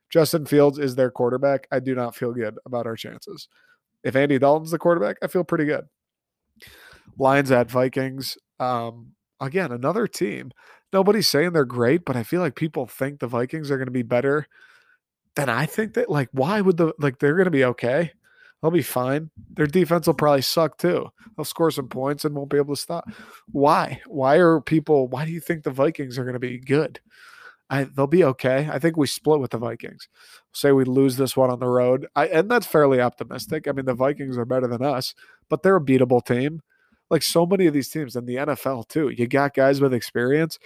Justin 0.09 0.45
Fields 0.45 0.79
is 0.79 0.95
their 0.95 1.11
quarterback. 1.11 1.67
I 1.71 1.79
do 1.79 1.93
not 1.93 2.15
feel 2.15 2.33
good 2.33 2.57
about 2.65 2.87
our 2.87 2.95
chances. 2.95 3.47
If 4.03 4.15
Andy 4.15 4.39
Dalton's 4.39 4.71
the 4.71 4.79
quarterback, 4.79 5.17
I 5.21 5.27
feel 5.27 5.43
pretty 5.43 5.65
good. 5.65 5.85
Lions 7.17 7.51
at 7.51 7.69
Vikings. 7.69 8.37
Um, 8.59 9.11
again, 9.39 9.71
another 9.71 10.07
team. 10.07 10.51
Nobody's 10.91 11.27
saying 11.27 11.53
they're 11.53 11.65
great, 11.65 12.05
but 12.05 12.15
I 12.15 12.23
feel 12.23 12.41
like 12.41 12.55
people 12.55 12.87
think 12.87 13.19
the 13.19 13.27
Vikings 13.27 13.69
are 13.69 13.77
going 13.77 13.87
to 13.87 13.91
be 13.91 14.01
better 14.01 14.47
than 15.35 15.49
I 15.49 15.65
think 15.65 15.93
that. 15.93 16.09
Like, 16.09 16.29
why 16.31 16.61
would 16.61 16.77
the 16.77 16.93
like 16.97 17.19
they're 17.19 17.35
going 17.35 17.45
to 17.45 17.51
be 17.51 17.65
okay? 17.65 18.13
They'll 18.61 18.71
be 18.71 18.81
fine. 18.81 19.29
Their 19.51 19.67
defense 19.67 20.07
will 20.07 20.13
probably 20.13 20.41
suck 20.41 20.77
too. 20.77 21.09
They'll 21.35 21.45
score 21.45 21.71
some 21.71 21.87
points 21.87 22.25
and 22.25 22.35
won't 22.35 22.49
be 22.49 22.57
able 22.57 22.75
to 22.75 22.81
stop. 22.81 23.09
Why? 23.51 24.01
Why 24.07 24.35
are 24.35 24.59
people? 24.59 25.07
Why 25.07 25.25
do 25.25 25.31
you 25.31 25.39
think 25.39 25.63
the 25.63 25.71
Vikings 25.71 26.17
are 26.17 26.23
going 26.23 26.33
to 26.33 26.39
be 26.39 26.59
good? 26.59 26.99
I, 27.69 27.83
they'll 27.83 28.07
be 28.07 28.23
okay. 28.23 28.67
I 28.71 28.79
think 28.79 28.97
we 28.97 29.07
split 29.07 29.39
with 29.39 29.51
the 29.51 29.57
Vikings. 29.57 30.09
Say 30.53 30.71
we 30.71 30.83
lose 30.83 31.17
this 31.17 31.37
one 31.37 31.51
on 31.51 31.59
the 31.59 31.67
road, 31.67 32.07
I, 32.15 32.27
and 32.27 32.49
that's 32.49 32.65
fairly 32.65 32.99
optimistic. 32.99 33.67
I 33.67 33.71
mean, 33.71 33.85
the 33.85 33.93
Vikings 33.93 34.37
are 34.37 34.45
better 34.45 34.67
than 34.67 34.83
us, 34.83 35.13
but 35.49 35.61
they're 35.61 35.75
a 35.75 35.81
beatable 35.81 36.25
team. 36.25 36.61
Like 37.11 37.23
so 37.23 37.45
many 37.45 37.67
of 37.67 37.73
these 37.73 37.89
teams 37.89 38.15
in 38.15 38.25
the 38.25 38.35
NFL 38.35 38.87
too. 38.87 39.09
You 39.09 39.27
got 39.27 39.53
guys 39.53 39.81
with 39.81 39.93
experience. 39.93 40.57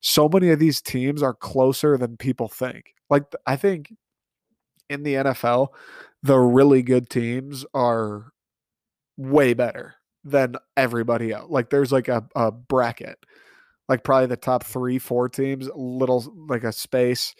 So 0.00 0.28
many 0.28 0.50
of 0.50 0.58
these 0.58 0.80
teams 0.80 1.22
are 1.22 1.34
closer 1.34 1.96
than 1.96 2.16
people 2.16 2.48
think. 2.48 2.94
Like 3.08 3.24
I 3.46 3.56
think 3.56 3.92
in 4.88 5.02
the 5.04 5.14
NFL, 5.14 5.68
the 6.22 6.38
really 6.38 6.82
good 6.82 7.08
teams 7.08 7.64
are 7.74 8.32
way 9.16 9.54
better 9.54 9.94
than 10.24 10.56
everybody 10.76 11.32
else. 11.32 11.50
Like 11.50 11.70
there's 11.70 11.92
like 11.92 12.08
a, 12.08 12.26
a 12.34 12.50
bracket, 12.52 13.18
like 13.88 14.04
probably 14.04 14.26
the 14.26 14.36
top 14.36 14.64
three, 14.64 14.98
four 14.98 15.28
teams, 15.28 15.68
little 15.74 16.32
like 16.48 16.64
a 16.64 16.72
space, 16.72 17.34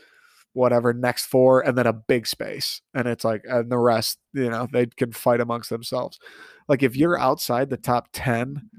whatever, 0.53 0.93
next 0.93 1.27
four, 1.27 1.61
and 1.61 1.77
then 1.77 1.87
a 1.87 1.93
big 1.93 2.27
space. 2.27 2.81
And 2.95 3.07
it's 3.07 3.25
like, 3.25 3.43
and 3.45 3.71
the 3.71 3.79
rest, 3.79 4.19
you 4.33 4.51
know, 4.51 4.67
they 4.73 4.87
can 4.87 5.13
fight 5.13 5.41
amongst 5.41 5.71
themselves. 5.71 6.19
Like 6.69 6.83
if 6.83 6.97
you're 6.97 7.19
outside 7.19 7.71
the 7.71 7.77
top 7.77 8.09
10, 8.13 8.71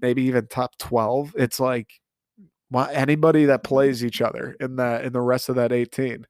maybe 0.00 0.22
even 0.22 0.46
top 0.46 0.78
12, 0.78 1.34
it's 1.36 1.60
like, 1.60 1.88
anybody 2.92 3.44
that 3.44 3.62
plays 3.62 4.02
each 4.02 4.22
other 4.22 4.56
in 4.58 4.76
that 4.76 5.04
in 5.04 5.12
the 5.12 5.20
rest 5.20 5.50
of 5.50 5.56
that 5.56 5.72
18 5.72 6.24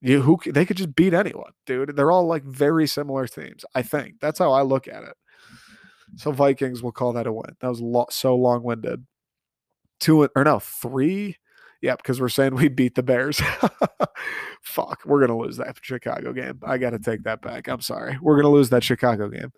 you 0.00 0.22
who 0.22 0.38
they 0.46 0.64
could 0.64 0.76
just 0.76 0.94
beat 0.94 1.14
anyone, 1.14 1.52
dude. 1.66 1.94
They're 1.94 2.10
all 2.10 2.26
like 2.26 2.44
very 2.44 2.86
similar 2.86 3.26
teams. 3.26 3.64
I 3.74 3.82
think 3.82 4.20
that's 4.20 4.38
how 4.38 4.52
I 4.52 4.62
look 4.62 4.88
at 4.88 5.02
it. 5.02 5.14
So 6.16 6.32
Vikings 6.32 6.82
will 6.82 6.92
call 6.92 7.12
that 7.12 7.26
a 7.26 7.32
win. 7.32 7.56
That 7.60 7.68
was 7.68 7.80
lo- 7.80 8.06
so 8.10 8.34
long 8.34 8.62
winded. 8.62 9.06
Two 10.00 10.28
or 10.34 10.44
no 10.44 10.58
three. 10.58 11.36
Yeah, 11.82 11.96
because 11.96 12.20
we're 12.20 12.28
saying 12.28 12.54
we 12.56 12.68
beat 12.68 12.94
the 12.94 13.02
Bears. 13.02 13.40
Fuck, 14.62 15.02
we're 15.04 15.20
gonna 15.20 15.38
lose 15.38 15.58
that 15.58 15.76
Chicago 15.82 16.32
game. 16.32 16.60
I 16.64 16.78
got 16.78 16.90
to 16.90 16.98
take 16.98 17.22
that 17.24 17.42
back. 17.42 17.68
I'm 17.68 17.80
sorry. 17.80 18.18
We're 18.20 18.36
gonna 18.36 18.54
lose 18.54 18.70
that 18.70 18.84
Chicago 18.84 19.28
game. 19.28 19.52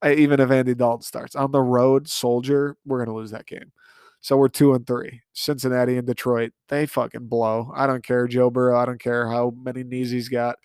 I, 0.00 0.14
even 0.14 0.38
if 0.38 0.50
Andy 0.50 0.74
Dalton 0.74 1.02
starts 1.02 1.34
on 1.34 1.50
the 1.50 1.62
road, 1.62 2.08
Soldier, 2.08 2.76
we're 2.84 3.04
gonna 3.04 3.16
lose 3.16 3.30
that 3.30 3.46
game. 3.46 3.72
So 4.20 4.36
we're 4.36 4.48
two 4.48 4.74
and 4.74 4.86
three. 4.86 5.22
Cincinnati 5.32 5.96
and 5.96 6.06
Detroit, 6.06 6.52
they 6.68 6.86
fucking 6.86 7.28
blow. 7.28 7.72
I 7.74 7.86
don't 7.86 8.04
care, 8.04 8.26
Joe 8.26 8.50
Burrow. 8.50 8.78
I 8.78 8.84
don't 8.84 9.00
care 9.00 9.28
how 9.28 9.52
many 9.56 9.84
knees 9.84 10.10
he's 10.10 10.28
got. 10.28 10.56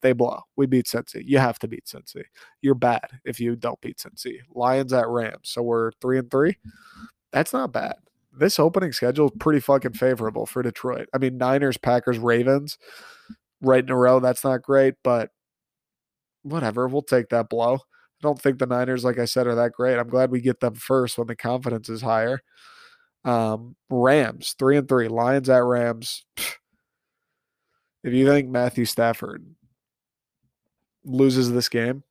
They 0.00 0.12
blow. 0.12 0.40
We 0.56 0.66
beat 0.66 0.86
Cincy. 0.86 1.22
You 1.24 1.38
have 1.38 1.58
to 1.60 1.68
beat 1.68 1.84
Cincy. 1.84 2.24
You're 2.60 2.74
bad 2.74 3.20
if 3.24 3.38
you 3.38 3.54
don't 3.54 3.80
beat 3.80 3.98
Cincy. 3.98 4.38
Lions 4.52 4.92
at 4.92 5.08
Rams. 5.08 5.42
So 5.44 5.62
we're 5.62 5.92
three 6.00 6.18
and 6.18 6.30
three. 6.30 6.56
That's 7.32 7.52
not 7.52 7.72
bad. 7.72 7.94
This 8.36 8.58
opening 8.58 8.92
schedule 8.92 9.26
is 9.26 9.32
pretty 9.38 9.60
fucking 9.60 9.92
favorable 9.92 10.46
for 10.46 10.62
Detroit. 10.62 11.08
I 11.14 11.18
mean, 11.18 11.36
Niners, 11.38 11.76
Packers, 11.76 12.18
Ravens, 12.18 12.78
right 13.60 13.84
in 13.84 13.90
a 13.90 13.96
row. 13.96 14.20
That's 14.20 14.42
not 14.42 14.62
great, 14.62 14.94
but 15.04 15.30
whatever. 16.42 16.88
We'll 16.88 17.02
take 17.02 17.28
that 17.28 17.48
blow. 17.48 17.74
I 17.74 18.22
don't 18.22 18.40
think 18.40 18.58
the 18.58 18.66
Niners, 18.66 19.04
like 19.04 19.18
I 19.18 19.26
said, 19.26 19.46
are 19.46 19.54
that 19.54 19.72
great. 19.72 19.98
I'm 19.98 20.08
glad 20.08 20.30
we 20.30 20.40
get 20.40 20.60
them 20.60 20.74
first 20.74 21.18
when 21.18 21.26
the 21.26 21.36
confidence 21.36 21.88
is 21.88 22.02
higher. 22.02 22.40
Um, 23.24 23.76
Rams, 23.88 24.54
three 24.58 24.76
and 24.76 24.88
three. 24.88 25.08
Lions 25.08 25.48
at 25.48 25.62
Rams. 25.62 26.24
If 28.04 28.12
you 28.12 28.26
think 28.26 28.48
Matthew 28.48 28.84
Stafford 28.84 29.46
loses 31.04 31.52
this 31.52 31.68
game, 31.68 32.02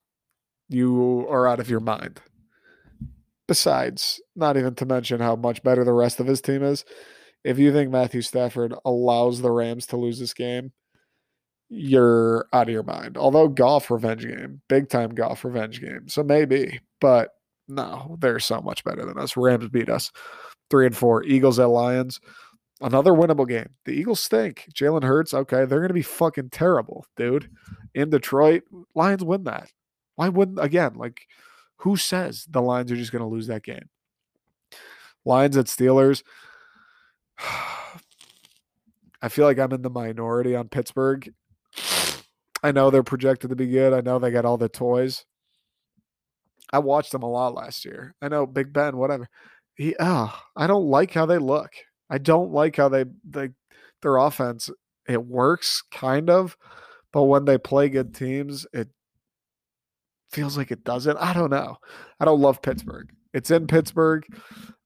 you 0.69 1.27
are 1.29 1.47
out 1.47 1.59
of 1.59 1.69
your 1.69 1.81
mind. 1.81 2.21
Besides, 3.47 4.21
not 4.35 4.55
even 4.55 4.75
to 4.75 4.85
mention 4.85 5.19
how 5.19 5.35
much 5.35 5.61
better 5.63 5.83
the 5.83 5.91
rest 5.91 6.21
of 6.21 6.27
his 6.27 6.39
team 6.39 6.63
is. 6.63 6.85
If 7.43 7.59
you 7.59 7.73
think 7.73 7.91
Matthew 7.91 8.21
Stafford 8.21 8.73
allows 8.85 9.41
the 9.41 9.51
Rams 9.51 9.85
to 9.87 9.97
lose 9.97 10.19
this 10.19 10.33
game, 10.33 10.71
you're 11.67 12.47
out 12.53 12.67
of 12.67 12.73
your 12.73 12.83
mind. 12.83 13.17
Although 13.17 13.49
Goff 13.49 13.91
revenge 13.91 14.25
game, 14.25 14.61
big 14.69 14.87
time 14.87 15.15
Goff 15.15 15.43
revenge 15.43 15.81
game. 15.81 16.07
So 16.07 16.23
maybe, 16.23 16.79
but 17.01 17.31
no, 17.67 18.17
they're 18.19 18.39
so 18.39 18.61
much 18.61 18.83
better 18.83 19.05
than 19.05 19.17
us. 19.17 19.35
Rams 19.35 19.67
beat 19.69 19.89
us 19.89 20.11
three 20.71 20.85
and 20.87 20.97
four. 20.97 21.23
Eagles 21.23 21.59
at 21.59 21.69
Lions. 21.69 22.19
Another 22.81 23.11
winnable 23.11 23.47
game. 23.47 23.69
The 23.85 23.91
Eagles 23.91 24.19
stink. 24.19 24.65
Jalen 24.73 25.03
Hurts, 25.03 25.35
okay, 25.35 25.65
they're 25.65 25.79
going 25.79 25.89
to 25.89 25.93
be 25.93 26.01
fucking 26.01 26.49
terrible, 26.49 27.05
dude. 27.15 27.51
In 27.93 28.09
Detroit, 28.09 28.63
Lions 28.95 29.23
win 29.23 29.43
that. 29.43 29.71
Why 30.15 30.29
wouldn't, 30.29 30.59
again, 30.59 30.95
like, 30.95 31.27
who 31.77 31.95
says 31.95 32.47
the 32.49 32.61
Lions 32.61 32.91
are 32.91 32.95
just 32.95 33.11
going 33.11 33.23
to 33.23 33.27
lose 33.27 33.47
that 33.47 33.63
game? 33.63 33.89
Lions 35.25 35.57
at 35.57 35.67
Steelers. 35.67 36.23
I 39.23 39.29
feel 39.29 39.45
like 39.45 39.59
I'm 39.59 39.73
in 39.73 39.83
the 39.83 39.89
minority 39.91 40.55
on 40.55 40.69
Pittsburgh. 40.69 41.31
I 42.63 42.71
know 42.71 42.89
they're 42.89 43.03
projected 43.03 43.51
to 43.51 43.55
be 43.55 43.67
good. 43.67 43.93
I 43.93 44.01
know 44.01 44.17
they 44.17 44.31
got 44.31 44.45
all 44.45 44.57
the 44.57 44.69
toys. 44.69 45.25
I 46.73 46.79
watched 46.79 47.11
them 47.11 47.21
a 47.21 47.29
lot 47.29 47.53
last 47.53 47.85
year. 47.85 48.15
I 48.21 48.29
know 48.29 48.47
Big 48.47 48.73
Ben, 48.73 48.97
whatever 48.97 49.29
he, 49.75 49.95
oh, 49.99 50.37
I 50.55 50.67
don't 50.67 50.85
like 50.85 51.11
how 51.13 51.25
they 51.25 51.37
look. 51.37 51.71
I 52.09 52.17
don't 52.17 52.51
like 52.51 52.75
how 52.75 52.89
they 52.89 53.05
they 53.27 53.49
their 54.01 54.17
offense. 54.17 54.69
It 55.07 55.25
works 55.25 55.83
kind 55.91 56.29
of, 56.29 56.57
but 57.13 57.23
when 57.23 57.45
they 57.45 57.57
play 57.57 57.89
good 57.89 58.13
teams, 58.13 58.67
it 58.73 58.89
feels 60.31 60.57
like 60.57 60.71
it 60.71 60.83
doesn't. 60.83 61.17
I 61.17 61.33
don't 61.33 61.49
know. 61.49 61.77
I 62.19 62.25
don't 62.25 62.41
love 62.41 62.61
Pittsburgh. 62.61 63.09
It's 63.33 63.51
in 63.51 63.67
Pittsburgh. 63.67 64.25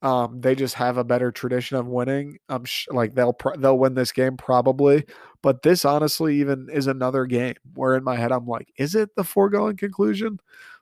Um, 0.02 0.40
they 0.40 0.54
just 0.54 0.76
have 0.76 0.98
a 0.98 1.04
better 1.04 1.32
tradition 1.32 1.78
of 1.78 1.88
winning. 1.88 2.38
I'm 2.48 2.66
sh- 2.66 2.88
like 2.92 3.16
they'll 3.16 3.36
they'll 3.58 3.78
win 3.78 3.96
this 3.96 4.12
game 4.12 4.38
probably, 4.38 5.04
but 5.42 5.64
this 5.64 5.84
honestly 5.84 6.40
even 6.40 6.68
is 6.72 6.88
another 6.88 7.26
game 7.26 7.56
where 7.74 7.96
in 7.96 8.04
my 8.04 8.16
head 8.16 8.32
I'm 8.32 8.46
like, 8.46 8.72
is 8.78 8.94
it 8.94 9.10
the 9.16 9.24
foregone 9.24 9.78
conclusion? 9.78 10.40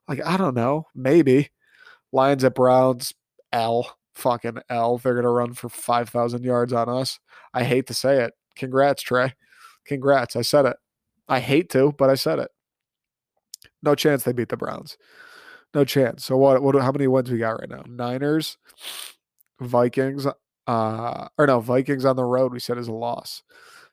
Like 0.08 0.26
I 0.26 0.36
don't 0.38 0.56
know, 0.56 0.88
maybe. 0.94 1.52
Lions 2.12 2.44
at 2.44 2.56
Browns, 2.56 3.14
L 3.54 3.96
fucking 4.16 4.60
L. 4.70 4.98
They're 4.98 5.16
gonna 5.16 5.30
run 5.30 5.54
for 5.54 5.70
five 5.70 6.10
thousand 6.10 6.44
yards 6.44 6.74
on 6.74 6.90
us. 6.90 7.20
I 7.54 7.64
hate 7.64 7.88
to 7.88 7.94
say 7.94 8.24
it. 8.24 8.34
Congrats, 8.56 9.02
Trey. 9.02 9.34
Congrats. 9.86 10.36
I 10.36 10.42
said 10.42 10.66
it. 10.66 10.78
I 11.28 11.40
hate 11.40 11.70
to, 11.72 11.94
but 11.98 12.10
I 12.10 12.16
said 12.16 12.40
it. 12.40 12.50
No 13.82 13.96
chance 13.96 14.24
they 14.24 14.34
beat 14.34 14.50
the 14.50 14.58
Browns. 14.58 14.98
No 15.74 15.84
chance. 15.84 16.26
So 16.26 16.38
what? 16.38 16.62
What? 16.62 16.76
How 16.82 16.92
many 16.92 17.08
wins 17.08 17.32
we 17.32 17.38
got 17.38 17.60
right 17.60 17.70
now? 17.70 17.84
Niners, 17.88 18.58
Vikings, 19.60 20.28
uh, 20.68 21.28
or 21.38 21.48
no, 21.48 21.60
Vikings 21.60 22.06
on 22.06 22.16
the 22.16 22.24
road. 22.24 22.54
We 22.54 22.60
said 22.60 22.78
is 22.78 22.88
a 22.88 22.94
loss. 22.94 23.44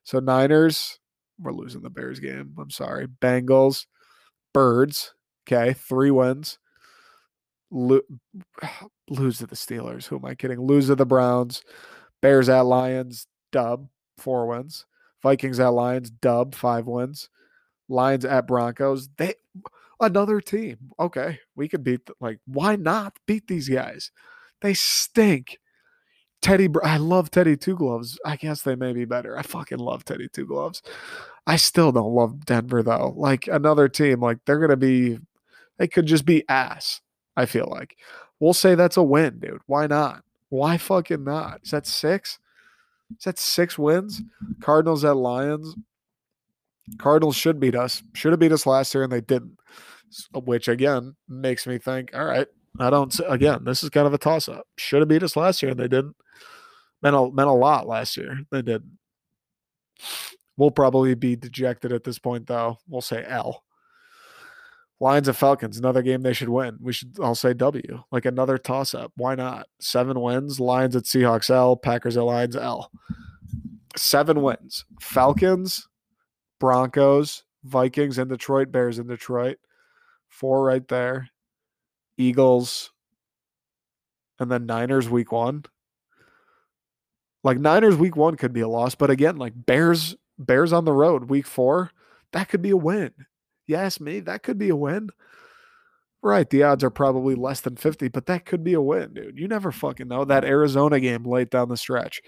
So 0.02 0.18
Niners, 0.18 0.98
we're 1.38 1.52
losing 1.52 1.82
the 1.82 1.90
Bears 1.90 2.20
game. 2.20 2.54
I'm 2.58 2.70
sorry. 2.70 3.06
Bengals, 3.06 3.86
Birds. 4.52 5.14
Okay, 5.46 5.72
three 5.72 6.10
wins. 6.10 6.58
Lo- 7.70 8.00
lose 9.08 9.38
to 9.38 9.46
the 9.46 9.56
Steelers. 9.56 10.06
Who 10.06 10.16
am 10.16 10.24
I 10.24 10.34
kidding? 10.34 10.60
Lose 10.60 10.88
to 10.88 10.94
the 10.94 11.06
Browns. 11.06 11.62
Bears 12.22 12.48
at 12.48 12.66
Lions. 12.66 13.26
Dub. 13.52 13.88
Four 14.18 14.46
wins. 14.46 14.86
Vikings 15.22 15.60
at 15.60 15.68
Lions. 15.68 16.10
Dub. 16.10 16.54
Five 16.54 16.86
wins. 16.86 17.28
Lions 17.88 18.24
at 18.24 18.46
Broncos. 18.46 19.08
They 19.16 19.34
another 20.00 20.40
team. 20.40 20.78
Okay, 20.98 21.38
we 21.54 21.68
could 21.68 21.84
beat. 21.84 22.08
Like, 22.20 22.38
why 22.46 22.76
not 22.76 23.18
beat 23.26 23.46
these 23.46 23.68
guys? 23.68 24.10
They 24.62 24.74
stink. 24.74 25.58
Teddy, 26.42 26.68
I 26.82 26.96
love 26.96 27.30
Teddy 27.30 27.56
Two 27.56 27.76
Gloves. 27.76 28.18
I 28.24 28.36
guess 28.36 28.62
they 28.62 28.74
may 28.74 28.94
be 28.94 29.04
better. 29.04 29.36
I 29.38 29.42
fucking 29.42 29.78
love 29.78 30.04
Teddy 30.04 30.28
Two 30.32 30.46
Gloves. 30.46 30.82
I 31.46 31.56
still 31.56 31.92
don't 31.92 32.14
love 32.14 32.46
Denver 32.46 32.82
though. 32.82 33.12
Like 33.16 33.46
another 33.46 33.88
team, 33.88 34.20
like 34.20 34.38
they're 34.46 34.58
gonna 34.58 34.76
be, 34.76 35.18
they 35.78 35.86
could 35.86 36.06
just 36.06 36.24
be 36.24 36.48
ass. 36.48 37.00
I 37.36 37.46
feel 37.46 37.68
like 37.70 37.96
we'll 38.38 38.54
say 38.54 38.74
that's 38.74 38.96
a 38.96 39.02
win, 39.02 39.38
dude. 39.38 39.60
Why 39.66 39.86
not? 39.86 40.24
Why 40.48 40.76
fucking 40.76 41.24
not? 41.24 41.60
Is 41.62 41.70
that 41.70 41.86
six? 41.86 42.38
Is 43.18 43.24
that 43.24 43.38
six 43.38 43.78
wins? 43.78 44.22
Cardinals 44.60 45.04
at 45.04 45.16
Lions. 45.16 45.74
Cardinals 46.98 47.36
should 47.36 47.60
beat 47.60 47.74
us. 47.74 48.02
Should 48.14 48.32
have 48.32 48.40
beat 48.40 48.52
us 48.52 48.66
last 48.66 48.94
year, 48.94 49.04
and 49.04 49.12
they 49.12 49.20
didn't. 49.20 49.58
Which 50.34 50.66
again 50.66 51.14
makes 51.28 51.66
me 51.66 51.78
think, 51.78 52.10
all 52.14 52.24
right, 52.24 52.48
I 52.78 52.90
don't. 52.90 53.18
Again, 53.28 53.64
this 53.64 53.82
is 53.82 53.90
kind 53.90 54.06
of 54.06 54.14
a 54.14 54.18
toss 54.18 54.48
up. 54.48 54.66
Should 54.76 55.00
have 55.00 55.08
beat 55.08 55.22
us 55.22 55.36
last 55.36 55.62
year, 55.62 55.70
and 55.70 55.80
they 55.80 55.88
didn't. 55.88 56.16
Meant 57.02 57.16
a, 57.16 57.30
meant 57.30 57.48
a 57.48 57.52
lot 57.52 57.86
last 57.86 58.16
year. 58.16 58.40
They 58.50 58.62
didn't. 58.62 58.98
We'll 60.56 60.70
probably 60.70 61.14
be 61.14 61.36
dejected 61.36 61.92
at 61.92 62.04
this 62.04 62.18
point, 62.18 62.46
though. 62.46 62.78
We'll 62.88 63.00
say 63.00 63.24
L. 63.26 63.62
Lions 65.02 65.28
of 65.28 65.36
Falcons, 65.36 65.78
another 65.78 66.02
game 66.02 66.20
they 66.20 66.34
should 66.34 66.50
win. 66.50 66.76
We 66.78 66.92
should 66.92 67.18
all 67.18 67.34
say 67.34 67.54
W, 67.54 68.04
like 68.12 68.26
another 68.26 68.58
toss 68.58 68.94
up. 68.94 69.12
Why 69.16 69.34
not? 69.34 69.66
Seven 69.80 70.20
wins. 70.20 70.60
Lions 70.60 70.94
at 70.94 71.04
Seahawks 71.04 71.48
L. 71.48 71.74
Packers 71.74 72.18
at 72.18 72.24
Lions 72.24 72.54
L. 72.54 72.90
Seven 73.96 74.42
wins. 74.42 74.84
Falcons, 75.00 75.88
Broncos, 76.58 77.44
Vikings 77.64 78.18
in 78.18 78.28
Detroit, 78.28 78.70
Bears 78.70 78.98
in 78.98 79.06
Detroit. 79.06 79.56
Four 80.28 80.64
right 80.64 80.86
there. 80.86 81.30
Eagles, 82.18 82.92
and 84.38 84.50
then 84.50 84.66
Niners 84.66 85.08
week 85.08 85.32
one. 85.32 85.64
Like 87.42 87.58
Niners 87.58 87.96
week 87.96 88.16
one 88.16 88.36
could 88.36 88.52
be 88.52 88.60
a 88.60 88.68
loss, 88.68 88.94
but 88.94 89.08
again, 89.08 89.36
like 89.36 89.54
Bears, 89.56 90.14
Bears 90.38 90.74
on 90.74 90.84
the 90.84 90.92
road 90.92 91.30
week 91.30 91.46
four, 91.46 91.92
that 92.32 92.50
could 92.50 92.60
be 92.60 92.70
a 92.70 92.76
win. 92.76 93.12
You 93.70 93.76
ask 93.76 94.00
me, 94.00 94.20
that 94.20 94.42
could 94.42 94.58
be 94.58 94.68
a 94.68 94.76
win. 94.76 95.10
Right, 96.22 96.48
the 96.50 96.64
odds 96.64 96.84
are 96.84 96.90
probably 96.90 97.34
less 97.34 97.60
than 97.60 97.76
50, 97.76 98.08
but 98.08 98.26
that 98.26 98.44
could 98.44 98.62
be 98.62 98.74
a 98.74 98.80
win, 98.80 99.14
dude. 99.14 99.38
You 99.38 99.48
never 99.48 99.72
fucking 99.72 100.08
know. 100.08 100.24
That 100.24 100.44
Arizona 100.44 101.00
game 101.00 101.24
late 101.24 101.50
down 101.50 101.70
the 101.70 101.78
stretch. 101.78 102.20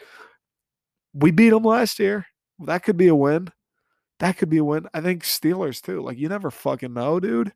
We 1.12 1.30
beat 1.30 1.50
them 1.50 1.64
last 1.64 1.98
year. 1.98 2.26
That 2.60 2.84
could 2.84 2.96
be 2.96 3.08
a 3.08 3.14
win. 3.14 3.48
That 4.18 4.38
could 4.38 4.48
be 4.48 4.58
a 4.58 4.64
win. 4.64 4.86
I 4.94 5.00
think 5.00 5.24
Steelers 5.24 5.82
too. 5.82 6.00
Like 6.00 6.16
you 6.16 6.28
never 6.28 6.50
fucking 6.50 6.94
know, 6.94 7.20
dude. 7.20 7.52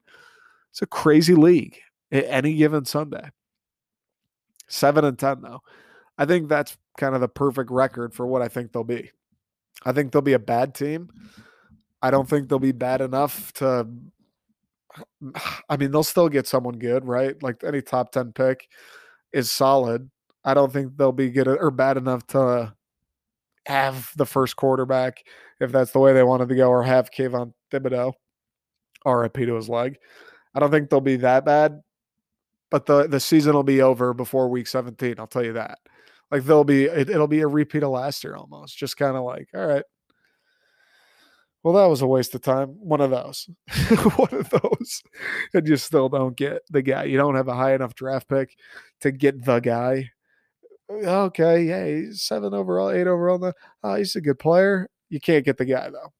It's 0.72 0.82
a 0.82 0.87
crazy 0.87 1.34
league 1.34 1.78
any 2.11 2.55
given 2.55 2.84
Sunday. 2.84 3.30
Seven 4.68 5.05
and 5.05 5.18
ten 5.18 5.43
though. 5.43 5.61
I 6.18 6.24
think 6.24 6.49
that's 6.49 6.76
kind 6.99 7.14
of 7.14 7.20
the 7.20 7.28
perfect 7.28 7.70
record 7.70 8.14
for 8.14 8.26
what 8.26 8.43
I 8.43 8.49
think 8.49 8.72
they'll 8.72 8.84
be. 8.84 9.11
I 9.84 9.93
think 9.93 10.11
they'll 10.11 10.22
be 10.22 10.32
a 10.32 10.39
bad 10.39 10.74
team. 10.74 11.11
I 12.07 12.11
don't 12.11 12.29
think 12.29 12.49
they'll 12.49 12.61
be 12.61 12.73
bad 12.73 13.01
enough 13.01 13.53
to. 13.55 13.89
I 15.69 15.77
mean, 15.77 15.91
they'll 15.91 16.05
still 16.05 16.29
get 16.29 16.47
someone 16.47 16.79
good, 16.79 17.05
right? 17.05 17.41
Like 17.43 17.65
any 17.65 17.83
top 17.83 18.13
10 18.13 18.33
pick 18.33 18.69
is 19.33 19.51
solid. 19.51 20.09
I 20.45 20.55
don't 20.55 20.73
think 20.73 20.97
they'll 20.97 21.11
be 21.11 21.31
good 21.31 21.49
or 21.49 21.71
bad 21.73 21.97
enough 21.97 22.25
to 22.29 22.73
have 23.67 24.13
the 24.17 24.25
first 24.25 24.55
quarterback 24.55 25.25
if 25.61 25.73
that's 25.73 25.91
the 25.91 25.99
way 25.99 26.13
they 26.13 26.23
wanted 26.23 26.49
to 26.49 26.55
go, 26.55 26.69
or 26.69 26.85
have 26.85 27.11
Kayvon 27.11 27.53
Thibodeaux, 27.73 28.13
RIP 29.05 29.35
to 29.35 29.55
his 29.57 29.69
leg. 29.69 29.97
I 30.55 30.61
don't 30.61 30.71
think 30.71 30.89
they'll 30.89 31.01
be 31.01 31.17
that 31.17 31.45
bad, 31.45 31.81
but 32.71 32.87
the 32.87 33.09
the 33.09 33.21
season 33.21 33.55
will 33.55 33.65
be 33.65 33.83
over 33.83 34.15
before 34.15 34.49
week 34.49 34.69
17. 34.69 35.17
I'll 35.19 35.27
tell 35.27 35.45
you 35.45 35.55
that. 35.55 35.79
Like 36.31 36.45
they'll 36.45 36.65
be, 36.65 36.85
it, 36.85 37.11
it'll 37.11 37.27
be 37.27 37.41
a 37.41 37.49
repeat 37.49 37.83
of 37.83 37.91
last 37.91 38.23
year 38.23 38.37
almost. 38.37 38.77
Just 38.77 38.97
kind 38.97 39.17
of 39.17 39.25
like, 39.25 39.49
all 39.55 39.67
right, 39.67 39.85
well, 41.67 41.75
that 41.75 41.91
was 41.91 42.01
a 42.01 42.07
waste 42.07 42.33
of 42.33 42.43
time. 42.43 42.77
One 42.79 43.01
of 43.01 43.11
those. 43.11 43.51
One 44.14 44.33
of 44.35 44.49
those. 44.51 45.03
And 45.53 45.67
you 45.67 45.77
still 45.77 46.09
don't 46.09 46.37
get 46.37 46.62
the 46.71 46.81
guy. 46.81 47.03
You 47.03 47.17
don't 47.17 47.35
have 47.35 47.49
a 47.49 47.57
high 47.57 47.75
enough 47.75 47.97
draft 47.97 48.29
pick 48.29 48.57
to 49.01 49.11
get 49.11 49.45
the 49.45 49.59
guy. 49.59 50.12
Okay, 50.89 51.64
yeah, 51.64 52.11
seven 52.12 52.55
overall, 52.55 52.93
eight 52.93 53.09
overall. 53.09 53.41
No, 53.41 53.53
oh, 53.83 53.97
he's 53.97 54.14
a 54.14 54.21
good 54.21 54.39
player. 54.39 54.89
You 55.09 55.19
can't 55.19 55.45
get 55.45 55.57
the 55.57 55.64
guy 55.64 55.91
though. 55.91 56.12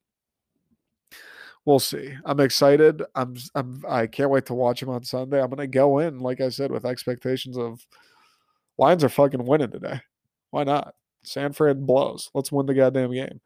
We'll 1.65 1.79
see. 1.79 2.13
I'm 2.25 2.41
excited. 2.41 3.05
I'm 3.15 3.37
I'm 3.55 3.85
I 3.89 4.09
can't 4.09 4.31
wait 4.31 4.47
to 4.47 4.55
watch 4.55 4.83
him 4.83 4.89
on 4.89 5.05
Sunday. 5.05 5.41
I'm 5.41 5.51
gonna 5.51 5.69
go 5.69 6.01
in, 6.01 6.19
like 6.19 6.41
I 6.41 6.49
said, 6.49 6.73
with 6.73 6.85
expectations 6.85 7.57
of 7.57 7.87
Lions 8.79 9.05
are 9.05 9.09
fucking 9.09 9.47
winning 9.47 9.71
today. 9.71 10.01
Why 10.51 10.65
not? 10.65 10.97
San 11.23 11.53
Fran 11.53 11.87
blows. 11.87 12.33
Let's 12.35 12.51
win 12.51 12.67
the 12.67 12.75
goddamn 12.75 13.13
game. 13.13 13.41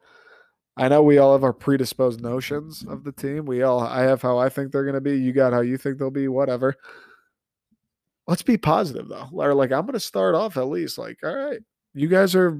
I 0.81 0.87
know 0.87 1.03
we 1.03 1.19
all 1.19 1.33
have 1.33 1.43
our 1.43 1.53
predisposed 1.53 2.21
notions 2.21 2.83
of 2.89 3.03
the 3.03 3.11
team. 3.11 3.45
We 3.45 3.61
all, 3.61 3.81
I 3.81 4.01
have 4.01 4.23
how 4.23 4.39
I 4.39 4.49
think 4.49 4.71
they're 4.71 4.83
going 4.83 4.95
to 4.95 4.99
be. 4.99 5.15
You 5.15 5.31
got 5.31 5.53
how 5.53 5.61
you 5.61 5.77
think 5.77 5.99
they'll 5.99 6.09
be, 6.09 6.27
whatever. 6.27 6.75
Let's 8.25 8.41
be 8.41 8.57
positive 8.57 9.07
though. 9.07 9.29
Or 9.31 9.53
like, 9.53 9.71
I'm 9.71 9.83
going 9.83 9.93
to 9.93 9.99
start 9.99 10.33
off 10.33 10.57
at 10.57 10.69
least 10.69 10.97
like, 10.97 11.19
all 11.23 11.35
right, 11.35 11.59
you 11.93 12.07
guys 12.07 12.33
are, 12.33 12.59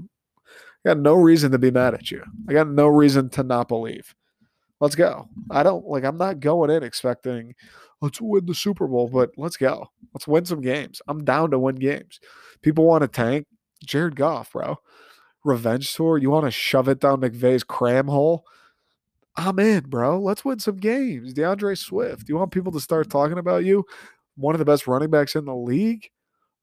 I 0.85 0.89
got 0.89 0.99
no 0.99 1.15
reason 1.15 1.51
to 1.51 1.57
be 1.57 1.71
mad 1.71 1.95
at 1.95 2.11
you. 2.11 2.23
I 2.47 2.53
got 2.53 2.67
no 2.67 2.85
reason 2.85 3.27
to 3.31 3.41
not 3.41 3.67
believe. 3.67 4.13
Let's 4.79 4.93
go. 4.93 5.27
I 5.49 5.63
don't 5.63 5.87
like, 5.87 6.03
I'm 6.03 6.17
not 6.17 6.41
going 6.41 6.69
in 6.69 6.83
expecting, 6.83 7.55
let's 8.01 8.21
win 8.21 8.45
the 8.45 8.53
Super 8.53 8.85
Bowl, 8.85 9.09
but 9.09 9.31
let's 9.35 9.57
go. 9.57 9.87
Let's 10.13 10.27
win 10.27 10.45
some 10.45 10.61
games. 10.61 11.01
I'm 11.07 11.23
down 11.23 11.49
to 11.51 11.59
win 11.59 11.73
games. 11.73 12.19
People 12.61 12.85
want 12.85 13.01
to 13.01 13.07
tank. 13.07 13.47
Jared 13.83 14.15
Goff, 14.15 14.51
bro 14.51 14.77
revenge 15.43 15.93
tour, 15.93 16.17
you 16.17 16.29
want 16.29 16.45
to 16.45 16.51
shove 16.51 16.87
it 16.87 16.99
down 16.99 17.21
McVay's 17.21 17.63
cram 17.63 18.07
hole, 18.07 18.45
I'm 19.35 19.59
in, 19.59 19.81
bro. 19.83 20.19
Let's 20.19 20.43
win 20.43 20.59
some 20.59 20.77
games. 20.77 21.33
D'Andre 21.33 21.75
Swift, 21.75 22.27
you 22.27 22.35
want 22.35 22.51
people 22.51 22.71
to 22.73 22.79
start 22.79 23.09
talking 23.09 23.37
about 23.37 23.63
you? 23.63 23.85
One 24.35 24.55
of 24.55 24.59
the 24.59 24.65
best 24.65 24.87
running 24.87 25.09
backs 25.09 25.35
in 25.35 25.45
the 25.45 25.55
league? 25.55 26.09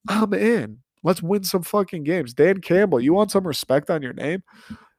I'm 0.08 0.34
in. 0.34 0.78
Let's 1.02 1.22
win 1.22 1.44
some 1.44 1.62
fucking 1.62 2.04
games. 2.04 2.34
Dan 2.34 2.60
Campbell, 2.60 3.00
you 3.00 3.14
want 3.14 3.30
some 3.30 3.46
respect 3.46 3.88
on 3.90 4.02
your 4.02 4.12
name? 4.12 4.42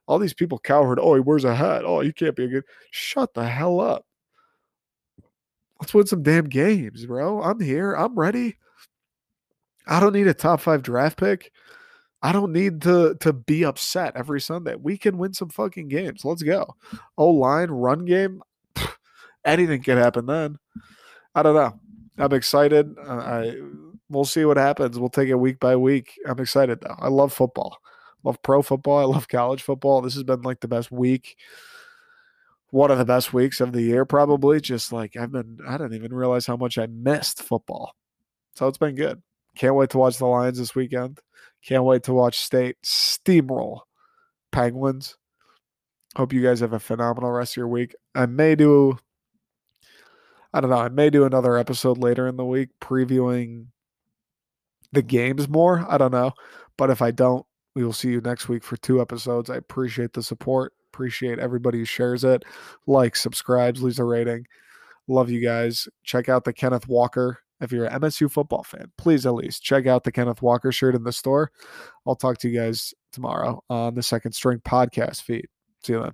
All 0.06 0.18
these 0.18 0.34
people 0.34 0.58
coward. 0.58 0.98
Oh, 1.00 1.14
he 1.14 1.20
wears 1.20 1.44
a 1.44 1.54
hat. 1.54 1.84
Oh, 1.84 2.00
you 2.00 2.12
can't 2.12 2.34
be 2.34 2.44
a 2.44 2.48
good. 2.48 2.64
Shut 2.90 3.34
the 3.34 3.46
hell 3.46 3.80
up. 3.80 4.04
Let's 5.80 5.94
win 5.94 6.06
some 6.06 6.22
damn 6.22 6.48
games, 6.48 7.06
bro. 7.06 7.42
I'm 7.42 7.60
here. 7.60 7.94
I'm 7.94 8.18
ready. 8.18 8.56
I 9.86 10.00
don't 10.00 10.12
need 10.12 10.26
a 10.26 10.34
top 10.34 10.60
five 10.60 10.82
draft 10.82 11.18
pick. 11.18 11.52
I 12.22 12.32
don't 12.32 12.52
need 12.52 12.82
to 12.82 13.16
to 13.20 13.32
be 13.32 13.64
upset 13.64 14.16
every 14.16 14.40
Sunday. 14.40 14.74
We 14.74 14.98
can 14.98 15.18
win 15.18 15.32
some 15.32 15.48
fucking 15.48 15.88
games. 15.88 16.24
Let's 16.24 16.42
go. 16.42 16.74
O 17.16 17.30
line, 17.30 17.70
run 17.70 18.04
game, 18.04 18.42
anything 19.44 19.82
can 19.82 19.96
happen 19.98 20.26
then. 20.26 20.58
I 21.34 21.42
don't 21.42 21.54
know. 21.54 21.78
I'm 22.18 22.32
excited. 22.34 22.94
Uh, 22.98 23.12
I 23.12 23.56
we'll 24.10 24.24
see 24.24 24.44
what 24.44 24.56
happens. 24.58 24.98
We'll 24.98 25.08
take 25.08 25.28
it 25.28 25.36
week 25.36 25.60
by 25.60 25.76
week. 25.76 26.18
I'm 26.26 26.38
excited 26.40 26.80
though. 26.82 26.96
I 26.98 27.08
love 27.08 27.32
football. 27.32 27.78
Love 28.22 28.42
pro 28.42 28.60
football. 28.62 28.98
I 28.98 29.04
love 29.04 29.28
college 29.28 29.62
football. 29.62 30.02
This 30.02 30.14
has 30.14 30.24
been 30.24 30.42
like 30.42 30.60
the 30.60 30.68
best 30.68 30.90
week. 30.90 31.36
one 32.70 32.90
of 32.90 32.98
the 32.98 33.04
best 33.04 33.32
weeks 33.32 33.60
of 33.60 33.72
the 33.72 33.82
year, 33.82 34.04
probably. 34.04 34.60
Just 34.60 34.92
like 34.92 35.16
I've 35.16 35.32
been, 35.32 35.58
I 35.66 35.72
didn't 35.78 35.94
even 35.94 36.14
realize 36.14 36.46
how 36.46 36.56
much 36.56 36.78
I 36.78 36.86
missed 36.86 37.42
football. 37.42 37.94
So 38.54 38.68
it's 38.68 38.78
been 38.78 38.94
good. 38.94 39.22
Can't 39.56 39.74
wait 39.74 39.90
to 39.90 39.98
watch 39.98 40.18
the 40.18 40.26
Lions 40.26 40.58
this 40.58 40.74
weekend. 40.74 41.18
Can't 41.64 41.84
wait 41.84 42.02
to 42.04 42.14
watch 42.14 42.38
State 42.38 42.76
steamroll 42.82 43.80
Penguins. 44.52 45.16
Hope 46.16 46.32
you 46.32 46.42
guys 46.42 46.60
have 46.60 46.72
a 46.72 46.80
phenomenal 46.80 47.30
rest 47.30 47.52
of 47.52 47.58
your 47.58 47.68
week. 47.68 47.94
I 48.14 48.26
may 48.26 48.54
do, 48.54 48.98
I 50.52 50.60
don't 50.60 50.70
know, 50.70 50.78
I 50.78 50.88
may 50.88 51.10
do 51.10 51.24
another 51.24 51.56
episode 51.56 51.98
later 51.98 52.26
in 52.26 52.36
the 52.36 52.44
week 52.44 52.70
previewing 52.80 53.66
the 54.92 55.02
games 55.02 55.48
more. 55.48 55.86
I 55.88 55.98
don't 55.98 56.12
know. 56.12 56.32
But 56.76 56.90
if 56.90 57.02
I 57.02 57.10
don't, 57.10 57.46
we 57.74 57.84
will 57.84 57.92
see 57.92 58.08
you 58.08 58.20
next 58.20 58.48
week 58.48 58.64
for 58.64 58.76
two 58.76 59.00
episodes. 59.00 59.50
I 59.50 59.56
appreciate 59.56 60.14
the 60.14 60.22
support. 60.22 60.72
Appreciate 60.92 61.38
everybody 61.38 61.78
who 61.78 61.84
shares 61.84 62.24
it, 62.24 62.44
likes, 62.86 63.20
subscribes, 63.20 63.82
leaves 63.82 64.00
a 64.00 64.04
rating. 64.04 64.46
Love 65.06 65.30
you 65.30 65.40
guys. 65.40 65.88
Check 66.02 66.28
out 66.28 66.44
the 66.44 66.52
Kenneth 66.52 66.88
Walker. 66.88 67.38
If 67.60 67.72
you're 67.72 67.84
an 67.86 68.00
MSU 68.00 68.30
football 68.30 68.62
fan, 68.62 68.90
please 68.96 69.26
at 69.26 69.34
least 69.34 69.62
check 69.62 69.86
out 69.86 70.04
the 70.04 70.12
Kenneth 70.12 70.40
Walker 70.42 70.72
shirt 70.72 70.94
in 70.94 71.04
the 71.04 71.12
store. 71.12 71.50
I'll 72.06 72.16
talk 72.16 72.38
to 72.38 72.48
you 72.48 72.58
guys 72.58 72.94
tomorrow 73.12 73.62
on 73.68 73.94
the 73.94 74.02
Second 74.02 74.32
String 74.32 74.60
podcast 74.60 75.22
feed. 75.22 75.46
See 75.84 75.92
you 75.92 76.02
then. 76.02 76.12